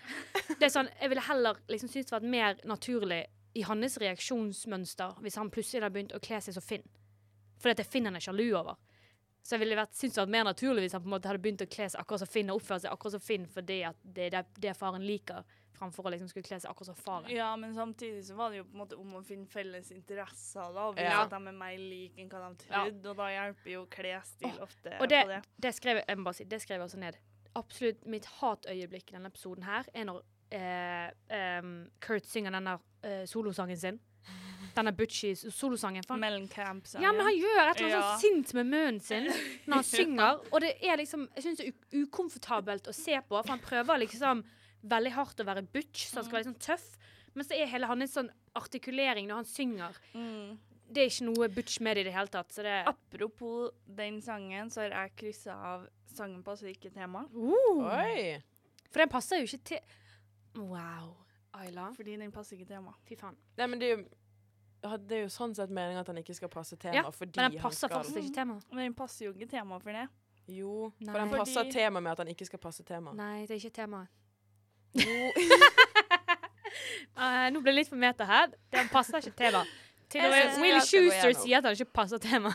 Det 0.49 0.71
er 0.71 0.73
sånn, 0.73 0.89
Jeg 0.97 1.13
ville 1.13 1.27
heller 1.29 1.61
liksom 1.69 1.93
syntes 1.93 2.09
det 2.09 2.17
vært 2.17 2.31
mer 2.33 2.57
naturlig 2.65 3.27
i 3.53 3.67
hans 3.69 3.99
reaksjonsmønster 4.01 5.21
hvis 5.21 5.37
han 5.37 5.53
plutselig 5.53 5.83
hadde 5.83 5.93
begynt 5.93 6.17
å 6.17 6.23
kle 6.25 6.41
seg 6.41 6.57
som 6.57 6.65
Finn. 6.65 6.89
For 7.61 7.69
det 7.69 7.85
er 7.85 7.91
Finn 7.91 8.09
han 8.09 8.17
er 8.17 8.25
sjalu 8.25 8.47
over. 8.57 8.81
Så 9.47 9.55
jeg 9.55 9.63
ville 9.63 9.77
vært, 9.79 9.93
syntes 9.95 10.17
det 10.17 10.25
vært 10.25 10.35
mer 10.35 10.49
naturlig 10.49 10.83
hvis 10.87 10.97
han 10.97 11.05
på 11.05 11.07
en 11.07 11.13
måte 11.15 11.29
hadde 11.31 11.39
begynt 11.45 11.63
å 11.63 11.69
kle 11.71 11.87
seg 11.93 12.01
akkurat 12.03 12.25
som 12.25 12.31
Finn 12.33 12.49
og 12.51 12.59
oppføre 12.59 12.83
seg 12.83 12.91
akkurat 12.97 13.15
som 13.15 13.23
Finn 13.23 13.45
fordi 13.47 13.77
at 13.87 14.01
det 14.03 14.25
er 14.27 14.33
det, 14.35 14.41
det 14.65 14.73
faren 14.75 15.05
liker, 15.07 15.45
framfor 15.77 16.09
å 16.09 16.13
liksom 16.15 16.31
skulle 16.33 16.49
kle 16.49 16.59
seg 16.59 16.71
akkurat 16.73 16.89
som 16.91 16.99
faren. 16.99 17.31
Ja, 17.31 17.53
men 17.61 17.75
samtidig 17.77 18.25
så 18.27 18.35
var 18.39 18.51
det 18.51 18.63
jo 18.63 18.65
på 18.67 18.75
en 18.75 18.81
måte 18.81 18.99
om 18.99 19.13
å 19.19 19.23
finne 19.29 19.47
felles 19.53 19.93
interesser, 19.95 20.67
da. 20.75 20.89
Og 20.89 20.97
vise 20.99 21.05
Ja. 21.07 21.23
at 21.23 21.31
de 21.31 21.39
er 21.53 21.57
mer 21.61 21.77
like 21.79 22.19
enn 22.25 22.31
hva 22.33 22.43
de 22.49 22.65
trodde, 22.65 23.11
og 23.13 23.17
da 23.21 23.29
hjelper 23.37 23.71
jo 23.75 23.85
klesstil 23.93 24.59
ofte 24.67 24.97
Og 24.99 25.09
det, 25.13 25.23
på 25.23 25.29
det. 25.35 25.41
det 25.67 25.75
skrev 25.79 26.01
jeg, 26.01 26.07
jeg 26.09 26.19
må 26.19 26.25
bare 26.31 26.41
si, 26.41 26.49
det 26.57 26.61
skrev 26.65 26.81
jeg 26.81 26.89
også 26.89 27.03
ned. 27.05 27.21
Absolutt 27.57 28.07
mitt 28.07 28.27
hatøyeblikk 28.41 29.13
i 29.13 29.17
denne 29.21 29.31
episoden 29.31 29.63
her 29.69 29.87
er 29.95 30.09
når 30.11 30.23
eh, 30.51 31.61
um, 31.61 31.71
Kurt 32.01 32.27
synger 32.27 32.57
denne 32.57 32.79
eh, 33.07 33.23
solosangen 33.31 33.79
sin. 33.79 34.01
Denne 34.77 34.93
butchy 34.93 35.31
solosangen. 35.35 36.05
For 36.05 36.15
han, 36.15 36.21
Mellencamp-sangen. 36.21 37.03
ja, 37.03 37.13
men 37.17 37.25
han 37.25 37.35
gjør 37.39 37.71
et 37.71 37.81
eller 37.81 37.87
annet 37.87 37.97
Ja. 37.97 38.03
sånn 38.13 38.21
sint 38.21 38.55
med 38.59 38.67
munnen 38.67 39.01
sin 39.01 39.25
når 39.67 39.75
han 39.81 39.85
synger. 39.97 40.41
Og 40.53 40.61
det 40.61 40.75
er 40.85 40.97
liksom 41.01 41.29
Jeg 41.35 41.45
syns 41.47 41.59
det 41.63 41.67
er 41.69 41.73
u 41.97 42.05
ukomfortabelt 42.07 42.87
å 42.89 42.95
se 42.95 43.17
på, 43.21 43.41
for 43.41 43.49
han 43.55 43.59
prøver 43.65 43.99
liksom 44.05 44.45
veldig 44.87 45.13
hardt 45.17 45.41
å 45.41 45.47
være 45.49 45.63
butch, 45.73 46.07
så 46.11 46.21
han 46.21 46.25
skal 46.29 46.37
være 46.39 46.45
liksom 46.45 46.61
tøff. 46.61 46.99
Men 47.35 47.45
så 47.45 47.57
er 47.57 47.67
hele 47.73 47.87
hans 47.91 48.13
sånn 48.15 48.31
artikulering 48.57 49.27
når 49.29 49.35
han 49.43 49.45
synger 49.45 49.97
Mm. 50.15 50.59
Det 50.89 51.03
er 51.03 51.09
ikke 51.11 51.25
noe 51.35 51.49
butch 51.51 51.81
med 51.81 51.97
det 51.97 52.01
i 52.05 52.05
det 52.05 52.13
hele 52.15 52.29
tatt. 52.31 52.53
Så 52.53 52.63
det 52.63 52.85
Apropos 52.87 53.73
den 53.89 54.21
sangen, 54.23 54.69
så 54.71 54.83
har 54.85 54.91
jeg 54.91 55.17
kryssa 55.17 55.53
av 55.57 55.89
'Sangen 56.15 56.43
på, 56.45 56.53
så 56.57 56.65
ikke 56.71 56.93
tema', 56.95 57.27
Uh. 57.35 57.83
Oi! 57.83 58.41
For 58.91 59.01
den 59.01 59.09
passer 59.09 59.37
jo 59.39 59.45
ikke 59.45 59.65
til 59.65 59.81
Wow. 60.55 61.17
Ayla. 61.55 61.91
fordi 61.97 62.17
den 62.17 62.31
passer 62.33 62.57
ikke 62.57 62.69
tema. 62.69 62.93
Fy 63.09 63.17
faen. 63.17 63.37
Nei, 63.59 63.67
men 63.67 63.79
det 63.81 63.91
er 63.91 63.97
jo 63.97 64.05
det 64.97 65.17
er 65.19 65.23
jo 65.25 65.33
sånn 65.33 65.55
sett 65.57 65.71
meningen 65.71 66.01
at 66.01 66.07
han 66.13 66.19
ikke 66.21 66.35
skal 66.37 66.49
passe 66.53 66.77
tema, 66.77 66.95
Ja, 66.95 67.11
fordi 67.11 67.37
Men 67.41 67.51
den 67.51 67.61
han 67.61 67.63
passer 67.71 67.89
skal 67.89 68.03
faktisk 68.03 68.17
ikke 68.23 68.35
tema. 68.35 68.61
Men 68.73 68.85
den 68.85 68.95
passer 68.95 69.27
jo 69.27 69.33
ikke 69.33 69.49
tema 69.51 69.79
for 69.83 69.93
det. 69.93 70.07
Jo, 70.47 70.93
Nei. 71.01 71.13
for 71.13 71.19
den 71.19 71.29
Fordi- 71.29 71.39
passer 71.43 71.73
tema 71.73 72.01
med 72.01 72.13
at 72.13 72.19
han 72.19 72.29
ikke 72.29 72.47
skal 72.47 72.59
passe 72.59 72.85
tema. 72.85 73.13
Nei, 73.13 73.47
det 73.47 73.51
er 73.57 73.61
ikke 73.69 73.75
temaet. 73.83 74.09
Jo. 74.95 75.33
Eh, 77.17 77.49
nå 77.51 77.63
ble 77.65 77.73
det 77.73 77.79
litt 77.79 77.89
for 77.89 77.97
meta 77.97 78.27
her. 78.29 78.51
Den 78.75 78.89
passer 78.93 79.23
ikke 79.23 79.37
tema. 79.39 79.63
Til 80.13 80.27
Will 80.61 80.81
skal 80.85 80.87
Schuster 80.87 81.33
sier 81.41 81.59
at 81.63 81.65
han 81.65 81.73
ikke 81.79 81.89
passer 81.97 82.21
tema. 82.21 82.53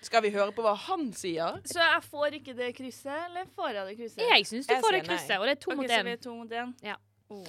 Skal 0.00 0.22
vi 0.24 0.30
høre 0.32 0.52
på 0.56 0.64
hva 0.64 0.72
han 0.86 1.10
sier? 1.16 1.58
Så 1.68 1.76
jeg 1.82 2.04
får 2.06 2.38
ikke 2.38 2.54
det 2.56 2.70
krysset, 2.78 3.12
eller 3.26 3.44
får 3.52 3.74
jeg 3.74 3.86
det 3.90 3.96
krysset? 3.98 4.22
Jeg 4.24 4.46
syns 4.48 4.66
du 4.66 4.72
Jeg 4.72 4.84
får 4.86 4.96
det 4.96 5.02
krysset, 5.10 5.36
og 5.36 5.44
det 5.44 5.52
er 5.56 5.60
to 5.60 5.70
okay, 5.74 5.82
mot 5.82 5.92
så 5.92 6.00
én. 6.00 6.38
mot 6.38 6.56
én? 6.62 6.72
Ja. 6.86 6.96
Oh. 7.28 7.44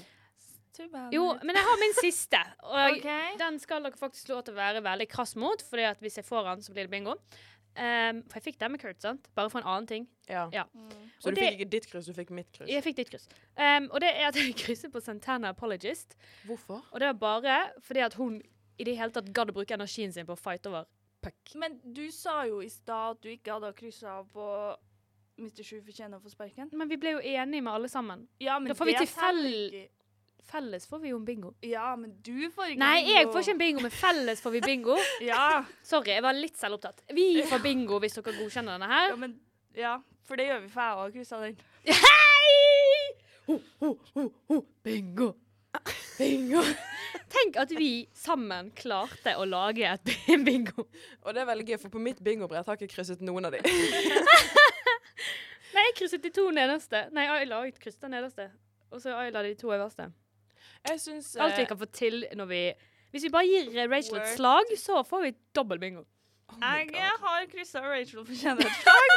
Jo, 1.13 1.25
men 1.43 1.57
jeg 1.57 1.67
har 1.67 1.81
min 1.81 1.97
siste. 2.01 2.39
Og 2.67 2.95
okay. 2.97 3.35
den 3.39 3.59
skal 3.63 3.83
dere 3.85 3.99
faktisk 3.99 4.31
lov 4.31 4.45
til 4.45 4.55
å 4.55 4.59
være 4.59 4.83
veldig 4.85 5.07
krass 5.11 5.35
mot, 5.39 5.61
Fordi 5.69 5.89
at 5.89 6.01
hvis 6.03 6.17
jeg 6.21 6.27
får 6.27 6.49
den, 6.51 6.65
så 6.65 6.75
blir 6.75 6.89
det 6.89 6.93
bingo. 6.93 7.17
Um, 7.75 8.21
for 8.31 8.39
jeg 8.39 8.43
fikk 8.45 8.59
den 8.61 8.71
med 8.71 8.79
Kurt, 8.79 9.01
sant? 9.03 9.25
Bare 9.35 9.51
for 9.51 9.59
en 9.59 9.67
annen 9.67 9.87
ting. 9.89 10.05
Ja. 10.29 10.45
Ja. 10.53 10.63
Mm. 10.71 10.91
Så 11.19 11.27
Og 11.27 11.35
du 11.35 11.41
det- 11.41 11.49
fikk 11.49 11.59
ikke 11.59 11.71
ditt 11.73 11.87
kryss, 11.91 12.05
du 12.07 12.13
fikk 12.15 12.31
mitt 12.31 12.51
kryss. 12.55 12.69
Jeg 12.71 12.83
fikk 12.85 12.95
ditt 13.01 13.09
kryss. 13.11 13.27
Um, 13.57 13.89
og 13.91 13.99
det 13.99 14.13
er 14.15 14.29
at 14.29 14.35
jeg 14.39 14.55
krysser 14.63 14.91
på 14.93 15.01
Santana 15.03 15.51
Apologist. 15.51 16.15
Hvorfor? 16.47 16.85
Og 16.91 16.99
det 17.03 17.09
er 17.09 17.13
bare 17.13 17.57
fordi 17.83 17.99
at 18.05 18.13
hun 18.15 18.41
i 18.79 18.83
det 18.83 18.95
hele 18.97 19.11
tatt 19.11 19.27
gadd 19.35 19.51
å 19.51 19.55
bruke 19.55 19.75
energien 19.75 20.13
sin 20.13 20.27
på 20.27 20.35
å 20.35 20.39
fight 20.39 20.65
over 20.67 20.87
puck. 21.21 21.55
Men 21.55 21.79
du 21.83 22.05
sa 22.11 22.43
jo 22.47 22.61
i 22.63 22.69
stad 22.69 23.17
at 23.17 23.21
du 23.21 23.29
ikke 23.33 23.57
hadde 23.57 23.73
kryssa 23.75 24.21
på 24.31 24.47
Mr. 25.37 25.63
Sju 25.67 25.81
fortjener 25.83 26.19
å 26.19 26.23
få 26.23 26.31
sparken. 26.31 26.71
Men 26.71 26.87
vi 26.87 26.97
ble 27.01 27.17
jo 27.17 27.19
enige 27.19 27.63
med 27.65 27.73
alle 27.73 27.91
sammen. 27.91 28.27
Ja, 28.39 28.57
men 28.59 28.71
Da 28.71 28.77
får 28.77 28.85
vi 28.91 28.95
det 28.95 29.89
Felles 30.45 30.83
får 30.87 30.99
vi 31.01 31.09
jo 31.09 31.17
en 31.17 31.23
bingo. 31.25 31.53
Ja, 31.65 31.95
men 31.97 32.11
du 32.23 32.49
får 32.53 32.67
ikke 32.75 32.79
Nei, 32.81 32.97
bingo. 32.99 33.07
Nei, 33.09 33.15
jeg 33.17 33.29
får 33.33 33.41
ikke 33.45 33.53
en 33.55 33.61
bingo, 33.63 33.81
men 33.85 33.91
felles 33.93 34.41
får 34.43 34.51
vi 34.55 34.59
bingo. 34.65 34.97
Ja, 35.25 35.63
Sorry, 35.83 36.11
jeg 36.13 36.23
var 36.25 36.33
litt 36.37 36.57
selvopptatt. 36.61 37.01
Vi 37.17 37.25
får 37.49 37.59
bingo 37.63 37.97
hvis 38.03 38.17
dere 38.19 38.35
godkjenner 38.37 38.71
denne 38.77 38.89
her. 38.91 39.07
ja, 39.13 39.17
men 39.23 39.31
Ja, 39.75 39.95
for 40.25 40.37
det 40.39 40.45
gjør 40.51 40.61
vi, 40.63 40.69
for 40.73 40.81
jeg 40.85 40.93
òg 41.05 41.09
kryssa 41.17 41.39
den. 41.41 41.55
Hei! 41.89 43.07
Ho, 43.47 43.57
ho, 43.81 43.89
ho, 44.15 44.23
ho. 44.49 44.57
Bingo. 44.85 45.31
Bingo. 46.17 46.61
Tenk 47.35 47.57
at 47.59 47.71
vi 47.75 47.89
sammen 48.15 48.69
klarte 48.77 49.33
å 49.41 49.45
lage 49.49 49.83
et 49.89 50.13
bingo. 50.47 50.85
Og 51.25 51.33
det 51.35 51.41
er 51.43 51.49
veldig 51.49 51.65
gøy, 51.71 51.77
for 51.81 51.89
på 51.97 52.01
mitt 52.05 52.21
bingobrett 52.23 52.67
har 52.69 52.77
jeg 52.77 52.85
ikke 52.87 52.95
krysset 52.99 53.21
noen 53.25 53.49
av 53.49 53.57
de. 53.57 53.61
Nei, 55.75 55.83
jeg 55.89 55.97
krysset 55.99 56.23
de 56.23 56.31
to 56.33 56.45
nederste. 56.55 56.99
Nei, 57.17 57.25
Ayla 57.33 57.59
har 57.65 57.73
krysset 57.81 58.05
den 58.07 58.13
nederste. 58.15 58.45
Og 58.93 59.01
så 59.03 59.09
Ayla 59.19 59.41
de 59.43 59.51
to 59.59 59.67
øverste. 59.75 60.05
Jeg 60.89 60.99
syns 61.01 61.35
Alt 61.35 61.57
vi 61.57 61.63
eh, 61.63 61.67
kan 61.67 61.77
få 61.79 61.85
til 61.85 62.25
når 62.35 62.45
vi 62.51 62.59
Hvis 63.11 63.23
vi 63.23 63.29
bare 63.33 63.47
gir 63.47 63.71
eh, 63.79 63.87
Rachel 63.91 64.17
et 64.21 64.27
slag, 64.35 64.73
så 64.77 65.03
får 65.07 65.21
vi 65.25 65.31
dobbel 65.55 65.79
bingo. 65.79 66.03
oh 66.49 66.57
Jeg 66.61 66.89
God. 66.93 67.19
har 67.25 67.45
kryssa 67.51 67.79
Rachel 67.81 68.25
fortjener 68.25 68.65
et 68.65 68.79
slag. 68.83 69.15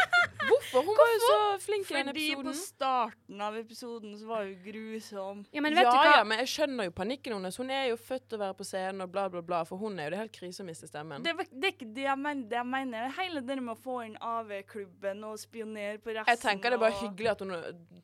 Hvorfor? 0.49 0.81
Hun 0.87 0.97
var 0.97 1.11
jo 1.15 1.59
Fordi 1.89 2.27
på 2.37 2.55
starten 2.57 3.41
av 3.41 3.57
episoden 3.59 4.15
så 4.19 4.29
var 4.29 4.45
hun 4.45 4.59
grusom. 4.65 5.45
Ja, 5.55 5.63
men 5.65 5.77
vet 5.77 5.87
ja, 5.87 5.93
du 5.93 5.99
hva? 5.99 6.15
ja, 6.19 6.25
men 6.29 6.43
jeg 6.43 6.51
skjønner 6.53 6.89
jo 6.89 6.95
panikken 6.97 7.37
hennes. 7.37 7.59
Hun 7.61 7.73
er 7.75 7.89
jo 7.91 7.97
født 8.01 8.29
til 8.29 8.39
å 8.39 8.43
være 8.45 8.57
på 8.59 8.67
scenen 8.69 9.05
og 9.05 9.13
bla, 9.15 9.27
bla, 9.33 9.43
bla. 9.45 9.63
For 9.69 9.81
hun 9.81 9.99
er 9.99 10.09
jo 10.09 10.15
det 10.15 10.21
helt 10.23 10.37
krise 10.37 10.65
å 10.65 10.69
miste 10.69 10.89
stemmen. 10.91 11.25
Det, 11.27 11.35
det 11.51 11.71
er 11.71 11.75
ikke 11.77 11.91
det 11.97 12.07
jeg 12.07 12.23
mener. 12.23 12.47
Det 12.49 12.61
jeg 12.61 12.71
mener 12.75 13.09
er 13.09 13.17
hele 13.19 13.45
det 13.49 13.59
med 13.61 13.75
å 13.75 13.79
få 13.83 13.99
inn 14.07 14.17
AV-klubben 14.21 15.25
og 15.29 15.37
spionere 15.41 15.99
på 16.03 16.15
resten. 16.15 16.33
Jeg 16.35 16.45
tenker 16.45 16.75
det 16.75 16.81
er 16.81 16.85
bare 16.87 16.97
og- 16.99 17.05
hyggelig 17.07 17.35
at 17.35 17.45
hun 17.45 17.55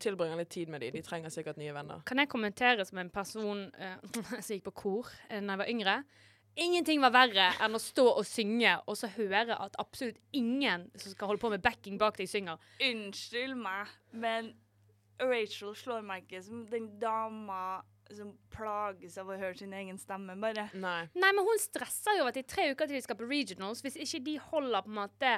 tilbringer 0.05 0.43
litt 0.43 0.53
tid 0.55 0.73
med 0.73 0.85
dem. 0.85 0.99
De 0.99 1.03
trenger 1.07 1.35
sikkert 1.35 1.61
nye 1.61 1.75
venner. 1.77 2.05
Kan 2.09 2.23
jeg 2.23 2.31
kommentere 2.33 2.87
som 2.89 2.99
en 3.03 3.11
person 3.15 3.67
uh, 3.79 3.97
som 4.41 4.55
gikk 4.55 4.69
på 4.71 4.79
kor 4.85 5.11
da 5.31 5.43
jeg 5.43 5.61
var 5.61 5.71
yngre? 5.71 5.99
Ingenting 6.57 7.01
var 7.03 7.11
verre 7.15 7.49
enn 7.65 7.75
å 7.75 7.81
stå 7.83 8.05
og 8.13 8.27
synge 8.29 8.77
og 8.87 8.99
så 8.99 9.11
høre 9.17 9.57
at 9.59 9.79
absolutt 9.83 10.21
ingen 10.37 10.87
som 10.95 11.15
skal 11.15 11.33
holde 11.33 11.43
på 11.43 11.51
med 11.51 11.65
backing 11.65 11.99
bak 11.99 12.19
deg, 12.21 12.31
synger. 12.31 12.63
Unnskyld 12.85 13.59
meg, 13.59 13.91
men 14.13 14.53
Rachel 15.23 15.75
slår 15.79 16.07
meg 16.07 16.25
ikke 16.25 16.43
som 16.47 16.63
den 16.71 16.93
dama 17.03 17.83
som 18.13 18.35
plages 18.53 19.17
av 19.19 19.31
å 19.33 19.37
høre 19.39 19.57
sin 19.59 19.73
egen 19.75 19.99
stemme, 19.99 20.37
bare. 20.41 20.69
Nei. 20.77 21.07
Nei, 21.17 21.31
men 21.33 21.47
hun 21.47 21.61
stresser 21.63 22.19
jo 22.19 22.27
at 22.29 22.37
er 22.37 22.47
tre 22.47 22.67
uker 22.73 22.87
til 22.87 22.99
de 22.99 23.05
skal 23.05 23.19
på 23.19 23.29
regionals. 23.29 23.81
Hvis 23.85 23.97
ikke 24.05 24.21
de 24.27 24.35
holder 24.51 24.85
på 24.85 24.93
en 24.93 24.99
måte 24.99 25.31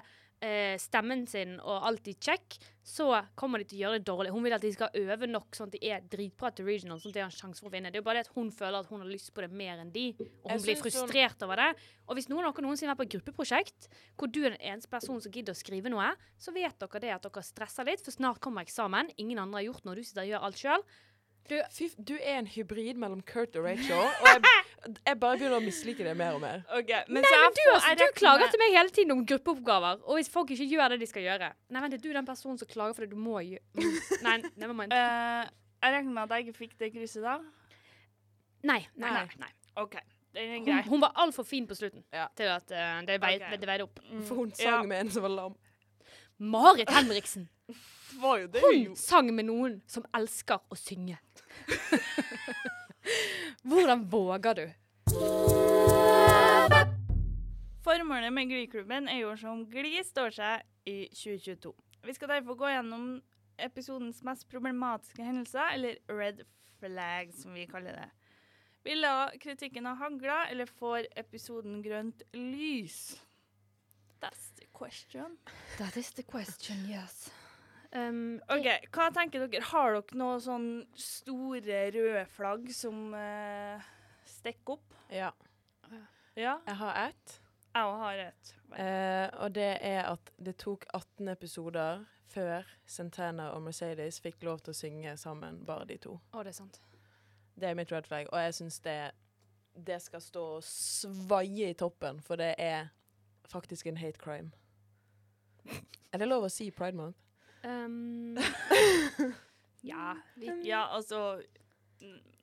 eh, 0.45 0.77
stemmen 0.81 1.27
sin 1.29 1.57
og 1.61 1.87
alt 1.89 2.09
i 2.09 2.15
check, 2.21 2.57
så 2.87 3.09
kommer 3.35 3.59
de 3.59 3.67
til 3.67 3.79
å 3.79 3.83
gjøre 3.83 3.99
det 3.99 4.07
dårlig. 4.07 4.31
Hun 4.31 4.45
vil 4.45 4.55
at 4.55 4.63
de 4.63 4.71
skal 4.75 4.95
øve 4.95 5.27
nok 5.27 5.57
sånn 5.59 5.71
at 5.73 5.75
de 5.75 5.91
er 5.91 6.05
dritbra 6.13 6.53
til 6.55 6.69
regional, 6.69 7.01
sånn 7.03 7.11
at 7.11 7.17
de 7.17 7.23
har 7.25 7.33
en 7.33 7.35
sjanse 7.39 7.63
for 7.63 7.71
å 7.71 7.73
vinne. 7.75 7.91
Det 7.91 7.99
er 7.99 8.05
jo 8.05 8.07
bare 8.07 8.21
det 8.23 8.29
at 8.29 8.37
hun 8.37 8.53
føler 8.55 8.79
at 8.79 8.91
hun 8.93 9.03
har 9.03 9.11
lyst 9.11 9.33
på 9.35 9.43
det 9.43 9.51
mer 9.51 9.83
enn 9.83 9.91
de, 9.95 10.05
og 10.45 10.53
hun 10.53 10.63
blir 10.63 10.79
frustrert 10.79 11.41
hun- 11.41 11.49
over 11.49 11.57
det. 11.57 11.71
Og 12.07 12.15
hvis 12.17 12.29
noen 12.31 12.47
av 12.47 12.55
dere 12.55 12.67
noensinne 12.69 12.95
er 12.95 13.01
på 13.01 13.07
på 13.07 13.13
gruppeprosjekt, 13.17 13.89
hvor 14.17 14.31
du 14.31 14.45
er 14.45 14.51
den 14.51 14.61
eneste 14.61 14.91
personen 14.91 15.23
som 15.23 15.33
gidder 15.33 15.53
å 15.53 15.59
skrive 15.59 15.91
noe, 15.91 16.15
så 16.39 16.53
vet 16.55 16.79
dere 16.79 17.01
det 17.01 17.11
at 17.15 17.23
dere 17.23 17.43
stresser 17.43 17.85
litt, 17.85 18.01
for 18.05 18.11
snart 18.13 18.41
kommer 18.41 18.63
eksamen. 18.63 19.11
Ingen 19.19 19.39
andre 19.39 19.63
har 19.63 19.73
gjort 19.73 19.85
noe, 19.85 19.95
du 19.95 20.03
sitter 20.03 20.23
og 20.23 20.29
gjør 20.31 20.43
alt 20.43 20.57
sjøl. 20.57 20.83
Fy, 21.73 21.89
du 22.09 22.15
er 22.17 22.41
en 22.41 22.47
hybrid 22.51 22.99
mellom 23.01 23.21
Kurt 23.27 23.57
og 23.59 23.67
Rachel, 23.69 23.99
og 24.23 24.29
jeg, 24.31 24.97
jeg 25.07 25.19
bare 25.23 25.39
begynner 25.39 25.59
å 25.59 25.65
mislike 25.65 26.07
det 26.07 26.15
mer 26.19 26.39
og 26.39 26.43
mer. 26.43 26.65
Okay, 26.79 27.05
Men 27.09 27.23
Nei, 27.25 27.31
så 27.31 27.43
men 27.43 27.55
du, 27.59 27.63
altså, 27.75 27.93
du 28.01 28.17
klager 28.19 28.51
til 28.53 28.63
meg 28.63 28.75
hele 28.77 28.95
tiden 28.97 29.15
om 29.17 29.23
gruppeoppgaver, 29.27 30.03
og 30.05 30.19
hvis 30.19 30.31
folk 30.33 30.51
ikke 30.57 30.67
gjør 30.73 30.95
det 30.95 31.01
de 31.05 31.11
skal 31.11 31.27
gjøre 31.27 31.53
Nei, 31.71 31.85
vent, 31.85 31.95
er 31.99 32.03
du 32.03 32.11
den 32.17 32.27
personen 32.29 32.59
som 32.61 32.71
klager 32.71 32.99
fordi 32.99 33.13
du 33.15 33.21
må 33.21 33.39
gjøre 33.45 33.93
Nei, 34.27 34.41
never 34.57 34.75
mind. 34.75 34.93
Uh, 34.95 35.47
Jeg 35.87 35.93
regner 35.93 36.13
med 36.13 36.23
at 36.25 36.33
jeg 36.35 36.47
ikke 36.47 36.59
fikk 36.65 36.79
det 36.81 36.89
krysset 36.95 37.23
da. 37.23 37.37
Nei, 38.67 38.81
nei, 38.99 39.11
nei. 39.13 39.27
nei. 39.39 39.51
OK. 39.79 39.99
Er 40.37 40.55
Hun, 40.57 40.81
hun 40.89 41.01
var 41.05 41.13
altfor 41.23 41.45
fin 41.47 41.67
på 41.69 41.77
slutten 41.79 42.03
Ja. 42.13 42.27
til 42.37 42.49
at 42.51 42.73
uh, 42.73 43.05
det, 43.07 43.21
vei, 43.23 43.37
okay. 43.37 43.61
det 43.61 43.69
veide 43.69 43.85
opp. 43.87 44.01
For 44.27 44.35
hun 44.41 44.51
sang 44.57 44.67
Ja. 44.67 44.81
med 44.89 45.05
en 45.05 45.13
som 45.15 45.23
var 45.23 45.35
lam. 45.37 45.55
Marit 46.39 46.91
Henriksen. 46.91 47.47
Det 47.69 48.19
var 48.25 48.41
jo 48.43 48.49
det 48.53 48.65
Hun 48.65 48.97
sang 48.97 49.31
med 49.35 49.49
noen 49.49 49.79
som 49.87 50.05
elsker 50.17 50.59
å 50.73 50.77
synge. 50.81 51.21
Hvordan 53.69 54.05
våger 54.11 54.55
du? 54.55 54.67
Formålet 57.87 58.33
med 58.33 58.51
Glee-klubben 58.51 59.09
er 59.09 59.23
jo 59.23 59.37
som 59.39 59.63
Gli 59.71 59.95
står 60.05 60.35
seg 60.35 60.91
i 60.91 60.99
2022. 61.15 61.73
Vi 62.07 62.15
skal 62.15 62.33
derfor 62.35 62.59
gå 62.59 62.71
gjennom 62.71 63.21
episodens 63.63 64.23
mest 64.27 64.49
problematiske 64.51 65.23
hendelser, 65.23 65.71
eller 65.75 65.99
red 66.11 66.43
flag, 66.81 67.31
som 67.35 67.55
vi 67.55 67.67
kaller 67.71 68.01
det. 68.01 68.09
Vil 68.87 69.03
da 69.03 69.31
kritikken 69.43 69.87
ha 69.87 69.95
hagla, 69.99 70.45
eller 70.51 70.67
får 70.67 71.07
episoden 71.19 71.81
grønt 71.83 72.23
lys? 72.35 73.21
That's 74.21 74.51
the 74.59 74.67
question. 74.73 75.39
That 75.79 75.97
is 75.97 76.11
the 76.11 76.23
question, 76.23 76.87
yes. 76.91 77.31
Um, 77.97 78.37
OK, 78.53 78.67
hva 78.93 79.09
tenker 79.15 79.47
dere? 79.47 79.65
Har 79.71 79.95
dere 79.95 80.19
noen 80.21 80.43
sånn 80.43 80.69
store 81.01 81.87
røde 81.95 82.25
flagg 82.35 82.69
som 82.75 83.15
uh, 83.17 83.81
stikker 84.29 84.77
opp? 84.77 84.97
Ja. 85.13 85.33
Ja, 86.37 86.59
Jeg 86.67 86.77
har 86.77 86.99
ett, 87.07 87.39
jeg 87.73 87.89
òg 87.89 87.95
har 88.03 88.19
et. 88.27 88.51
Uh, 88.75 89.29
og 89.41 89.55
det 89.57 89.71
er 89.81 90.03
at 90.11 90.33
det 90.37 90.59
tok 90.61 90.85
18 90.93 91.31
episoder 91.33 92.03
før 92.29 92.67
Santana 92.85 93.47
og 93.55 93.63
Mercedes 93.65 94.19
fikk 94.21 94.45
lov 94.45 94.61
til 94.61 94.75
å 94.75 94.77
synge 94.77 95.15
sammen, 95.17 95.63
bare 95.65 95.87
de 95.89 95.97
to. 96.03 96.19
Å, 96.35 96.43
det 96.45 96.53
er 96.53 96.59
sant. 96.59 96.83
Det 97.57 97.71
er 97.71 97.79
mitt 97.79 97.93
red 97.95 98.05
flag, 98.05 98.29
og 98.29 98.43
jeg 98.43 98.59
syns 98.59 98.83
det, 98.85 98.99
det 99.89 99.97
skal 100.05 100.21
stå 100.21 100.43
og 100.59 100.67
svaie 100.67 101.71
i 101.73 101.79
toppen, 101.79 102.21
for 102.21 102.37
det 102.37 102.53
er 102.61 102.91
faktisk 103.49 103.89
en 103.89 104.03
hate 104.03 104.21
crime. 104.21 104.53
Er 106.13 106.21
det 106.21 106.29
lov 106.29 106.45
å 106.45 106.53
si 106.53 106.69
Pride 106.75 106.99
Month? 106.99 107.26
Um, 107.67 108.37
ja. 109.93 110.15
Vi, 110.39 110.51
Ja, 110.69 110.85
altså 110.95 111.41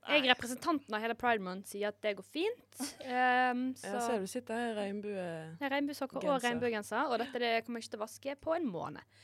Nei. 0.03 0.17
Jeg, 0.17 0.25
representanten 0.33 0.91
av 0.97 0.99
hele 0.99 1.15
Pride 1.15 1.39
Month, 1.39 1.69
sier 1.71 1.87
at 1.93 1.99
det 2.03 2.17
går 2.17 2.25
fint. 2.27 2.73
Um, 3.07 3.69
så 3.79 3.93
Ja, 3.93 4.01
ser 4.03 4.19
du 4.19 4.27
sitter 4.27 4.57
her 4.59 4.73
i 4.73 4.75
regnbue... 4.81 5.27
Er 5.63 5.71
regnbuesokker 5.71 6.19
og 6.27 6.43
regnbuegenser, 6.43 7.07
og 7.07 7.21
dette 7.21 7.39
det 7.39 7.53
kommer 7.63 7.79
jeg 7.79 7.87
ikke 7.87 7.93
til 7.95 8.01
å 8.01 8.03
vaske 8.03 8.35
på 8.43 8.57
en 8.57 8.67
måned. 8.67 9.15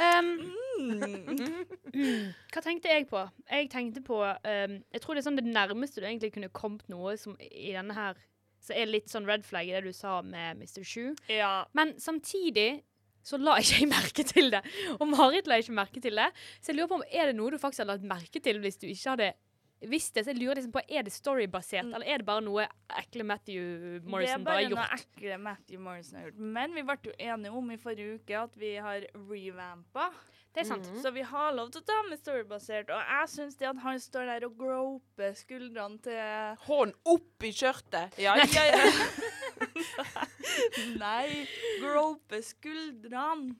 Um, 0.00 0.32
Mm. 0.80 2.30
hva 2.54 2.60
tenkte 2.64 2.88
jeg 2.88 3.04
på? 3.10 3.20
Jeg 3.50 3.66
tenkte 3.68 4.00
på 4.00 4.16
um, 4.24 4.74
Jeg 4.94 5.00
tror 5.02 5.14
det 5.16 5.20
er 5.20 5.26
sånn 5.26 5.36
det 5.36 5.44
nærmeste 5.44 6.00
du 6.00 6.06
egentlig 6.06 6.30
kunne 6.32 6.48
kommet 6.56 6.86
noe 6.88 7.12
som 7.20 7.34
i 7.42 7.74
denne 7.74 7.92
her 7.92 8.16
Så 8.64 8.72
er 8.78 8.88
litt 8.88 9.10
sånn 9.12 9.26
red 9.28 9.44
flag 9.44 9.68
i 9.68 9.74
det 9.74 9.82
du 9.84 9.92
sa 9.92 10.22
med 10.24 10.62
Mr. 10.62 10.80
Shoe. 10.86 11.12
Ja. 11.28 11.66
Men 11.76 11.92
samtidig 12.00 12.82
så 13.22 13.36
la 13.38 13.58
ikke 13.60 13.80
jeg 13.82 13.88
merke 13.90 14.24
til 14.24 14.50
det. 14.50 14.62
Og 14.98 15.06
Marit 15.10 15.46
la 15.50 15.58
ikke 15.60 15.74
merke 15.76 16.00
til 16.00 16.16
det. 16.16 16.30
Så 16.60 16.72
jeg 16.72 16.76
lurer 16.80 16.88
på 16.94 16.98
om 17.00 17.06
er 17.10 17.26
det 17.30 17.36
noe 17.36 17.50
du 17.52 17.58
faktisk 17.60 17.84
hadde 17.84 17.92
lagt 17.98 18.08
merke 18.08 18.40
til 18.42 18.60
hvis 18.64 18.78
du 18.80 18.86
ikke 18.88 19.10
hadde 19.16 19.30
visst 19.88 20.12
det. 20.14 20.24
Så 20.26 20.32
jeg 20.34 20.40
lurer 20.42 20.58
liksom 20.60 20.72
på, 20.74 20.82
Er 20.88 21.02
det 21.06 21.12
storybasert, 21.12 21.86
Mm. 21.88 21.94
eller 21.94 22.06
er 22.06 22.18
det 22.18 22.26
bare 22.26 22.42
noe 22.44 22.66
ekle 23.00 23.24
Matthew 23.24 24.00
det 24.00 24.04
Morrison 24.04 24.40
er 24.40 24.44
bare 24.44 24.44
bare 24.44 24.64
har 24.64 24.70
noe 24.70 24.98
ekle 25.00 25.38
Matthew 25.40 25.80
Morrison 25.80 26.18
har 26.18 26.26
gjort. 26.30 26.38
Men 26.58 26.74
vi 26.74 26.82
ble 26.82 26.96
jo 27.04 27.12
enige 27.18 27.52
om 27.56 27.70
i 27.70 27.76
forrige 27.80 28.14
uke 28.20 28.36
at 28.42 28.56
vi 28.60 28.74
har 28.76 29.06
revampa. 29.14 30.10
Det 30.52 30.64
er 30.64 30.66
sant. 30.66 30.86
Mhm. 30.90 31.00
Så 31.02 31.12
vi 31.14 31.22
har 31.22 31.52
lov 31.54 31.68
til 31.70 31.80
å 31.80 31.86
ta 31.86 31.96
med 32.08 32.18
storybasert. 32.18 32.88
Og 32.90 32.98
jeg 33.12 33.28
syns 33.30 33.54
det 33.60 33.68
at 33.70 33.78
han 33.84 34.00
står 34.02 34.26
der 34.32 34.46
og 34.48 34.56
groper 34.58 35.36
skuldrene 35.38 36.00
til 36.02 36.56
Hånd 36.66 36.94
opp 37.06 37.46
i 37.46 37.52
skjørtet! 37.54 38.18
Ja, 38.18 38.34
ja, 38.34 38.64
ja. 38.66 38.80
Nei, 41.00 41.46
grope 41.80 42.40
skuldrene. 42.44 43.54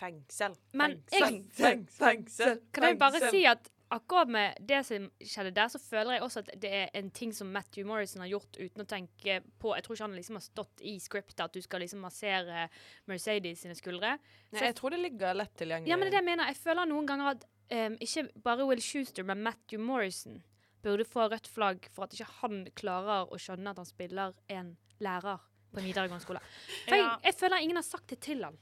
Fengsel. 0.00 0.54
Men 0.72 0.94
fengsel, 1.12 1.20
jeg- 1.20 1.44
fengsel, 1.52 1.90
fengsel, 2.00 2.60
Kan 2.72 2.84
jeg 2.88 2.98
bare 2.98 3.30
si 3.30 3.44
at 3.44 3.68
akkurat 3.90 4.30
med 4.30 4.58
det 4.68 4.80
som 4.86 5.06
skjedde 5.18 5.52
der, 5.56 5.68
så 5.72 5.80
føler 5.82 6.16
jeg 6.16 6.22
også 6.24 6.42
at 6.44 6.50
det 6.62 6.70
er 6.80 6.90
en 7.00 7.10
ting 7.14 7.32
som 7.36 7.50
Matthew 7.52 7.86
Morrison 7.88 8.22
har 8.24 8.30
gjort 8.30 8.58
uten 8.60 8.84
å 8.84 8.88
tenke 8.88 9.40
på 9.60 9.74
Jeg 9.76 9.84
tror 9.86 9.96
ikke 9.96 10.06
han 10.06 10.18
liksom 10.18 10.38
har 10.38 10.44
stått 10.44 10.84
i 10.86 10.94
scriptet 11.02 11.42
at 11.44 11.54
du 11.56 11.60
skal 11.64 11.82
liksom 11.84 12.02
massere 12.04 12.68
Mercedes 13.10 13.64
sine 13.64 13.74
skuldre. 13.78 14.16
Nei, 14.54 14.62
jeg 14.68 14.76
tror 14.78 14.94
det 14.94 15.02
ligger 15.02 15.34
lett 15.38 15.56
tilgjengelig. 15.58 15.90
Ja, 15.90 15.98
men 15.98 16.06
det 16.06 16.14
er 16.14 16.18
det 16.18 16.22
jeg 16.22 16.30
mener. 16.30 16.52
Jeg 16.52 16.60
føler 16.62 16.90
noen 16.90 17.10
ganger 17.10 17.34
at 17.34 17.44
um, 17.74 17.98
ikke 18.00 18.26
bare 18.46 18.66
Will 18.70 18.82
Schuster, 18.84 19.26
men 19.26 19.42
Matthew 19.42 19.82
Morrison 19.82 20.40
burde 20.82 21.04
få 21.04 21.26
rødt 21.28 21.50
flagg 21.50 21.90
for 21.92 22.06
at 22.06 22.16
ikke 22.16 22.30
han 22.40 22.62
klarer 22.78 23.28
å 23.28 23.38
skjønne 23.40 23.74
at 23.74 23.82
han 23.82 23.88
spiller 23.88 24.34
en 24.48 24.74
lærer 25.04 25.42
på 25.70 25.78
en 25.78 25.86
videregående 25.86 26.24
skole. 26.24 26.40
For 26.86 26.96
Ja. 26.96 27.02
jeg, 27.02 27.24
jeg 27.30 27.34
føler 27.42 27.62
ingen 27.62 27.76
har 27.78 27.86
sagt 27.86 28.08
det 28.10 28.20
til 28.24 28.42
han. 28.46 28.56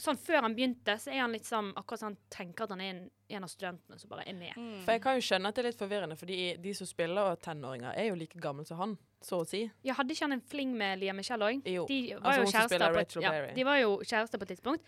Sånn 0.00 0.16
Før 0.18 0.42
han 0.46 0.54
begynte, 0.56 0.94
så 0.98 1.12
er 1.12 1.20
han 1.20 1.34
litt 1.34 1.46
sånn 1.46 1.72
akkurat 1.76 2.00
som 2.00 2.12
han 2.12 2.18
tenker 2.32 2.64
at 2.64 2.70
han 2.74 2.80
er 2.80 2.90
en, 2.94 3.02
en 3.36 3.44
av 3.46 3.48
studentene 3.52 3.98
som 4.00 4.10
bare 4.10 4.26
er 4.28 4.34
med. 4.34 4.52
Mm. 4.56 4.82
For 4.84 4.92
jeg 4.96 5.02
kan 5.04 5.16
jo 5.18 5.24
skjønne 5.28 5.48
at 5.48 5.54
det 5.54 5.64
er 5.64 5.70
litt 5.70 5.80
forvirrende, 5.80 6.16
for 6.18 6.26
de 6.66 6.74
som 6.74 6.86
spiller 6.86 7.36
tenåringer, 7.42 7.94
er 7.96 8.10
jo 8.10 8.14
like 8.20 8.38
gamle 8.40 8.64
som 8.68 8.78
han, 8.78 8.98
så 9.22 9.38
å 9.38 9.46
si. 9.46 9.60
Ja, 9.86 9.94
Hadde 9.94 10.10
ikke 10.16 10.24
han 10.26 10.32
en 10.34 10.40
fling 10.50 10.72
med 10.74 10.98
Lia 10.98 11.12
Michelle 11.14 11.46
òg? 11.46 11.60
Jo. 11.70 11.84
De 11.86 11.98
var 12.16 12.32
Altså 12.32 12.40
jo 12.40 12.46
hun 12.60 12.68
spiller 12.68 12.92
på, 12.96 12.98
et- 12.98 13.16
ja, 13.22 13.54
de 13.54 13.64
var 13.68 13.76
jo 13.78 13.90
kjærester 14.02 14.38
på 14.40 14.42
et 14.48 14.48
tidspunkt. 14.56 14.82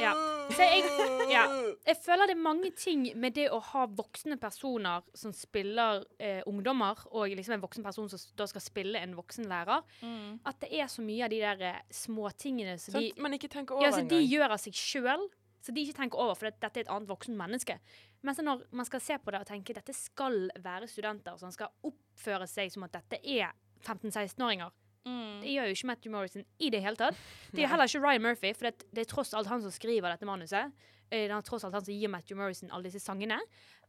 Ja. 0.00 0.12
Så 0.56 0.62
jeg, 0.64 0.84
ja. 1.30 1.42
jeg 1.86 1.96
føler 2.00 2.26
det 2.30 2.36
er 2.38 2.40
mange 2.42 2.70
ting 2.80 3.02
med 3.14 3.34
det 3.36 3.50
å 3.52 3.58
ha 3.60 3.84
voksne 3.86 4.38
personer 4.40 5.02
som 5.14 5.32
spiller 5.36 6.04
eh, 6.18 6.40
ungdommer, 6.48 6.96
og 7.12 7.28
liksom 7.28 7.58
en 7.58 7.60
voksen 7.66 7.84
person 7.84 8.08
som 8.08 8.18
da 8.40 8.46
skal 8.48 8.64
spille 8.64 8.98
en 9.04 9.14
voksen 9.18 9.44
lærer, 9.50 9.84
Mm. 10.00 10.38
at 10.46 10.60
det 10.60 10.68
er 10.80 10.86
så 10.86 11.02
mye 11.02 11.24
av 11.24 11.30
de 11.30 11.38
der 11.40 11.60
eh, 11.60 11.82
småtingene 11.92 12.78
som 12.80 12.94
de 13.00 13.12
man 13.18 13.32
ikke 13.36 13.50
over 13.70 13.82
ja, 13.84 13.90
så 13.92 14.06
de 14.08 14.18
gjør 14.24 14.54
av 14.54 14.58
seg 14.62 14.72
sjøl, 14.72 15.28
så 15.68 15.74
de 15.76 15.82
ikke 15.84 15.98
tenker 16.00 16.20
over, 16.24 16.32
for 16.38 16.48
dette 16.48 16.80
er 16.80 16.86
et 16.86 16.90
annet 16.94 17.10
voksen 17.10 17.36
menneske. 17.36 17.74
Men 18.24 18.34
så 18.34 18.42
når 18.46 18.62
man 18.72 18.88
skal 18.88 19.02
se 19.04 19.18
på 19.20 19.34
det 19.34 19.42
og 19.44 19.48
tenke 19.50 19.76
dette 19.76 19.92
skal 19.94 20.46
være 20.64 20.88
studenter 20.88 21.36
som 21.38 21.52
skal 21.52 21.68
oppføre 21.84 22.48
seg 22.48 22.72
som 22.72 22.86
at 22.88 22.96
dette 22.96 23.20
er 23.28 23.52
15-16-åringer. 23.84 24.72
Mm. 25.04 25.42
Det 25.42 25.52
gjør 25.52 25.68
jo 25.68 25.76
ikke 25.76 25.88
Matthew 25.92 26.12
Morrison 26.14 26.46
i 26.58 26.70
det 26.72 26.80
hele 26.84 26.98
tatt. 26.98 27.20
Det 27.52 27.62
gjør 27.62 27.74
heller 27.74 27.90
ikke 27.92 28.00
Ryan 28.02 28.24
Murphy, 28.24 28.54
for 28.56 28.68
det, 28.70 28.88
det 28.96 29.04
er 29.04 29.10
tross 29.12 29.34
alt 29.36 29.50
han 29.52 29.62
som 29.64 29.72
skriver 29.76 30.10
dette 30.10 30.28
manuset. 30.28 30.72
Eh, 31.10 31.26
Det 31.28 31.36
er 31.36 31.44
tross 31.46 31.64
alt 31.68 31.76
han 31.76 31.84
som 31.84 31.94
gir 31.94 32.10
Matthew 32.12 32.40
Morrison 32.40 32.72
alle 32.72 32.88
disse 32.88 33.04
sangene. 33.04 33.38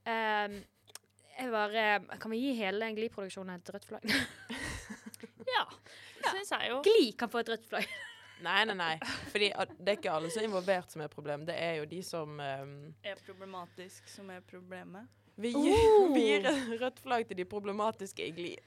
Um, 0.03 0.59
jeg 1.39 1.51
bare, 1.55 1.88
kan 2.19 2.32
vi 2.36 2.43
gi 2.43 2.53
hele 2.59 2.91
Glee-produksjonen 2.99 3.55
et 3.55 3.73
rødt 3.73 3.88
flagg? 3.88 4.05
Ja, 5.49 5.63
det 6.21 6.32
syns 6.36 6.51
jeg 6.53 6.69
jo. 6.69 6.75
Glee 6.86 7.13
kan 7.17 7.32
få 7.32 7.41
et 7.41 7.49
rødt 7.49 7.65
flagg. 7.67 7.88
Nei, 8.41 8.59
nei, 8.69 8.75
nei. 8.79 8.93
Fordi 9.33 9.49
at 9.51 9.71
det 9.77 9.93
er 9.93 9.97
ikke 9.99 10.11
alle 10.15 10.29
som 10.31 10.41
er 10.43 10.47
involvert 10.47 10.91
som 10.93 11.01
er 11.03 11.09
problem. 11.11 11.45
Det 11.47 11.55
er 11.59 11.73
jo 11.81 11.85
de 11.91 12.01
som 12.05 12.37
um, 12.39 12.75
Er 13.03 13.19
problematisk 13.25 14.07
som 14.11 14.29
er 14.31 14.39
problemet. 14.47 15.07
vi, 15.35 15.51
gir, 15.51 15.75
Oh. 15.75 16.11
vi 16.15 16.23
gir 16.29 16.47
rødt 16.81 16.99
flagg 17.03 17.27
til 17.27 17.37
de 17.41 17.45
problematiske 17.45 18.27
i 18.27 18.31
Gli. 18.35 18.53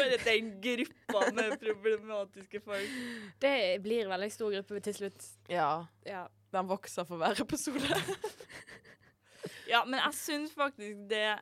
Bare 0.00 0.16
den 0.24 0.48
gruppa 0.62 1.26
med 1.36 1.56
problematiske 1.60 2.60
folk. 2.64 2.94
Det 3.42 3.56
blir 3.84 4.04
en 4.06 4.10
veldig 4.14 4.30
stor 4.32 4.50
gruppe 4.54 4.80
til 4.86 4.94
slutt. 4.96 5.26
Ja. 5.50 5.86
Ja. 6.06 6.24
Den 6.54 6.66
vokser 6.70 7.04
for 7.06 7.20
hver 7.20 7.38
episode. 7.42 7.98
Ja, 9.70 9.84
men 9.86 10.00
jeg 10.00 10.14
syns 10.18 10.54
faktisk 10.56 11.04
det 11.10 11.38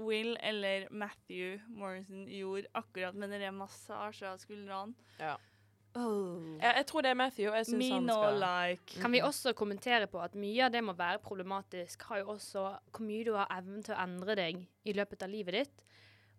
Will 0.00 0.36
eller 0.40 0.86
Matthew 0.90 1.58
Morrison 1.68 2.24
gjorde 2.32 2.70
akkurat 2.80 3.14
med 3.18 3.28
den 3.34 3.58
massasjen 3.58 4.30
av 4.32 4.38
skuldrene 4.40 4.94
Ja. 5.20 5.34
Oh. 5.96 6.58
Jeg, 6.58 6.74
jeg 6.78 6.86
tror 6.90 7.04
det 7.04 7.10
er 7.12 7.18
Matthew. 7.18 7.48
Jeg 7.52 7.68
Jeg 7.68 7.78
Me 7.78 7.90
han 7.92 8.06
no 8.08 8.18
skal 8.18 8.42
like. 8.42 9.00
Kan 9.00 9.12
vi 9.12 9.22
også 9.22 9.54
kommentere 9.58 10.06
på 10.10 10.20
at 10.22 10.34
mye 10.34 10.66
av 10.66 10.74
det 10.74 10.84
med 10.84 10.94
å 10.94 11.00
være 11.00 11.22
problematisk, 11.24 12.06
har 12.10 12.22
jo 12.22 12.36
også 12.36 12.68
hvor 12.92 13.06
mye 13.06 13.26
du 13.26 13.34
har 13.36 13.50
evnen 13.58 13.82
til 13.82 13.96
å 13.96 14.02
endre 14.04 14.38
deg 14.38 14.62
i 14.84 14.96
løpet 14.96 15.26
av 15.26 15.32
livet 15.32 15.60
ditt. 15.60 15.86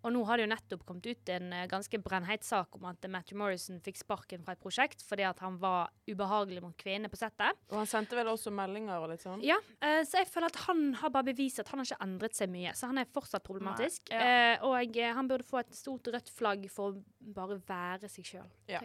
Og 0.04 0.12
nå 0.12 0.24
har 0.28 0.38
det 0.38 0.46
jo 0.46 0.52
nettopp 0.52 0.82
kommet 0.88 1.06
ut 1.08 1.32
en 1.32 1.54
eh, 1.56 1.68
ganske 1.72 2.00
brennheit 2.04 2.44
sak 2.44 2.76
om 2.76 2.88
at 2.90 3.06
Matthew 3.12 3.40
Morrison 3.40 3.80
fikk 3.84 4.02
sparken 4.02 4.44
fra 4.44 4.56
et 4.58 4.64
prosjekt 4.64 5.04
fordi 5.08 5.26
at 5.28 5.40
han 5.44 5.56
var 5.62 5.94
ubehagelig 6.10 6.64
mot 6.64 6.76
kvinnene 6.80 7.12
på 7.12 7.20
settet. 7.20 7.56
Og 7.72 7.80
han 7.80 7.90
sendte 7.90 8.18
vel 8.20 8.32
også 8.34 8.52
meldinger 8.54 9.00
og 9.00 9.14
litt 9.14 9.24
sånn? 9.24 9.44
Ja, 9.46 9.58
eh, 9.80 10.02
så 10.08 10.20
jeg 10.20 10.30
føler 10.32 10.52
at 10.52 10.60
han 10.66 10.90
har 11.00 11.14
bare 11.16 11.30
bevist 11.32 11.64
at 11.64 11.72
han 11.72 11.80
har 11.80 11.88
ikke 11.88 12.04
endret 12.04 12.36
seg 12.36 12.52
mye. 12.52 12.76
Så 12.76 12.92
han 12.92 13.00
er 13.00 13.08
fortsatt 13.16 13.46
problematisk. 13.48 14.12
Ja. 14.12 14.24
eh, 14.28 14.66
og 14.68 14.76
jeg, 14.84 15.14
han 15.16 15.30
burde 15.32 15.48
få 15.48 15.64
et 15.64 15.72
stort 15.78 16.12
rødt 16.12 16.32
flagg 16.36 16.68
for 16.74 16.92
å 16.92 17.30
bare 17.40 17.62
være 17.64 18.12
seg 18.12 18.34
sjøl. 18.34 18.52
Ja. 18.68 18.84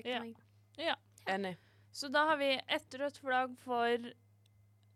Ja. 0.78 0.94
Enig. 1.28 1.56
Så 1.92 2.08
da 2.12 2.24
har 2.30 2.36
vi 2.40 2.52
ett 2.66 2.94
rødt 3.00 3.18
flagg 3.18 3.54
for 3.64 4.08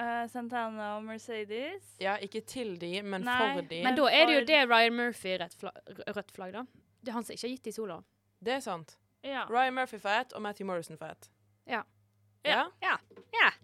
uh, 0.01 0.24
Santana 0.30 0.97
og 0.97 1.05
Mercedes. 1.05 1.95
Ja, 2.03 2.16
ikke 2.22 2.41
til 2.47 2.76
de, 2.80 2.95
men 3.03 3.26
Nei, 3.26 3.39
for 3.57 3.68
de. 3.68 3.83
Men 3.85 3.99
da 3.99 4.09
er 4.09 4.26
det 4.28 4.37
jo 4.41 4.45
det 4.53 4.61
Ryan 4.70 4.97
Murphy 4.97 5.37
rødt 5.41 5.57
flagg, 5.59 5.95
rødt 6.16 6.35
flagg 6.37 6.57
da. 6.57 6.64
Det 7.03 7.11
er 7.11 7.18
han 7.18 7.26
som 7.26 7.35
ikke 7.35 7.49
har 7.49 7.57
gitt 7.57 7.70
de 7.70 7.74
sola. 7.74 8.01
Det 8.43 8.57
er 8.59 8.62
sant. 8.64 8.97
Ja. 9.26 9.45
Ryan 9.51 9.74
Murphy 9.74 9.99
for 10.03 10.11
ett, 10.14 10.33
og 10.33 10.43
Matthew 10.43 10.66
Morrison 10.66 10.99
for 10.99 11.11
ett. 11.11 11.30
Ja. 11.66 11.83
Ja? 12.47 12.66
Ja. 12.83 12.97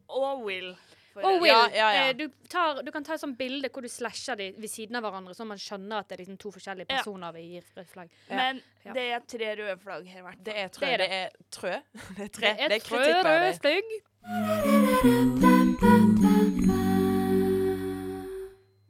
Og 0.09 0.45
Will. 0.47 0.77
For 1.23 1.29
Og. 1.31 1.41
Will, 1.43 1.51
Ja, 1.51 1.69
ja, 1.75 1.89
ja. 1.93 2.03
eh, 2.09 2.13
du, 2.19 2.29
tar, 2.49 2.83
du 2.83 2.91
kan 2.95 3.05
ta 3.05 3.15
et 3.15 3.21
sånt 3.21 3.39
bilde 3.39 3.69
hvor 3.71 3.83
du 3.83 3.89
slasher 3.89 4.37
de 4.37 4.53
ved 4.57 4.69
siden 4.71 4.97
av 4.97 5.03
hverandre, 5.07 5.35
så 5.35 5.47
man 5.47 5.59
skjønner 5.59 5.99
at 6.01 6.09
det 6.09 6.19
er 6.19 6.23
liksom 6.25 6.39
to 6.39 6.51
forskjellige 6.55 6.87
Ja. 6.91 6.97
personer 6.97 7.33
vi 7.33 7.41
gir 7.55 7.63
rødt 7.77 7.89
flagg. 7.95 8.11
Ja. 8.29 8.37
Men 8.37 8.63
Ja. 8.85 8.93
det 8.93 9.07
er 9.13 9.21
tre 9.27 9.55
røde 9.63 9.79
flagg 9.83 10.07
her, 10.07 10.19
i 10.19 10.23
hvert 10.23 10.35
fall. 10.35 10.45
Det 10.45 10.57
er 10.57 10.69
trø. 10.69 10.87
Det 10.87 10.93
er 10.95 10.99
Det 10.99 11.11
det. 11.11 11.13
er 11.19 11.29
trø. 11.51 11.75
Det 12.17 12.25
er 12.25 12.29
tre. 12.29 12.41
Det 12.41 12.61
er 12.61 12.69
Det 12.69 12.73
er 12.73 12.77
et 12.77 12.93
rød 12.93 13.61
flagg. 13.63 13.85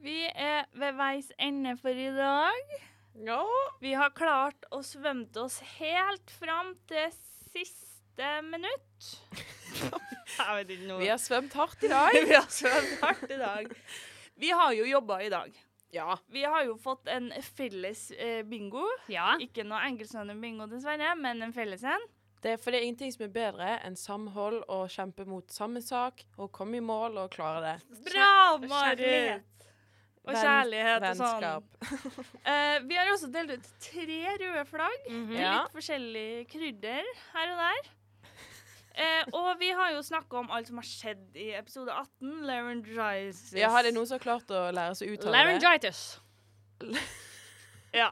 Vi 0.01 0.17
er 0.35 0.63
ved 0.79 0.93
veis 0.97 1.31
ende 1.39 1.75
for 1.81 1.89
i 1.89 2.09
dag. 2.15 2.75
Ja. 3.25 3.41
Vi 3.83 3.91
har 3.99 4.09
klart 4.15 4.65
å 4.71 4.79
svømme 4.85 5.27
oss 5.43 5.59
helt 5.79 6.31
fram 6.31 6.73
til 6.87 7.11
siste 8.09 8.41
minutt. 8.41 9.21
Jeg 10.39 10.55
vet 10.57 10.69
ikke 10.73 10.87
noe. 10.87 10.99
Vi 11.01 11.09
har 11.09 11.19
svømt 11.21 11.53
hardt 11.53 11.83
i 11.83 11.89
dag. 11.91 12.13
Vi 12.29 12.35
har 12.35 12.47
svømt 12.49 13.01
hardt 13.03 13.31
i 13.31 13.37
dag. 13.39 13.73
Vi 14.39 14.49
har 14.55 14.73
jo 14.73 14.85
jobba 14.87 15.19
i 15.21 15.29
dag. 15.29 15.51
Ja. 15.91 16.17
Vi 16.29 16.43
har 16.43 16.63
jo 16.65 16.75
fått 16.77 17.07
en 17.09 17.31
felles 17.55 18.11
eh, 18.11 18.43
bingo. 18.45 18.85
Ja. 19.09 19.33
Ikke 19.41 19.65
noe 19.65 19.81
enkeltstående 19.87 20.35
bingo, 20.39 20.67
dessverre, 20.69 21.15
men 21.17 21.41
en 21.41 21.53
felles 21.53 21.83
en. 21.83 22.05
Det 22.39 22.53
er, 22.53 22.59
for 22.61 22.71
det 22.71 22.79
er 22.79 22.85
ingenting 22.87 23.11
som 23.11 23.25
er 23.25 23.31
bedre 23.35 23.71
enn 23.83 23.97
samhold 23.99 24.61
og 24.71 24.85
kjempe 24.93 25.25
mot 25.27 25.49
samme 25.51 25.81
sak 25.83 26.21
og 26.39 26.53
komme 26.55 26.79
i 26.79 26.83
mål 26.83 27.17
og 27.25 27.33
klare 27.33 27.59
det. 27.65 28.01
Bra, 28.05 28.29
Og 28.53 28.67
Marit! 28.69 29.01
kjærlighet. 29.03 29.55
Og 30.29 30.35
kjærlighet 30.37 31.05
og 31.09 31.19
sånn. 31.19 31.45
Eh, 32.49 32.77
vi 32.87 32.95
har 32.95 33.09
også 33.11 33.27
delt 33.33 33.57
ut 33.57 33.67
tre 33.83 34.21
røde 34.39 34.63
flagg. 34.69 35.09
Mhm. 35.09 35.25
med 35.33 35.41
Ja. 35.41 35.55
Litt 35.65 35.75
forskjellig 35.75 36.29
krydder 36.53 37.09
her 37.33 37.51
og 37.55 37.63
der. 37.65 37.89
Eh, 38.99 39.23
og 39.31 39.53
vi 39.61 39.69
har 39.71 39.93
jo 39.93 40.01
snakka 40.03 40.41
om 40.41 40.49
alt 40.51 40.67
som 40.67 40.75
har 40.81 40.83
skjedd 40.83 41.37
i 41.39 41.53
episode 41.55 41.93
18. 41.93 42.41
Laryngitis. 42.49 43.53
Ja, 43.55 43.69
har 43.71 43.85
det 43.87 43.93
noen 43.95 44.09
som 44.09 44.17
har 44.17 44.23
klart 44.25 44.49
å 44.51 44.65
lære 44.75 44.97
seg 44.99 45.07
å 45.07 45.15
uttale 45.15 45.31
det? 45.31 45.37
Laryngitis. 45.37 46.01
Ja. 48.01 48.09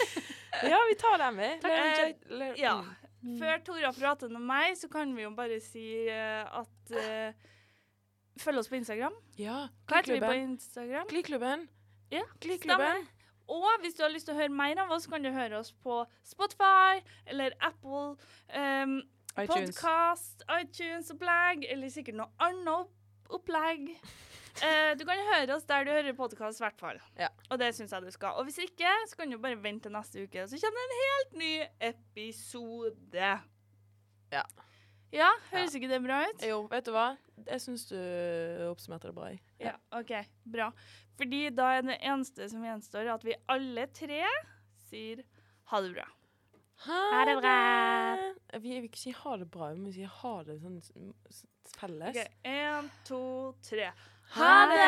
Ja, 0.66 0.78
vi 0.88 0.94
tar 0.98 1.18
den, 1.20 1.36
vi. 1.36 1.50
Lar- 1.62 2.54
Eh, 2.56 2.60
ja. 2.60 2.74
Mm. 3.22 3.38
Før 3.38 3.62
Tora 3.64 3.92
prater 3.92 4.34
om 4.34 4.42
meg, 4.46 4.74
så 4.78 4.88
kan 4.92 5.14
vi 5.16 5.22
jo 5.24 5.30
bare 5.36 5.60
si 5.60 5.84
uh, 6.08 6.62
at 6.62 6.92
uh, 6.96 7.32
Følg 8.40 8.60
oss 8.60 8.68
på 8.68 8.76
Instagram. 8.76 9.14
Ja. 9.40 9.66
Hva 9.88 10.00
heter 10.02 10.16
vi 10.18 10.20
på 10.26 10.36
Instagram? 10.42 11.06
Gliklubben. 11.12 11.68
Ja, 12.12 12.22
Gliklubben. 12.40 13.06
Og 13.48 13.68
hvis 13.80 13.94
du 13.96 14.02
har 14.02 14.10
lyst 14.12 14.26
til 14.28 14.34
å 14.34 14.40
høre 14.40 14.52
mer 14.52 14.80
av 14.82 14.90
oss, 14.92 15.06
kan 15.06 15.22
du 15.24 15.30
høre 15.32 15.60
oss 15.60 15.70
på 15.72 16.02
Spotify 16.26 16.98
eller 17.30 17.54
Apple 17.62 18.16
um, 18.52 18.96
iTunes. 19.42 19.76
Podcast, 19.76 20.42
iTunes-opplegg, 20.60 21.66
eller 21.72 21.92
sikkert 21.92 22.16
noe 22.22 22.30
annet 22.38 22.72
opp- 22.76 23.36
opplegg. 23.40 23.92
Eh, 24.56 24.94
du 24.96 25.02
kan 25.04 25.18
høre 25.20 25.52
oss 25.52 25.66
der 25.68 25.82
du 25.84 25.90
hører 25.92 26.14
podkast, 26.16 26.62
i 26.62 26.64
hvert 26.64 26.78
fall. 26.80 26.96
Ja. 27.20 27.26
Og 27.52 27.58
det 27.60 27.66
syns 27.76 27.90
jeg 27.92 28.00
du 28.06 28.08
skal. 28.14 28.38
Og 28.40 28.46
hvis 28.48 28.56
ikke, 28.64 28.88
så 29.10 29.18
kan 29.20 29.28
du 29.28 29.36
bare 29.36 29.58
vente 29.60 29.84
til 29.84 29.92
neste 29.92 30.22
uke, 30.24 30.46
så 30.48 30.56
kommer 30.62 30.80
det 30.80 30.94
en 30.94 31.02
helt 31.02 31.34
ny 31.42 31.50
episode. 31.90 33.26
Ja. 34.32 34.46
Ja, 35.12 35.28
høres 35.52 35.76
ikke 35.76 35.90
det 35.92 35.98
bra 36.06 36.22
ut? 36.30 36.40
Jo, 36.48 36.62
vet 36.72 36.88
du 36.88 36.94
hva? 36.96 37.04
Jeg 37.46 37.60
syns 37.66 37.84
du 37.90 37.98
oppsummerte 38.70 39.10
det 39.12 39.16
bra. 39.18 39.28
Ja. 39.60 39.74
Ja, 39.74 39.74
OK. 40.00 40.14
Bra. 40.56 40.70
Fordi 41.20 41.42
da 41.52 41.68
er 41.76 41.84
det 41.90 41.98
eneste 42.00 42.48
som 42.48 42.64
gjenstår, 42.64 43.12
at 43.12 43.28
vi 43.28 43.36
alle 43.52 43.84
tre 43.92 44.22
sier 44.88 45.20
ha 45.68 45.82
det 45.84 45.92
bra. 45.98 46.08
Ha 46.84 47.24
det 47.24 47.36
bra. 47.40 47.56
Vi 48.60 48.74
vil 48.74 48.84
ikke 48.88 49.00
si 49.00 49.12
ha 49.16 49.36
det 49.40 49.48
bra, 49.50 49.70
vi 49.72 49.92
sier 49.94 50.10
si 50.10 50.20
ha 50.20 50.34
det 50.46 50.58
sånn 50.60 50.80
felles. 51.76 52.12
OK. 52.12 52.38
Én, 52.52 52.90
to, 53.08 53.20
tre. 53.64 53.90
Ha 54.36 54.52
det! 54.70 54.86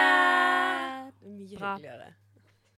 Mye 1.24 1.56
Bra. 1.56 1.74
hyggeligere. 1.76 2.12